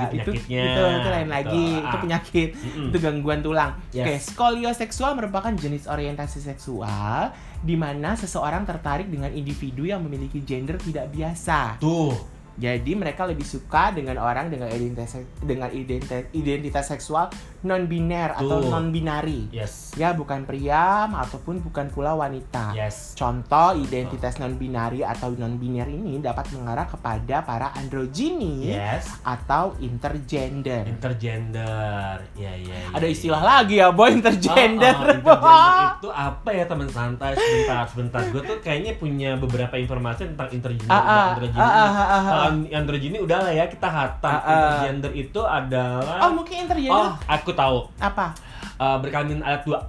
itu 0.09 0.29
penyakitnya. 0.33 0.63
itu 0.65 0.81
itu 0.91 1.09
lain 1.11 1.29
lagi, 1.29 1.65
Gitu. 1.71 1.79
itu 1.79 1.87
Ah. 1.87 2.01
penyakit, 2.01 2.49
Mm-mm. 2.55 2.87
itu 2.89 2.97
gangguan 2.97 3.39
tulang. 3.39 3.71
Yes. 3.91 4.03
Oke, 4.03 4.13
skolioseksual 4.27 5.13
merupakan 5.13 5.53
jenis 5.53 5.85
orientasi 5.85 6.41
seksual 6.43 7.29
di 7.59 7.75
mana 7.75 8.13
seseorang 8.15 8.65
tertarik 8.65 9.05
dengan 9.05 9.29
individu 9.29 9.85
yang 9.85 10.01
memiliki 10.01 10.41
gender 10.41 10.77
tidak 10.77 11.09
biasa. 11.09 11.77
Tuh. 11.77 12.40
Jadi 12.61 12.93
mereka 12.93 13.25
lebih 13.25 13.41
suka 13.41 13.89
dengan 13.89 14.21
orang 14.21 14.53
dengan 14.53 14.69
identitas 14.69 15.17
dengan 15.41 15.73
identitas, 15.73 16.29
identitas 16.29 16.85
seksual 16.85 17.33
non 17.65 17.89
biner 17.89 18.37
atau 18.37 18.61
non 18.61 18.93
binari. 18.93 19.49
Yes. 19.49 19.97
Ya, 19.97 20.13
bukan 20.13 20.45
pria 20.45 21.09
ataupun 21.09 21.65
bukan 21.65 21.89
pula 21.89 22.13
wanita. 22.13 22.77
Yes. 22.77 23.17
Contoh 23.17 23.73
identitas 23.73 24.37
non 24.37 24.61
binari 24.61 25.01
atau 25.01 25.33
non 25.33 25.57
biner 25.57 25.89
ini 25.89 26.21
dapat 26.21 26.53
mengarah 26.53 26.85
kepada 26.85 27.41
para 27.41 27.73
androgini 27.73 28.69
Yes. 28.69 29.09
atau 29.25 29.73
intergender. 29.81 30.85
Intergender. 30.85 32.21
Ya, 32.37 32.53
ya, 32.53 32.77
ya. 32.77 32.93
Ada 32.93 33.07
istilah 33.09 33.41
lagi 33.41 33.81
ya, 33.81 33.89
boy 33.89 34.13
intergender. 34.13 34.93
Oh, 34.93 35.01
oh, 35.01 35.09
intergender 35.17 35.89
itu 35.97 36.09
apa 36.11 36.49
ya 36.49 36.65
teman 36.65 36.89
santai 36.89 37.33
sebentar 37.33 37.83
sebentar 37.87 38.21
gue 38.29 38.41
tuh 38.41 38.57
kayaknya 38.61 38.93
punya 38.97 39.33
beberapa 39.37 39.77
informasi 39.77 40.33
tentang 40.33 40.49
intergender 40.51 40.91
Ah, 40.91 41.01
dan 41.01 41.09
ah, 41.09 41.27
androgini. 41.33 41.61
ah, 41.61 41.71
ah, 41.71 41.91
ah, 41.95 42.21
ah. 42.21 42.50
Androgini 42.69 43.17
udah 43.17 43.37
lah 43.41 43.53
ya 43.53 43.65
kita 43.65 43.87
hatam. 43.87 44.29
Ah, 44.29 44.39
ah. 44.39 44.53
Intergender 44.53 45.11
itu 45.13 45.41
adalah 45.41 46.17
Oh, 46.23 46.31
mungkin 46.33 46.55
intergender 46.61 46.95
Oh, 46.95 47.11
aku 47.25 47.51
tahu. 47.51 47.87
apa? 47.97 48.35
Eh, 48.75 48.97
berkelamin 48.99 49.39
alat 49.39 49.61
dua. 49.61 49.79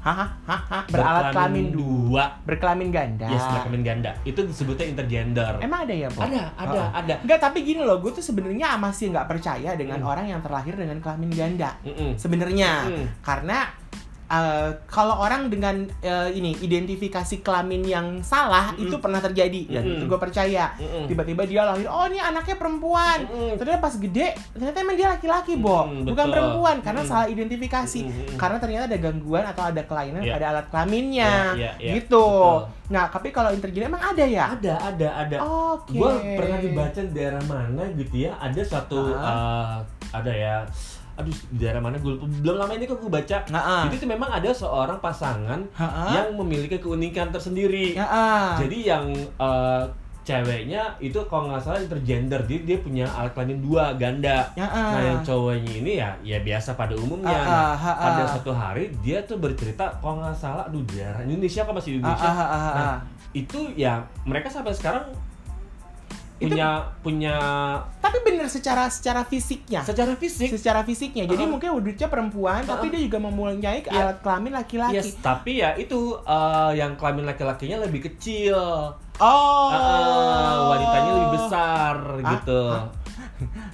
Hahaha, 0.00 0.86
beralat 0.86 1.34
kelamin 1.34 1.74
dua. 1.74 2.38
Berkelamin 2.46 2.94
ganda. 2.94 3.26
Yes, 3.26 3.42
berkelamin 3.42 3.82
ganda. 3.82 4.14
Itu 4.22 4.46
disebutnya 4.46 4.86
intergender. 4.86 5.58
Emang 5.58 5.82
ada 5.82 5.90
ya, 5.90 6.06
Bo? 6.06 6.22
Ada, 6.22 6.54
ada, 6.54 6.78
Oh, 6.78 6.86
ada. 6.94 7.14
Enggak, 7.20 7.42
tapi 7.42 7.66
gini 7.66 7.82
loh, 7.82 7.98
gue 7.98 8.14
tuh 8.14 8.22
sebenarnya 8.22 8.78
masih 8.78 9.10
nggak 9.10 9.26
percaya 9.26 9.74
dengan 9.74 9.98
Hmm. 9.98 10.06
orang 10.06 10.30
yang 10.30 10.38
terlahir 10.38 10.78
dengan 10.78 11.02
kelamin 11.02 11.26
ganda. 11.28 11.74
Mm-mm. 11.82 12.14
Sebenarnya, 12.14 12.86
Mm. 12.86 13.06
karena 13.18 13.66
eh, 14.26 14.68
kalau 14.86 15.16
orang 15.16 15.46
dengan 15.46 15.74
eh, 16.00 16.28
ini 16.32 16.54
identifikasi 16.56 17.40
kelamin 17.40 17.82
yang 17.82 18.06
salah 18.20 18.72
Mm-mm. 18.72 18.84
itu 18.84 18.96
pernah 18.96 19.18
terjadi 19.18 19.62
dan 19.70 19.82
Mm-mm. 19.82 19.96
itu 19.96 20.04
gue 20.06 20.18
percaya. 20.18 20.74
Tiba-tiba 21.06 21.42
dia 21.44 21.62
lahir, 21.62 21.86
oh 21.86 22.06
ini 22.06 22.18
anaknya 22.18 22.54
perempuan. 22.54 23.24
Mm-mm. 23.24 23.54
Ternyata 23.54 23.78
pas 23.78 23.94
gede, 23.94 24.34
ternyata 24.50 24.76
emang 24.78 24.96
dia 24.96 25.08
laki-laki, 25.08 25.54
Bo. 25.54 25.86
Mm, 25.86 26.04
Bukan 26.04 26.26
betul. 26.26 26.32
perempuan 26.34 26.76
karena 26.80 27.02
Mm. 27.02 27.08
salah 27.08 27.26
identifikasi. 27.26 28.00
Mm-mm. 28.02 28.34
Karena 28.34 28.56
ternyata 28.58 28.84
ada 28.86 28.98
gangguan 28.98 29.44
atau 29.46 29.62
ada 29.62 29.82
kelainan 29.82 30.22
Iya. 30.22 30.34
pada 30.34 30.46
alat 30.50 30.66
kelaminnya. 30.68 31.32
Iya, 31.54 31.54
iya, 31.54 31.70
iya. 31.78 31.92
Gitu. 31.98 32.18
Betul. 32.18 32.58
Nah, 32.86 33.04
tapi 33.10 33.28
kalau 33.30 33.50
intergender 33.50 33.90
emang 33.90 34.02
ada 34.02 34.22
ya? 34.22 34.54
Ada, 34.54 34.74
ada, 34.94 35.08
ada. 35.20 35.36
Oke. 35.42 35.94
Gue 35.94 36.10
pernah 36.34 36.58
dibaca 36.58 37.00
di 37.00 37.12
daerah 37.12 37.42
mana 37.44 37.82
gitu 37.94 38.14
ya, 38.22 38.32
ada 38.36 38.62
satu 38.62 39.10
Ah. 39.14 39.26
eh, 39.26 39.74
ada 40.14 40.32
ya, 40.32 40.54
aduh 41.16 41.32
di 41.48 41.56
daerah 41.58 41.80
mana 41.80 41.96
gue 41.96 42.12
lupa. 42.12 42.28
belum 42.28 42.56
lama 42.56 42.72
ini 42.72 42.84
kok 42.84 42.98
gue 42.98 43.08
baca. 43.08 43.38
Nah, 43.48 43.88
itu 43.88 44.04
memang 44.04 44.30
ada 44.30 44.52
seorang 44.52 45.00
pasangan 45.00 45.64
Ha-ha. 45.72 46.12
yang 46.12 46.36
memiliki 46.36 46.76
keunikan 46.76 47.28
tersendiri. 47.28 47.96
Ah. 47.96 48.54
Jadi 48.56 48.84
yang 48.84 49.08
eh, 49.16 49.84
ceweknya 50.22 50.98
itu 50.98 51.16
kalau 51.24 51.48
nggak 51.48 51.62
salah 51.62 51.78
intergender, 51.78 52.42
dia 52.44 52.58
dia 52.60 52.76
punya 52.76 53.06
alat 53.08 53.30
kelamin 53.30 53.62
dua 53.62 53.94
ganda. 53.94 54.50
Ya, 54.52 54.66
ah. 54.66 54.92
Nah 54.92 55.02
yang 55.06 55.20
cowoknya 55.22 55.72
ini 55.72 55.92
ya 55.96 56.10
ya 56.20 56.38
biasa 56.38 56.74
pada 56.74 56.92
umumnya. 56.92 57.30
Ah, 57.32 57.46
Nah, 57.46 57.72
ah, 57.72 57.86
ah, 57.86 57.94
pada 58.02 58.22
satu 58.28 58.50
hari 58.50 58.90
dia 59.00 59.22
tuh 59.22 59.38
bercerita 59.38 59.86
kalau 59.96 60.18
nggak 60.20 60.34
salah, 60.34 60.66
aduh 60.66 60.82
daerah 60.84 61.22
Indonesia 61.22 61.62
kan 61.62 61.72
masih 61.72 61.96
Indonesia. 61.96 62.26
ah, 62.26 62.36
ah, 62.36 62.48
ah, 62.50 62.60
Nah, 62.74 62.84
ah. 62.84 62.96
itu 63.32 63.70
ya 63.72 64.02
mereka 64.26 64.50
sampai 64.50 64.74
sekarang 64.74 65.06
Itu- 66.36 66.52
punya 66.52 66.68
punya 67.00 67.36
Tapi 67.96 68.18
bener 68.20 68.44
secara 68.46 68.86
secara 68.86 69.24
fisiknya. 69.24 69.80
secara 69.80 70.12
fisik 70.14 70.52
secara 70.52 70.80
fisiknya. 70.82 71.24
Jadi 71.24 71.42
Ah. 71.42 71.48
mungkin 71.48 71.72
wujudnya 71.72 72.06
perempuan, 72.06 72.60
tapi 72.62 72.86
Ah. 72.86 72.90
dia 72.92 73.00
juga 73.02 73.18
mempunyai 73.18 73.80
Ya. 73.80 73.90
alat 74.04 74.20
kelamin 74.20 74.52
laki-laki. 74.52 74.94
yes, 74.94 75.16
tapi 75.18 75.58
ya 75.58 75.72
itu 75.74 75.96
eh, 76.18 76.72
yang 76.76 76.92
kelamin 76.94 77.24
laki-lakinya 77.24 77.80
lebih 77.80 78.04
kecil. 78.04 78.56
Oh. 79.16 79.68
Ah, 79.72 79.80
ah, 79.80 80.56
wanitanya 80.70 81.10
lebih 81.14 81.30
besar 81.34 81.94
Ah, 82.20 82.30
gitu. 82.30 82.62
ah. 82.68 82.84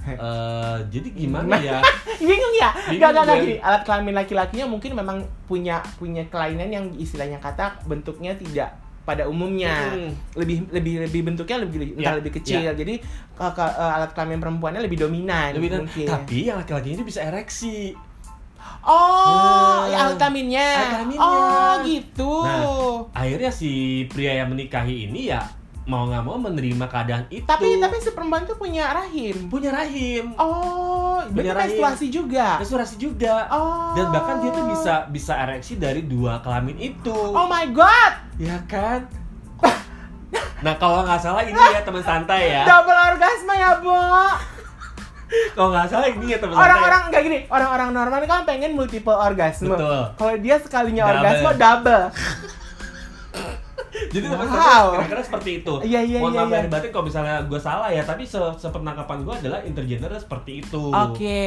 Eh, 0.05 0.77
jadi 0.89 1.09
gimana 1.21 1.55
ya? 1.57 1.79
Bingung 2.17 2.55
ya? 2.57 2.71
Bingung 2.89 2.99
Gak, 3.01 3.11
gak, 3.13 3.25
gak 3.25 3.27
kan? 3.29 3.43
gini. 3.43 3.57
Alat 3.59 3.83
kelamin 3.83 4.15
laki-lakinya 4.17 4.67
mungkin 4.69 4.91
memang 4.93 5.19
punya 5.45 5.79
punya 5.97 6.23
kelainan 6.27 6.67
yang 6.69 6.85
istilahnya 6.97 7.39
kata 7.39 7.79
bentuknya 7.85 8.35
tidak 8.35 8.75
pada 9.03 9.27
umumnya 9.27 9.91
Hmm. 9.91 10.15
lebih 10.35 10.71
lebih 10.71 10.95
lebih 11.03 11.21
bentuknya 11.25 11.59
lebih 11.59 11.79
Ya, 11.93 11.95
entah 12.01 12.15
lebih 12.17 12.33
kecil 12.33 12.71
jadi 12.73 12.95
ke, 13.33 13.47
ke- 13.51 13.77
eh, 13.77 13.93
alat 13.93 14.11
kelamin 14.13 14.39
perempuannya 14.39 14.81
lebih 14.81 14.99
dominan 15.01 15.51
Lebih 15.53 15.71
mungkin 15.81 16.07
tapi 16.07 16.47
yang 16.47 16.57
laki-laki 16.57 16.93
ini 16.93 17.03
bisa 17.03 17.21
ereksi. 17.21 17.95
oh 18.83 19.83
Hmm. 19.83 19.91
ya 19.91 20.15
kelaminnya. 20.17 20.69
oh 21.21 21.75
gitu 21.85 22.33
Nah, 22.43 22.63
Akhirnya 23.13 23.51
si 23.51 23.71
pria 24.07 24.33
yang 24.37 24.49
menikahi 24.49 25.07
ini 25.07 25.29
ya 25.29 25.43
mau 25.85 26.07
nggak 26.07 26.23
mau 26.23 26.39
menerima 26.39 26.87
keadaan 26.87 27.25
itu. 27.29 27.43
tapi 27.43 27.75
tapi 27.77 27.99
si 27.99 28.11
perempuan 28.11 28.43
tuh 28.43 28.55
punya 28.55 28.87
rahim 28.93 29.51
punya 29.51 29.71
rahim, 29.73 30.31
oh 30.37 31.19
Punya 31.25 31.53
rahim. 31.53 31.75
menstruasi 31.75 32.07
juga 32.07 32.59
restorasi 32.59 32.95
juga. 32.97 33.47
oh 33.49 33.91
Dan 33.93 34.11
bahkan 34.11 34.39
dia 34.39 34.51
tuh 34.51 34.63
bisa 34.65 34.95
bisa 35.09 35.33
ereksi 35.39 35.75
dari 35.75 36.03
dua 36.03 36.39
kelamin 36.39 36.79
itu. 36.79 37.11
oh 37.13 37.47
my 37.47 37.67
god 37.69 38.15
Ya 38.37 38.63
kan? 38.65 39.07
Nah 40.61 40.75
kalau 40.77 41.03
nggak 41.03 41.19
salah 41.19 41.43
ini 41.43 41.53
ya 41.53 41.83
teman 41.83 42.01
santai 42.01 42.43
ya. 42.49 42.63
double 42.65 42.95
orgasme 43.11 43.53
ya 43.53 43.71
bo 43.79 43.99
Kalau 45.53 45.69
nggak 45.69 45.89
salah 45.89 46.07
ini 46.07 46.25
ya 46.29 46.39
teman 46.39 46.53
santai. 46.53 46.65
orang-orang 46.65 47.01
nggak 47.09 47.23
gini 47.23 47.39
orang-orang 47.49 47.89
normal 47.91 48.19
kan 48.23 48.43
pengen 48.45 48.71
multiple 48.73 49.13
orgasme 49.13 49.67
Betul. 49.69 50.15
kalau 50.15 50.35
dia 50.37 50.57
sekalinya 50.57 51.03
Double. 51.05 51.15
orgasme 51.17 51.51
double 51.57 52.05
Jadi 54.09 54.27
Wow. 54.27 54.99
kira-kira 54.99 55.23
seperti 55.23 55.51
itu. 55.59 55.75
Iya, 55.83 56.01
iya, 56.03 56.19
Mohon 56.19 56.33
iya, 56.33 56.39
maaf 56.39 56.49
iya. 56.49 56.55
lahir 56.57 56.69
batin 56.69 56.91
kalau 56.91 57.05
misalnya 57.07 57.37
gue 57.43 57.61
salah 57.61 57.89
ya, 57.89 58.03
tapi 58.03 58.23
se 58.25 58.41
sepenangkapan 58.57 59.19
gue 59.21 59.35
adalah 59.39 59.61
intergender 59.63 60.11
seperti 60.15 60.53
itu. 60.61 60.83
Oke, 60.89 61.47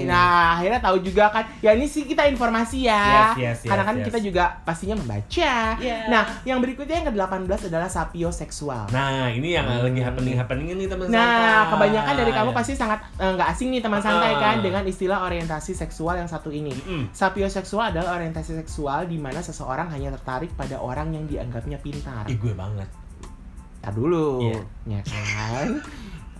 Hmm. 0.00 0.08
nah 0.08 0.56
akhirnya 0.56 0.80
tahu 0.80 0.96
juga 1.00 1.28
kan, 1.28 1.44
ya 1.58 1.72
ini 1.72 1.84
sih 1.84 2.02
kita 2.02 2.24
informasi 2.26 2.78
ya, 2.82 3.04
Yes, 3.04 3.28
yes, 3.36 3.58
yes, 3.60 3.68
karena 3.68 3.82
kan 3.82 3.94
yes. 3.96 4.04
kita 4.06 4.18
juga 4.20 4.44
pastinya 4.60 4.94
membaca. 4.94 5.54
Yeah. 5.76 6.08
Nah, 6.08 6.22
yang 6.42 6.58
berikutnya 6.58 7.00
yang 7.00 7.08
ke-18 7.10 7.68
adalah 7.68 7.88
sapioseksual. 7.88 8.88
Nah, 8.88 9.28
ini 9.28 9.52
yang 9.52 9.66
Hmm. 9.66 9.82
lagi 9.82 10.00
happening-happening 10.00 10.68
ini 10.72 10.84
teman 10.86 11.06
Nah, 11.06 11.18
santai. 11.18 11.70
kebanyakan 11.70 12.14
dari 12.16 12.32
kamu 12.32 12.50
pasti 12.52 12.72
sangat 12.72 12.98
eh, 13.14 13.30
nggak 13.30 13.48
asing 13.50 13.68
nih 13.70 13.80
teman 13.80 14.00
santai 14.00 14.32
Ah. 14.32 14.40
kan 14.40 14.56
dengan 14.60 14.82
istilah 14.84 15.18
orientasi 15.22 15.72
seksual 15.72 16.14
yang 16.14 16.26
satu 16.26 16.48
ini. 16.48 16.72
Mm-mm. 16.72 17.10
Sapioseksual 17.10 17.90
adalah 17.90 18.14
orientasi 18.14 18.54
seksual 18.56 19.04
di 19.04 19.16
mana 19.16 19.40
seseorang 19.40 19.90
hanya 19.90 20.12
tertarik 20.12 20.52
pada 20.52 20.76
orang 20.76 21.10
yang 21.10 21.24
dianggapnya 21.24 21.73
pintar. 21.78 22.24
Ih, 22.26 22.36
gue 22.36 22.52
banget. 22.52 22.88
Tar 23.80 23.92
dulu, 23.92 24.40
Iya. 24.40 24.60
ya 24.88 25.00
kan? 25.02 25.68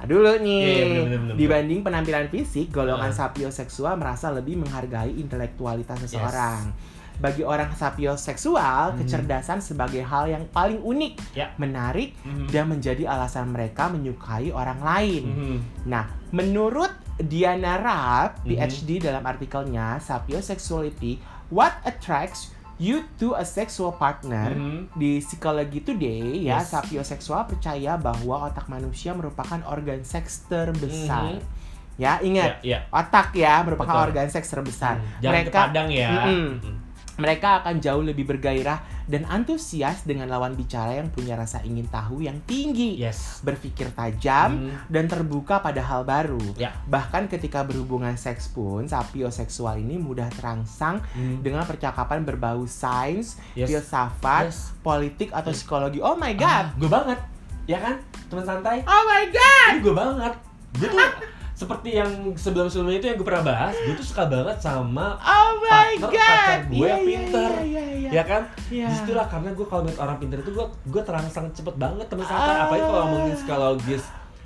Dulu 0.04 0.36
nih. 0.42 0.60
Iya, 0.60 0.72
iya, 0.72 0.84
bener, 0.84 1.02
bener, 1.04 1.18
bener. 1.22 1.34
Dibanding 1.36 1.80
penampilan 1.80 2.26
fisik, 2.28 2.68
golongan 2.68 3.08
Ah. 3.08 3.16
sapioseksual 3.16 3.96
merasa 3.96 4.28
lebih 4.28 4.60
menghargai 4.60 5.12
intelektualitas 5.14 5.96
seseorang. 6.04 6.72
Bagi 7.14 7.40
orang 7.40 7.70
sapioseksual, 7.70 8.92
Hmm. 8.92 8.98
kecerdasan 9.00 9.62
sebagai 9.62 10.02
hal 10.02 10.26
yang 10.26 10.44
paling 10.50 10.82
unik, 10.82 11.14
Ya. 11.32 11.54
menarik, 11.56 12.12
Mhm. 12.20 12.50
dan 12.50 12.66
menjadi 12.66 13.06
alasan 13.06 13.48
mereka 13.48 13.86
menyukai 13.86 14.50
orang 14.50 14.82
lain. 14.82 15.22
Mhm. 15.24 15.58
Nah, 15.86 16.04
menurut 16.30 16.90
Diana 17.14 17.78
Raab, 17.78 18.42
Mhm. 18.42 18.50
PhD 18.50 18.98
dalam 18.98 19.22
artikelnya 19.22 20.02
Sapiosexuality, 20.02 21.22
What 21.48 21.78
Attracts 21.86 22.50
You 22.74 23.06
to 23.16 23.32
a 23.32 23.46
Sexual 23.46 23.94
Partner 23.94 24.50
Mhm. 24.50 24.90
di 24.92 25.22
Psychology 25.22 25.78
Today 25.80 26.42
ya, 26.42 26.58
Yes. 26.58 26.74
sapioseksual 26.74 27.46
percaya 27.46 27.94
bahwa 27.94 28.44
otak 28.44 28.66
manusia 28.66 29.14
merupakan 29.14 29.62
organ 29.64 30.02
seks 30.02 30.44
terbesar. 30.44 31.38
Mhm. 31.38 31.62
Ya, 31.94 32.18
ingat, 32.18 32.58
Ya, 32.66 32.82
ya. 32.82 32.90
otak 32.90 33.30
ya 33.32 33.62
merupakan 33.62 33.94
Betul. 33.94 34.06
organ 34.10 34.26
seks 34.26 34.50
terbesar. 34.50 34.98
Hmm, 34.98 35.22
Jangan 35.22 35.34
mereka 35.38 35.50
kepadang 35.62 35.88
ya. 35.88 36.10
Mm-mm. 36.26 36.50
Mm-mm. 36.58 36.76
Mereka 37.14 37.62
akan 37.62 37.78
jauh 37.78 38.02
lebih 38.02 38.26
bergairah 38.26 38.82
dan 39.04 39.28
antusias 39.28 40.02
dengan 40.02 40.26
lawan 40.26 40.56
bicara 40.56 40.96
yang 40.96 41.12
punya 41.12 41.36
rasa 41.36 41.60
ingin 41.62 41.86
tahu 41.86 42.24
yang 42.24 42.40
tinggi. 42.42 42.96
Yes. 42.96 43.44
Berpikir 43.44 43.92
tajam 43.92 44.72
Mhm. 44.72 44.90
dan 44.90 45.04
terbuka 45.06 45.60
pada 45.60 45.84
hal 45.84 46.02
baru. 46.02 46.40
Ya. 46.56 46.72
Bahkan 46.88 47.28
ketika 47.28 47.62
berhubungan 47.62 48.16
seks 48.16 48.48
pun, 48.48 48.88
sapioseksual 48.88 49.78
ini 49.78 50.00
mudah 50.00 50.26
terangsang 50.32 51.04
Mhm. 51.14 51.44
dengan 51.44 51.62
percakapan 51.68 52.24
berbau 52.24 52.64
sains, 52.64 53.36
Yes. 53.54 53.68
filsafat, 53.68 54.50
Yes. 54.50 54.72
politik 54.80 55.30
atau 55.30 55.52
Yes. 55.52 55.62
psikologi. 55.62 56.00
Oh 56.00 56.16
my 56.16 56.32
god. 56.34 56.74
gue 56.74 56.88
banget. 56.88 57.18
Ya 57.64 57.80
kan? 57.80 57.96
Teman 58.28 58.44
santai. 58.44 58.84
Oh 58.84 59.02
my 59.04 59.24
god. 59.30 59.72
Gue 59.80 59.94
banget. 59.94 60.32
Gue 60.74 60.88
tuh 60.90 61.00
seperti 61.54 61.94
yang 61.94 62.10
sebelum-sebelumnya 62.34 62.98
itu 62.98 63.06
yang 63.06 63.16
gue 63.16 63.24
pernah 63.24 63.46
bahas, 63.46 63.74
gue 63.78 63.94
tuh 63.94 64.02
suka 64.04 64.26
banget 64.26 64.58
sama 64.58 65.14
Oh 65.16 65.62
my 65.62 65.94
partner 65.94 66.10
god. 66.10 66.18
pacar 66.18 66.60
gue 66.64 66.74
Iya, 66.74 66.86
yang 66.90 66.98
iya, 66.98 67.08
pinter. 67.08 67.50
Iya, 67.54 67.62
iya, 67.62 67.82
iya. 67.94 68.10
ya 68.10 68.22
kan? 68.22 68.42
Iya. 68.66 68.86
Di 68.86 68.94
situlah 68.96 69.26
karena 69.26 69.50
gue 69.50 69.62
kalau 69.64 69.82
ngeliat 69.82 70.00
orang 70.00 70.16
pinter 70.18 70.38
itu 70.38 70.50
gue 70.50 70.66
gue 70.66 71.02
terangsang 71.02 71.46
cepet 71.50 71.74
banget 71.74 72.06
teman 72.06 72.24
santai. 72.24 72.50
Ah. 72.50 72.66
Apalagi 72.66 72.82
kalau 72.84 73.02
ngomongin 73.06 73.34
psikologis, 73.34 74.02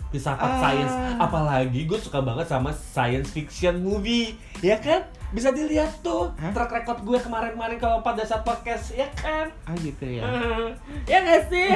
filsafat 0.09 0.47
Ah. 0.47 0.61
sains, 0.63 0.93
apalagi 1.19 1.81
gue 1.85 1.99
suka 1.99 2.21
banget 2.21 2.47
sama 2.47 2.71
science 2.71 3.29
fiction 3.29 3.75
movie, 3.79 4.37
ya 4.61 4.77
kan? 4.77 5.05
Bisa 5.29 5.49
dilihat 5.49 6.01
tuh 6.01 6.33
Hah? 6.35 6.53
track 6.53 6.73
record 6.75 7.01
gue 7.03 7.19
kemarin-kemarin 7.19 7.77
kalau 7.77 8.01
pada 8.01 8.21
saat 8.23 8.41
podcast, 8.41 8.93
ya 8.93 9.09
kan? 9.13 9.49
Ah 9.65 9.73
gitu 9.75 10.05
ya. 10.05 10.25
ya 11.11 11.21
nggak 11.21 11.49
sih? 11.49 11.73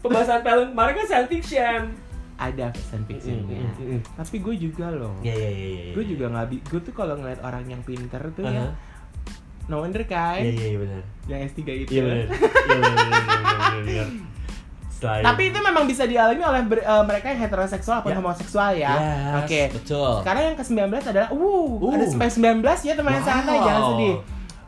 Pembahasan 0.00 0.40
film 0.40 0.68
kemarin 0.70 0.92
kan 0.94 1.06
science 1.06 1.30
fiction. 1.30 1.80
Ada 2.36 2.66
pesan 2.70 3.02
fictionnya. 3.04 3.62
Mm, 3.62 3.72
mm, 3.72 3.86
mm. 3.92 4.00
Tapi 4.12 4.36
gue 4.38 4.54
juga 4.60 4.86
loh. 4.88 5.14
Ya 5.20 5.30
ya 5.30 5.46
ya 5.46 5.68
ya. 5.70 5.92
Gue 5.92 6.04
juga 6.04 6.26
nggak 6.28 6.46
gue 6.64 6.80
tuh 6.82 6.92
kalau 6.92 7.14
ngeliat 7.14 7.38
orang 7.40 7.64
yang 7.64 7.80
pinter 7.80 8.18
tuh 8.30 8.42
ya 8.44 8.64
Aha. 8.64 8.74
no 9.64 9.80
wonder 9.80 10.04
kan 10.04 10.38
Iya 10.38 10.52
iya 10.52 10.66
iya 10.66 10.78
benar. 10.78 11.02
yang 11.24 11.40
S3 11.42 11.58
itu 11.80 11.90
Iya 11.90 12.02
benar. 12.04 12.26
Iya 12.28 13.80
benar. 13.80 14.08
Selain 14.90 15.22
tapi 15.22 15.42
itu 15.48 15.58
memang 15.58 15.84
bisa 15.84 16.04
dialami 16.04 16.38
oleh 16.40 16.62
ber- 16.62 16.82
eh, 16.82 17.04
mereka 17.04 17.26
yang 17.28 17.40
heteroseksual 17.40 17.98
atau 18.00 18.10
Ya. 18.10 18.16
homoseksual 18.16 18.70
ya 18.74 18.94
Yes, 18.94 19.34
oke 19.40 19.60
Betul. 19.74 20.12
sekarang 20.20 20.42
yang 20.44 20.56
ke-19 20.56 20.80
adalah 21.04 21.28
uh, 21.30 21.70
Uh. 21.76 21.92
ada 21.92 22.04
sampai 22.04 22.30
19 22.30 22.62
ya 22.80 22.94
teman 22.94 23.12
Wow. 23.12 23.22
santai 23.22 23.56
jangan 23.58 23.82
sedih 23.90 24.14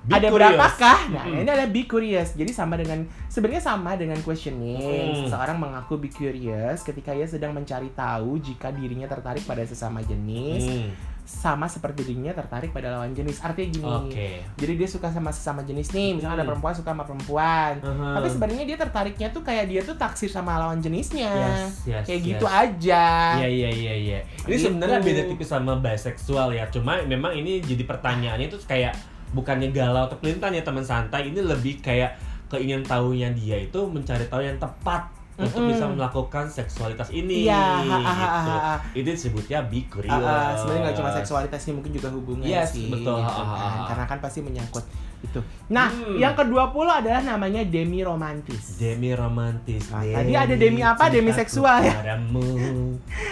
Be 0.06 0.14
ada 0.14 0.28
curious. 0.28 0.38
berapakah? 0.54 0.98
Nah, 1.08 1.24
Mm-mm. 1.24 1.34
ini 1.36 1.48
adalah 1.48 1.66
be 1.68 1.82
curious. 1.84 2.28
Jadi 2.32 2.50
sama 2.50 2.74
dengan 2.74 2.98
sebenarnya 3.26 3.58
sama 3.60 3.94
dengan 3.94 4.18
questioning. 4.20 4.78
Hmm. 4.78 5.26
Seseorang 5.26 5.56
mengaku 5.56 5.98
be 5.98 6.06
curious 6.06 6.80
ketika 6.80 7.10
ia 7.10 7.24
sedang 7.24 7.50
mencari 7.50 7.90
tahu 7.90 8.38
jika 8.38 8.70
dirinya 8.70 9.04
tertarik 9.04 9.42
pada 9.42 9.60
sesama 9.62 9.98
jenis, 10.00 10.62
Hmm. 10.62 10.90
sama 11.22 11.66
seperti 11.66 12.06
dirinya 12.06 12.30
tertarik 12.32 12.70
pada 12.70 12.86
lawan 12.92 13.10
jenis. 13.10 13.38
Artinya 13.40 13.66
gini. 13.68 13.82
Oke. 14.06 14.28
Jadi 14.54 14.72
dia 14.76 14.86
suka 14.86 15.10
sama 15.10 15.28
sesama 15.28 15.60
jenis 15.60 15.90
nih, 15.90 16.14
misalnya 16.14 16.38
ada 16.38 16.44
Hmm. 16.44 16.54
perempuan 16.54 16.70
suka 16.72 16.90
sama 16.92 17.02
perempuan. 17.02 17.72
Aha. 17.76 18.14
Tapi 18.14 18.28
sebenarnya 18.30 18.64
dia 18.64 18.78
tertariknya 18.78 19.28
tuh 19.28 19.42
kayak 19.42 19.64
dia 19.66 19.82
tuh 19.82 19.96
taksir 19.96 20.30
sama 20.30 20.54
lawan 20.56 20.78
jenisnya. 20.78 21.26
Yes, 21.26 21.82
yes, 21.84 22.04
kayak 22.06 22.20
yes. 22.20 22.28
gitu 22.30 22.46
aja. 22.46 23.04
Iya 23.36 23.48
iya 23.50 23.70
iya 23.72 23.94
iya. 23.96 24.18
Ini 24.40 24.54
Gitu. 24.54 24.70
sebenarnya 24.70 25.02
beda 25.02 25.22
tipis 25.26 25.50
sama 25.50 25.74
bisexual 25.76 26.54
ya. 26.54 26.62
Cuma 26.68 27.02
memang 27.02 27.34
ini 27.34 27.58
jadi 27.58 27.82
pertanyaannya 27.82 28.46
itu 28.46 28.62
kayak 28.62 28.94
bukannya 29.30 29.70
galau 29.70 30.06
atau 30.06 30.16
pelintan 30.16 30.50
ya 30.50 30.62
teman 30.62 30.82
santai. 30.82 31.30
Ini 31.30 31.40
lebih 31.40 31.80
kayak 31.80 32.18
keingin 32.46 32.82
tahunya 32.82 33.32
dia 33.32 33.58
itu 33.58 33.80
mencari 33.82 34.26
tahu 34.26 34.38
yang 34.40 34.54
tepat 34.56 35.10
untuk 35.36 35.60
Mm-mm. 35.60 35.68
bisa 35.68 35.84
melakukan 35.84 36.48
seksualitas 36.48 37.12
ini. 37.12 37.44
Iya, 37.44 37.52
ha, 37.52 37.84
ha, 37.84 37.98
ha, 38.00 38.14
gitu. 38.16 38.24
ha, 38.48 38.56
ha. 38.56 38.74
Itu 38.94 39.08
disebutnya 39.10 39.60
be 39.62 39.84
curious. 39.84 40.08
Ah, 40.08 40.24
ah, 40.24 40.50
sebenarnya 40.56 40.82
nggak 40.82 40.96
cuma 40.96 41.10
seksualitas 41.12 41.60
ini 41.60 41.72
mungkin 41.76 41.92
juga 41.92 42.08
hubungan 42.08 42.46
Yes, 42.46 42.72
sih 42.72 42.88
betul. 42.88 43.20
gitu 43.20 43.42
kan. 43.44 43.84
karena 43.86 44.04
kan 44.06 44.18
pasti 44.18 44.40
menyangkut 44.40 44.84
itu 45.18 45.40
nah 45.66 45.88
Hmm. 45.88 46.12
yang 46.14 46.32
ke-20 46.32 46.76
adalah 46.94 47.20
namanya 47.20 47.64
demi 47.64 48.00
romantis 48.00 48.76
Demi 48.76 49.12
romantis. 49.12 49.88
Ah, 49.90 50.04
tadi 50.04 50.32
ada 50.32 50.54
demi 50.54 50.80
apa? 50.80 51.08
Demi 51.08 51.32
seksual 51.32 51.82
ya? 51.82 51.96
Padamu. 51.96 52.44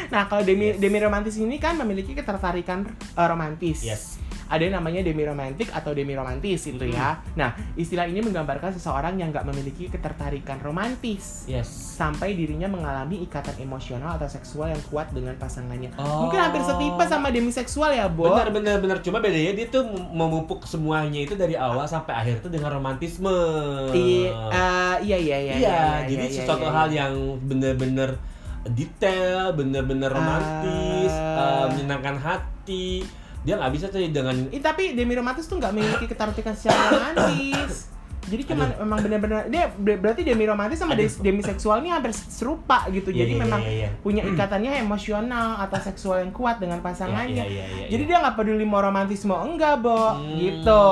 nah 0.09 0.25
kalau 0.25 0.41
demi 0.43 0.73
Yes. 0.73 0.81
demi 0.81 0.99
romantis 0.99 1.37
ini 1.37 1.57
kan 1.57 1.77
memiliki 1.77 2.13
ketertarikan 2.13 2.85
eh, 2.89 3.27
romantis 3.27 3.81
Yes. 3.81 4.17
Ada 4.55 4.63
yang 4.63 4.77
namanya 4.77 5.03
demi 5.03 5.23
romantik 5.23 5.69
atau 5.69 5.91
demi 5.91 6.15
romantis 6.15 6.65
itu 6.65 6.87
ya 6.87 7.19
nah 7.35 7.51
istilah 7.75 8.07
ini 8.07 8.21
menggambarkan 8.21 8.71
seseorang 8.73 9.17
yang 9.17 9.29
nggak 9.29 9.43
memiliki 9.45 9.89
ketertarikan 9.89 10.59
romantis 10.59 11.45
Yes. 11.45 11.67
sampai 11.95 12.33
dirinya 12.33 12.67
mengalami 12.67 13.21
ikatan 13.21 13.59
emosional 13.59 14.15
atau 14.15 14.27
seksual 14.27 14.69
yang 14.69 14.83
kuat 14.85 15.11
dengan 15.11 15.35
pasangannya. 15.35 15.93
Oh. 15.95 16.25
Mungkin 16.25 16.39
hampir 16.39 16.61
setipe 16.61 17.03
sama 17.05 17.29
demiseksual 17.29 17.91
ya, 17.91 18.07
Bo. 18.07 18.27
Benar 18.27 18.51
benar 18.51 18.77
benar 18.79 18.99
cuma 19.01 19.19
bedanya 19.19 19.53
dia 19.53 19.67
tuh 19.67 19.85
mem- 19.85 20.11
memupuk 20.15 20.65
semuanya 20.65 21.21
itu 21.21 21.35
dari 21.35 21.55
awal 21.55 21.85
sampai 21.85 22.15
akhir 22.15 22.37
tuh 22.41 22.49
dengan 22.49 22.73
romantisme. 22.73 23.31
Iya, 23.91 24.31
eh, 24.49 24.97
iya, 25.03 25.17
iya, 25.17 25.37
iya, 25.39 25.55
Iya, 25.55 25.55
iya, 25.57 25.85
jadi 26.07 26.25
iya, 26.25 26.35
sesuatu 26.35 26.65
iya, 26.65 26.73
hal 26.73 26.89
iya. 26.89 26.99
yang 27.01 27.13
bener-bener 27.41 28.11
detail, 28.67 29.53
bener-bener 29.53 30.09
romantis, 30.09 31.13
Ah. 31.13 31.39
eh, 31.39 31.65
menyenangkan 31.71 32.17
hati. 32.17 33.05
Dia 33.45 33.61
nggak 33.61 33.73
bisa 33.77 33.87
tuh 33.93 34.01
dengan 34.01 34.37
Ih, 34.49 34.63
tapi 34.65 34.97
demi 34.97 35.13
romantis 35.13 35.45
tuh 35.45 35.61
nggak 35.61 35.73
memiliki 35.77 36.09
ketertarikan 36.09 36.57
secara 36.57 36.97
romantis. 36.97 37.95
Jadi 38.25 38.43
cuma 38.49 38.65
memang 38.81 38.99
benar-benar 39.05 39.53
dia 39.53 39.69
ber- 39.77 40.01
berarti 40.01 40.25
demi 40.25 40.49
romantis 40.49 40.81
sama 40.81 40.97
Aduh. 40.97 41.13
demi 41.21 41.45
seksual 41.45 41.85
ini 41.85 41.93
hampir 41.93 42.17
serupa 42.17 42.89
gitu. 42.89 43.13
Iya, 43.13 43.21
Jadi 43.21 43.33
iya, 43.37 43.43
memang 43.45 43.61
iya, 43.61 43.73
iya. 43.85 43.89
punya 44.01 44.25
ikatannya 44.25 44.81
emosional 44.81 45.61
atau 45.61 45.77
seksual 45.77 46.25
yang 46.25 46.33
kuat 46.33 46.57
dengan 46.57 46.81
pasangannya. 46.81 47.45
Iya, 47.45 47.53
iya, 47.53 47.65
iya, 47.69 47.79
iya, 47.85 47.89
Jadi 47.93 48.03
dia 48.09 48.17
nggak 48.25 48.37
peduli 48.41 48.65
mau 48.65 48.81
romantis 48.81 49.21
mau 49.29 49.45
enggak, 49.45 49.77
Bo. 49.85 50.17
Hmm. 50.17 50.41
Gitu. 50.41 50.85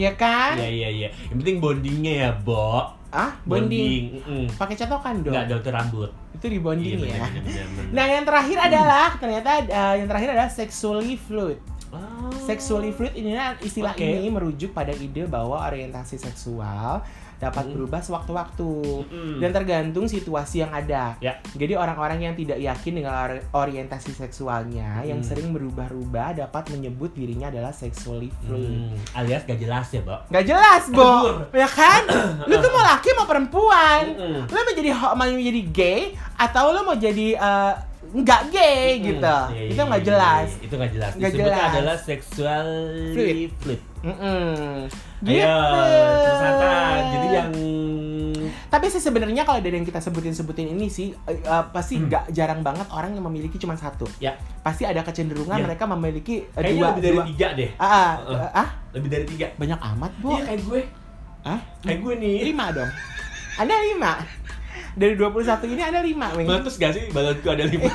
Ya 0.00 0.12
kan? 0.16 0.56
Iya 0.56 0.70
iya 0.72 0.88
iya. 0.88 1.08
Yang 1.28 1.36
penting 1.44 1.56
bondingnya 1.60 2.12
ya, 2.24 2.30
Bo. 2.40 3.03
Ah, 3.14 3.30
bonding. 3.46 4.18
Mm-mm. 4.18 4.44
Pakai 4.58 4.74
catokan 4.74 5.22
dong. 5.22 5.30
Nggak 5.30 5.46
dokter 5.54 5.70
rambut. 5.70 6.10
Itu 6.34 6.50
di 6.50 6.58
bonding 6.58 6.98
Iya, 6.98 7.14
ya. 7.14 7.22
bener, 7.30 7.42
bener, 7.46 7.66
bener. 7.70 7.92
Nah, 7.94 8.04
yang 8.10 8.24
terakhir 8.26 8.58
adalah 8.58 9.08
ternyata 9.22 9.50
uh, 9.70 9.94
yang 9.94 10.08
terakhir 10.10 10.28
adalah 10.34 10.50
sexually 10.50 11.14
fluid. 11.14 11.62
Oh. 11.94 12.34
Sexually 12.42 12.90
fluid 12.90 13.14
ini 13.14 13.38
istilah 13.62 13.94
Oke. 13.94 14.02
ini 14.02 14.26
merujuk 14.26 14.74
pada 14.74 14.90
ide 14.90 15.30
bahwa 15.30 15.62
orientasi 15.62 16.18
seksual 16.18 17.06
dapat 17.44 17.64
Hmm. 17.64 17.74
berubah 17.74 18.00
sewaktu-waktu 18.00 18.70
Mm-mm. 19.04 19.38
dan 19.38 19.50
tergantung 19.50 20.06
situasi 20.06 20.60
yang 20.60 20.70
ada. 20.70 21.14
Ya. 21.18 21.36
Jadi 21.52 21.74
orang-orang 21.74 22.20
yang 22.22 22.34
tidak 22.34 22.56
yakin 22.56 22.92
dengan 22.94 23.14
ori- 23.20 23.44
orientasi 23.46 24.10
seksualnya 24.10 25.02
yang 25.02 25.18
Hmm. 25.18 25.26
sering 25.26 25.48
berubah-ubah 25.50 26.38
dapat 26.38 26.68
menyebut 26.70 27.12
dirinya 27.12 27.48
adalah 27.48 27.70
sexually 27.70 28.28
fluid. 28.42 28.90
Hmm, 28.90 28.96
alias 29.14 29.44
gak 29.44 29.56
jelas 29.56 29.86
ya, 29.88 30.00
Bo. 30.00 30.16
Gak 30.26 30.44
jelas, 30.44 30.82
Bo. 30.88 31.12
Ya 31.50 31.66
kan? 31.66 32.02
Lu 32.48 32.56
tuh 32.56 32.70
mau 32.70 32.82
laki 32.82 33.08
mau 33.12 33.24
perempuan. 33.24 34.02
Mm-mm. 34.08 34.40
Lu 34.44 34.58
mau 34.58 34.74
jadi 34.74 34.90
mau 34.92 35.26
jadi 35.26 35.62
gay 35.66 36.00
atau 36.34 36.70
lu 36.70 36.82
mau 36.82 36.94
jadi 36.94 37.34
eh, 37.34 37.72
nggak 38.14 38.42
gay 38.48 38.86
Mm-mm. 38.94 39.06
gitu. 39.10 39.36
Iya, 39.50 39.62
Itu 39.66 39.74
iya, 39.74 39.82
nggak 39.84 39.98
iya, 39.98 40.08
jelas. 40.08 40.48
iya. 40.48 40.62
Itu 40.62 40.74
nggak 40.76 40.92
jelas. 40.92 41.12
Nggak 41.14 41.32
jelas. 41.34 41.68
adalah 41.68 41.96
sexual 41.98 42.66
Fluid. 43.10 43.50
fluid. 43.58 43.80
Mm-mm. 44.00 44.86
Ayo, 45.24 45.32
Gitu. 45.34 46.20
terus 46.20 46.38
Santa. 46.38 46.72
Jadi 47.10 47.28
yang 47.32 47.50
Tapi 48.66 48.86
sih 48.88 48.98
sebenarnya 48.98 49.42
kalau 49.42 49.58
dari 49.58 49.74
yang 49.74 49.84
kita 49.84 49.98
sebutin-sebutin 49.98 50.66
ini 50.68 50.86
sih 50.86 51.10
eh, 51.24 51.38
eh, 51.38 51.64
pasti 51.68 51.96
Hmm. 51.96 52.06
nggak 52.06 52.24
jarang 52.30 52.60
banget 52.60 52.86
orang 52.88 53.14
yang 53.14 53.24
memiliki 53.24 53.54
cuma 53.56 53.74
satu. 53.74 54.06
Ya, 54.18 54.34
Pasti 54.60 54.82
ada 54.82 55.00
kecenderungan 55.00 55.54
Ya. 55.54 55.64
mereka 55.64 55.84
memiliki 55.86 56.42
eh, 56.44 56.50
kayaknya 56.54 56.74
dua 56.76 56.88
lebih 56.90 57.02
dari 57.02 57.14
dua. 57.14 57.24
tiga 57.26 57.48
deh. 57.52 57.70
Ah, 57.76 57.86
ah, 57.86 58.12
Heeh. 58.20 58.50
ah, 58.52 58.68
Lebih 58.92 59.08
dari 59.08 59.24
tiga. 59.26 59.46
banyak 59.54 59.80
amat, 59.92 60.12
Bu. 60.18 60.28
Iya 60.30 60.42
kayak 60.44 60.60
gue. 60.62 60.80
Hah? 61.42 61.60
Kayak 61.80 61.98
gue 62.00 62.14
nih. 62.16 62.36
Lima 62.44 62.66
dong. 62.70 62.90
Ada 63.54 63.74
lima. 63.84 64.12
Dari 64.94 65.14
21 65.14 65.42
ini 65.68 65.82
ada 65.82 66.00
lima, 66.00 66.30
Weng. 66.32 66.46
Meletus 66.46 66.74
gak 66.76 66.92
sih 66.92 67.10
balonku 67.10 67.46
ada 67.46 67.64
lima? 67.64 67.90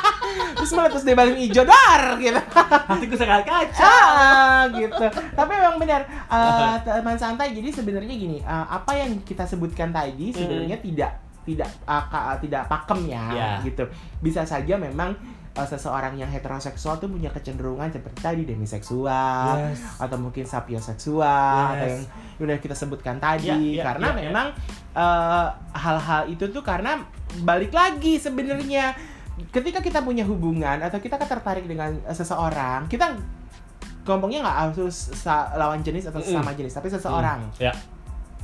Terus 0.56 0.70
meletus 0.72 1.02
dari 1.02 1.12
balik 1.14 1.36
hijau 1.38 1.62
dar 1.62 2.16
gitu. 2.16 2.40
Hatiku 2.88 3.14
sangat 3.14 3.44
kaca. 3.44 3.84
ah, 3.84 4.62
gitu. 4.70 5.04
Tapi 5.30 5.52
memang 5.52 5.76
benar 5.76 6.00
eh, 6.08 6.74
teman 6.80 7.16
santai. 7.16 7.52
Jadi 7.52 7.68
sebenarnya 7.70 8.10
gini, 8.10 8.38
eh, 8.38 8.66
apa 8.66 8.92
yang 8.94 9.20
kita 9.20 9.44
sebutkan 9.44 9.88
tadi 9.88 10.32
sebenarnya 10.32 10.78
tidak 10.78 11.10
tidak 11.44 11.68
ah, 11.84 12.08
ka- 12.08 12.40
tidak 12.40 12.64
pakem 12.66 13.00
ya, 13.06 13.24
Ya. 13.30 13.48
gitu. 13.60 13.84
Bisa 14.18 14.42
saja 14.42 14.74
memang 14.74 15.12
eh, 15.54 15.66
seseorang 15.66 16.14
yang 16.14 16.26
heteroseksual 16.26 16.98
tuh 16.98 17.06
punya 17.06 17.30
kecenderungan 17.30 17.86
seperti 17.88 18.18
tadi 18.20 18.42
demiseksual 18.44 19.70
Yes. 19.70 19.80
atau 19.98 20.16
mungkin 20.18 20.44
sapioseksual 20.44 21.78
atau 21.78 21.86
Yes. 21.86 21.90
yang 21.94 22.02
udah 22.42 22.56
kita 22.58 22.74
sebutkan 22.74 23.16
tadi 23.16 23.48
Ya, 23.48 23.56
ya, 23.56 23.82
karena 23.84 24.06
ya, 24.06 24.12
ya. 24.12 24.18
memang 24.28 24.46
eh, 24.94 25.46
hal-hal 25.72 26.22
itu 26.28 26.44
tuh 26.48 26.62
karena 26.62 26.98
balik 27.40 27.70
lagi 27.70 28.18
sebenarnya 28.18 28.94
ketika 29.50 29.78
kita 29.78 29.98
punya 29.98 30.22
hubungan 30.22 30.78
atau 30.78 30.98
kita 30.98 31.18
tertarik 31.18 31.66
dengan 31.66 31.90
seseorang 32.06 32.86
kita 32.86 33.10
ngomongnya 34.04 34.44
nggak 34.44 34.58
harus 34.70 35.10
lawan 35.54 35.80
jenis 35.80 36.06
atau 36.06 36.20
sesama 36.20 36.52
jenis 36.52 36.70
tapi 36.70 36.86
seseorang 36.86 37.40
Ya, 37.56 37.72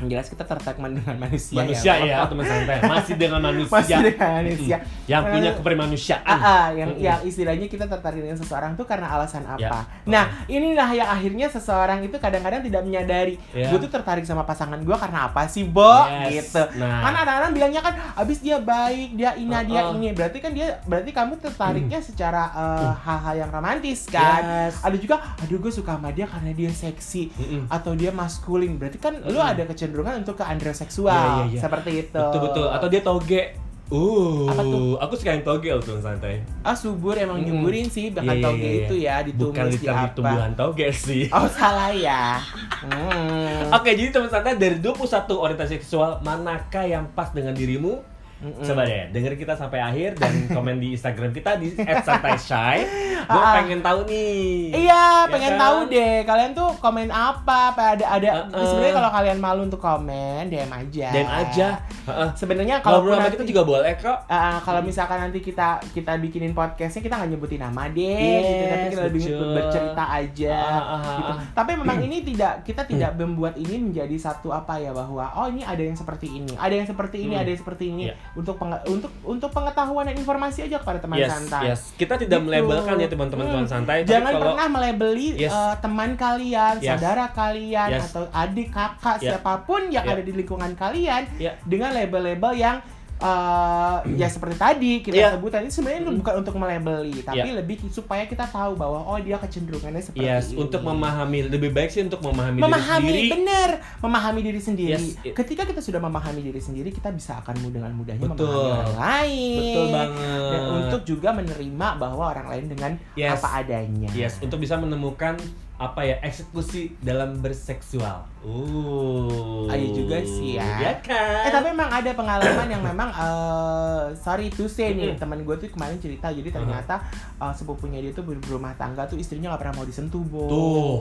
yang 0.00 0.08
jelas 0.08 0.26
kita 0.26 0.42
tertarik 0.42 0.80
dengan 0.80 1.16
manusia 1.18 1.56
manusia 1.56 1.92
ya, 1.94 2.04
ya, 2.06 2.24
teman 2.24 2.44
santai. 2.44 2.76
Masih 2.82 3.14
dengan 3.14 3.40
manusia. 3.52 3.74
masih 3.76 3.96
dengan 4.02 4.30
manusia 4.40 4.76
Mm. 4.80 5.08
Yang 5.10 5.22
punya 5.26 5.50
Eh, 5.50 5.56
kepermanusiaan. 5.58 6.24
Ah, 6.24 6.38
ah, 6.40 6.66
yang 6.70 6.90
Mm-mm. 6.90 7.02
yang 7.02 7.20
istilahnya 7.20 7.66
kita 7.66 7.84
tertarik 7.84 8.22
dengan 8.22 8.38
seseorang 8.38 8.72
tuh 8.72 8.86
karena 8.86 9.10
alasan 9.10 9.42
apa? 9.42 9.58
Ya. 9.82 10.06
Nah, 10.06 10.24
inilah 10.46 10.88
yang 10.90 11.08
akhirnya 11.10 11.50
seseorang 11.50 12.00
itu 12.00 12.16
kadang-kadang 12.16 12.62
tidak 12.62 12.80
menyadari, 12.80 13.34
Ya. 13.50 13.66
gue 13.68 13.78
tuh 13.78 13.90
tertarik 13.90 14.22
sama 14.22 14.46
pasangan 14.46 14.78
gue 14.78 14.94
karena 14.94 15.26
apa 15.26 15.44
sih, 15.44 15.66
Bo? 15.66 15.90
Yes. 16.06 16.54
Gitu. 16.54 16.62
Nah. 16.78 17.02
Kan 17.02 17.14
ada-orang 17.18 17.50
bilangnya 17.50 17.82
kan, 17.82 17.94
abis 18.16 18.38
dia 18.38 18.62
baik, 18.62 19.18
dia 19.18 19.34
ina, 19.34 19.60
dia 19.60 19.82
Uh-uh. 19.84 19.98
ini, 19.98 20.14
berarti 20.14 20.38
kan 20.38 20.54
dia, 20.54 20.78
berarti 20.86 21.10
kamu 21.10 21.32
tertariknya 21.36 21.98
secara 22.00 22.42
uh, 22.54 22.94
hal-hal 22.96 23.34
yang 23.36 23.50
romantis 23.50 24.06
kan? 24.06 24.70
Yes. 24.70 24.78
Ada 24.80 24.96
juga, 24.96 25.16
aduh 25.36 25.58
gue 25.58 25.72
suka 25.74 25.98
sama 25.98 26.14
dia 26.14 26.24
karena 26.24 26.54
dia 26.54 26.70
seksi 26.70 27.34
Mm-mm. 27.34 27.62
atau 27.66 27.92
dia 27.92 28.14
maskulin, 28.14 28.78
berarti 28.78 28.96
kan 28.96 29.18
lu 29.18 29.36
Mm. 29.36 29.50
ada 29.50 29.62
kecenderungan 29.66 29.89
untuk 29.92 30.34
ke 30.34 30.44
androseksual, 30.44 31.10
Iya, 31.10 31.44
iya, 31.44 31.44
iya. 31.50 31.60
seperti 31.60 31.90
itu. 32.06 32.22
Betul 32.22 32.40
betul. 32.46 32.66
Atau 32.70 32.86
dia 32.86 33.02
toge. 33.02 33.42
Uh, 33.90 34.46
Apa 34.46 34.62
tuh? 34.62 34.94
aku 35.02 35.18
suka 35.18 35.34
yang 35.34 35.42
toge 35.42 35.66
loh 35.66 35.82
teman 35.82 35.98
santai. 35.98 36.38
Ah 36.62 36.78
subur 36.78 37.18
emang 37.18 37.42
Mm-mm. 37.42 37.58
nyuburin 37.58 37.90
sih 37.90 38.14
bahkan 38.14 38.38
iya, 38.38 38.44
toge 38.46 38.62
iya, 38.62 38.70
iya. 38.70 38.86
itu 38.86 38.94
ya 38.96 39.14
ditumis 39.18 39.50
Bukan 39.50 39.66
di 39.66 39.78
apa. 39.82 40.14
tumbuhan 40.14 40.52
toge 40.54 40.88
sih. 40.94 41.26
Oh 41.34 41.50
salah 41.50 41.90
ya. 41.90 42.38
Hmm. 42.80 43.76
Oke, 43.76 43.92
jadi 43.92 44.08
teman 44.08 44.32
santai 44.32 44.56
dari 44.56 44.80
21 44.80 45.04
orientasi 45.28 45.76
seksual, 45.76 46.24
manakah 46.24 46.80
yang 46.80 47.04
pas 47.12 47.28
dengan 47.28 47.52
dirimu? 47.52 48.00
Mm-mm. 48.40 48.62
Coba 48.62 48.82
deh, 48.82 49.04
dengerin 49.08 49.36
kita 49.36 49.52
sampai 49.52 49.78
akhir 49.78 50.16
dan 50.16 50.32
komen 50.56 50.76
di 50.76 50.92
Instagram 50.92 51.28
kita 51.30 51.56
di 51.56 51.76
@santaishy. 51.76 52.78
Gue 53.20 53.36
Ah. 53.38 53.52
pengen 53.54 53.80
tahu 53.80 54.04
nih. 54.04 54.72
Iya, 54.80 54.88
Ya 54.90 55.04
pengen 55.28 55.54
kan? 55.54 55.60
tahu 55.60 55.78
deh 55.86 56.14
kalian 56.22 56.50
tuh 56.50 56.70
komen 56.76 57.08
apa? 57.08 57.70
Apa 57.70 57.94
ada 57.94 58.06
ada 58.10 58.28
Uh-uh. 58.48 58.64
sebenarnya 58.64 58.94
kalau 58.96 59.10
kalian 59.12 59.38
malu 59.38 59.60
untuk 59.62 59.78
komen, 59.78 60.48
DM 60.48 60.66
aja. 60.68 61.08
DM 61.10 61.28
aja. 61.28 61.68
Heeh. 62.02 62.28
Sebenarnya 62.34 62.80
Kalau 62.80 63.04
sama 63.04 63.28
kita 63.28 63.44
juga 63.44 63.62
boleh 63.62 63.92
kok. 63.94 64.18
Uh, 64.26 64.56
kalau 64.60 64.80
misalkan 64.80 65.20
nanti 65.20 65.38
kita 65.38 65.68
kita 65.90 66.16
bikinin 66.16 66.50
podcastnya 66.50 67.00
kita 67.00 67.14
nggak 67.14 67.30
nyebutin 67.30 67.60
nama 67.60 67.86
deh 67.86 68.00
Yes, 68.00 68.42
gitu 68.42 68.64
tapi 68.64 68.86
kita 68.88 69.02
lebih 69.02 69.22
bercerita 69.52 70.04
aja 70.10 70.56
ah, 70.80 70.98
gitu 71.12 71.32
tapi 71.52 71.70
memang 71.76 71.98
ini 72.00 72.16
tidak 72.22 72.52
kita 72.62 72.82
tidak 72.84 73.10
membuat 73.14 73.54
ini 73.54 73.76
menjadi 73.80 74.16
satu 74.16 74.50
apa 74.50 74.76
ya 74.76 74.90
bahwa 74.90 75.28
oh 75.34 75.46
ini 75.46 75.60
ada 75.60 75.78
yang 75.78 75.94
seperti 75.94 76.26
ini 76.32 76.54
ada 76.54 76.72
yang 76.72 76.84
seperti 76.84 77.16
ini 77.20 77.28
Hmm. 77.30 77.42
ada 77.42 77.48
yang 77.48 77.60
seperti 77.60 77.84
ini 77.86 78.02
Iya. 78.02 78.14
Untuk 78.30 78.54
penge- 78.54 78.84
untuk 78.86 79.10
untuk 79.22 79.50
pengetahuan 79.50 80.06
dan 80.06 80.14
informasi 80.14 80.62
aja 80.62 80.78
kepada 80.78 81.02
teman 81.02 81.18
Yes, 81.18 81.30
santai 81.30 81.62
yes. 81.66 81.80
Kita 81.92 82.14
tidak 82.14 82.38
Gitu. 82.38 82.46
melabelkan 82.46 82.94
ya 82.96 83.08
teman-teman 83.08 83.44
Hmm. 83.44 83.52
teman 83.52 83.66
santai. 83.66 83.98
Jangan 84.02 84.32
kalau- 84.32 84.42
pernah 84.54 84.66
melabeli 84.70 85.28
Yes. 85.34 85.50
uh, 85.50 85.74
teman 85.76 86.10
kalian, 86.14 86.74
Yes. 86.78 86.88
saudara 86.94 87.24
kalian, 87.28 87.88
Yes. 87.90 88.04
atau 88.08 88.24
adik, 88.30 88.68
kakak, 88.70 89.16
Yeah. 89.18 89.34
siapa 89.34 89.52
pun 89.64 89.82
yang 89.88 90.04
Yeah. 90.04 90.14
ada 90.14 90.22
di 90.22 90.32
lingkungan 90.32 90.72
kalian 90.72 91.22
Yeah. 91.36 91.54
dengan 91.62 91.90
label-label 91.90 92.52
yang 92.54 92.76
uh, 93.20 93.98
ya 94.10 94.26
seperti 94.26 94.56
tadi 94.56 94.92
kita 95.00 95.14
Yeah. 95.14 95.32
sebut 95.34 95.50
tadi 95.50 95.68
sebenarnya 95.68 96.00
Mm. 96.02 96.18
bukan 96.18 96.34
untuk 96.40 96.54
melabeli, 96.56 97.20
tapi 97.20 97.44
Yeah. 97.44 97.56
lebih 97.56 97.76
supaya 97.88 98.24
kita 98.24 98.44
tahu 98.44 98.74
bahwa 98.74 99.04
oh 99.04 99.16
dia 99.16 99.36
kecenderungannya 99.36 100.00
seperti 100.00 100.24
Yes, 100.24 100.50
ini. 100.50 100.60
untuk 100.60 100.80
memahami 100.80 101.38
lebih 101.46 101.70
baik 101.70 101.88
sih 101.88 102.02
untuk 102.02 102.20
memahami, 102.20 102.58
memahami 102.58 103.04
diri 103.06 103.20
sendiri. 103.20 103.32
bener 103.36 103.70
memahami 104.00 104.40
diri 104.42 104.60
sendiri 104.60 104.92
Yes, 104.96 105.20
it- 105.22 105.34
ketika 105.34 105.62
kita 105.62 105.80
sudah 105.80 106.00
memahami 106.00 106.40
diri 106.42 106.58
sendiri 106.58 106.88
kita 106.88 107.08
bisa 107.10 107.38
akan 107.38 107.54
dengan 107.62 107.92
mudahnya 107.92 108.24
Betul. 108.26 108.48
memahami 108.48 108.72
orang 108.74 108.96
lain 108.96 109.60
Betul 109.60 109.86
banget. 109.90 110.48
dan 110.50 110.60
untuk 110.80 111.02
juga 111.04 111.28
menerima 111.30 111.88
bahwa 111.96 112.24
orang 112.26 112.46
lain 112.48 112.64
dengan 112.66 112.92
Yes. 113.14 113.36
apa 113.36 113.48
adanya 113.60 114.10
Yes, 114.10 114.40
untuk 114.40 114.58
bisa 114.58 114.74
menemukan 114.74 115.36
apa 115.80 116.04
ya 116.04 116.20
eksekusi 116.20 116.92
dalam 117.00 117.40
berseksual. 117.40 118.28
Uh. 118.44 119.64
Ada 119.64 119.86
juga 119.96 120.20
sih 120.20 120.60
ya. 120.60 120.76
Ya 120.76 120.92
kan? 121.00 121.48
Eh 121.48 121.50
tapi 121.50 121.72
memang 121.72 121.88
ada 121.88 122.10
pengalaman 122.12 122.68
yang 122.68 122.84
memang 122.84 123.08
eh 123.08 124.12
sorry 124.20 124.52
to 124.52 124.68
say 124.68 124.92
nih 124.92 125.16
teman 125.16 125.40
gue 125.40 125.56
tuh 125.56 125.72
kemarin 125.72 125.96
cerita 125.96 126.28
jadi 126.28 126.52
ternyata 126.52 127.00
eh, 127.40 127.52
sepupunya 127.56 128.04
dia 128.04 128.12
tuh 128.12 128.28
ber- 128.28 128.44
berumah 128.44 128.76
tangga 128.76 129.08
tuh 129.08 129.16
istrinya 129.16 129.56
nggak 129.56 129.62
pernah 129.64 129.74
mau 129.80 129.88
disentuh 129.88 130.20
bo. 130.20 130.44
Tuh. 130.52 131.00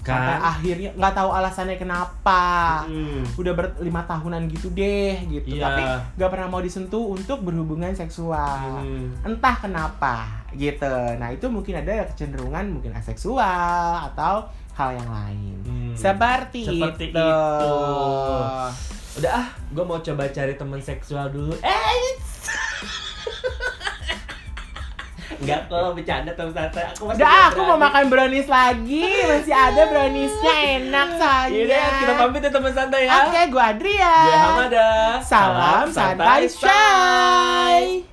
Sampai 0.00 0.40
Kan? 0.40 0.48
akhirnya 0.56 0.90
nggak 0.96 1.14
tahu 1.14 1.30
alasannya 1.30 1.76
kenapa. 1.78 2.42
Hmm. 2.88 3.22
Udah 3.36 3.52
berlima 3.52 4.02
tahunan 4.08 4.48
gitu 4.50 4.74
deh 4.74 5.22
gitu. 5.28 5.54
Iya. 5.54 5.70
Tapi 5.70 5.82
nggak 6.18 6.30
pernah 6.34 6.48
mau 6.50 6.58
disentuh 6.58 7.14
untuk 7.14 7.46
berhubungan 7.46 7.94
seksual. 7.94 8.82
Hmm. 8.82 9.12
Entah 9.22 9.54
kenapa 9.60 10.39
gitu. 10.54 10.94
Nah 11.18 11.28
itu 11.30 11.46
mungkin 11.46 11.78
ada 11.78 12.06
kecenderungan 12.10 12.66
mungkin 12.70 12.92
aseksual 12.96 14.10
atau 14.12 14.46
hal 14.74 14.90
yang 14.96 15.10
lain. 15.10 15.56
Hmm. 15.66 15.94
Seperti, 15.94 16.64
Seperti 16.64 17.12
itu. 17.12 17.18
itu. 17.18 17.30
Udah 19.20 19.32
ah, 19.42 19.48
gue 19.74 19.84
mau 19.84 19.98
coba 20.00 20.24
cari 20.30 20.54
teman 20.54 20.80
seksual 20.80 21.28
dulu. 21.28 21.54
Eh, 21.60 21.70
Enggak 25.40 25.72
kok, 25.72 25.96
bercanda 25.96 26.36
teman 26.36 26.52
santai. 26.52 26.84
Aku 26.92 27.08
masih 27.08 27.24
Udah 27.24 27.48
aku 27.48 27.60
mau 27.64 27.78
makan 27.80 28.12
brownies 28.12 28.44
lagi 28.44 29.08
Masih 29.24 29.56
ada 29.56 29.88
browniesnya 29.88 30.54
enak 30.76 31.08
saja 31.16 31.48
Yaudah, 31.48 31.88
kita 31.96 32.12
pamit 32.20 32.44
ya 32.44 32.50
teman 32.52 32.72
santai 32.76 33.08
ya. 33.08 33.24
Oke, 33.24 33.40
gue 33.48 33.62
Adria 33.62 34.16
Gue 34.20 34.36
Hamada. 34.36 34.90
Salam 35.24 35.88
santai 35.88 36.44
shy 36.44 38.09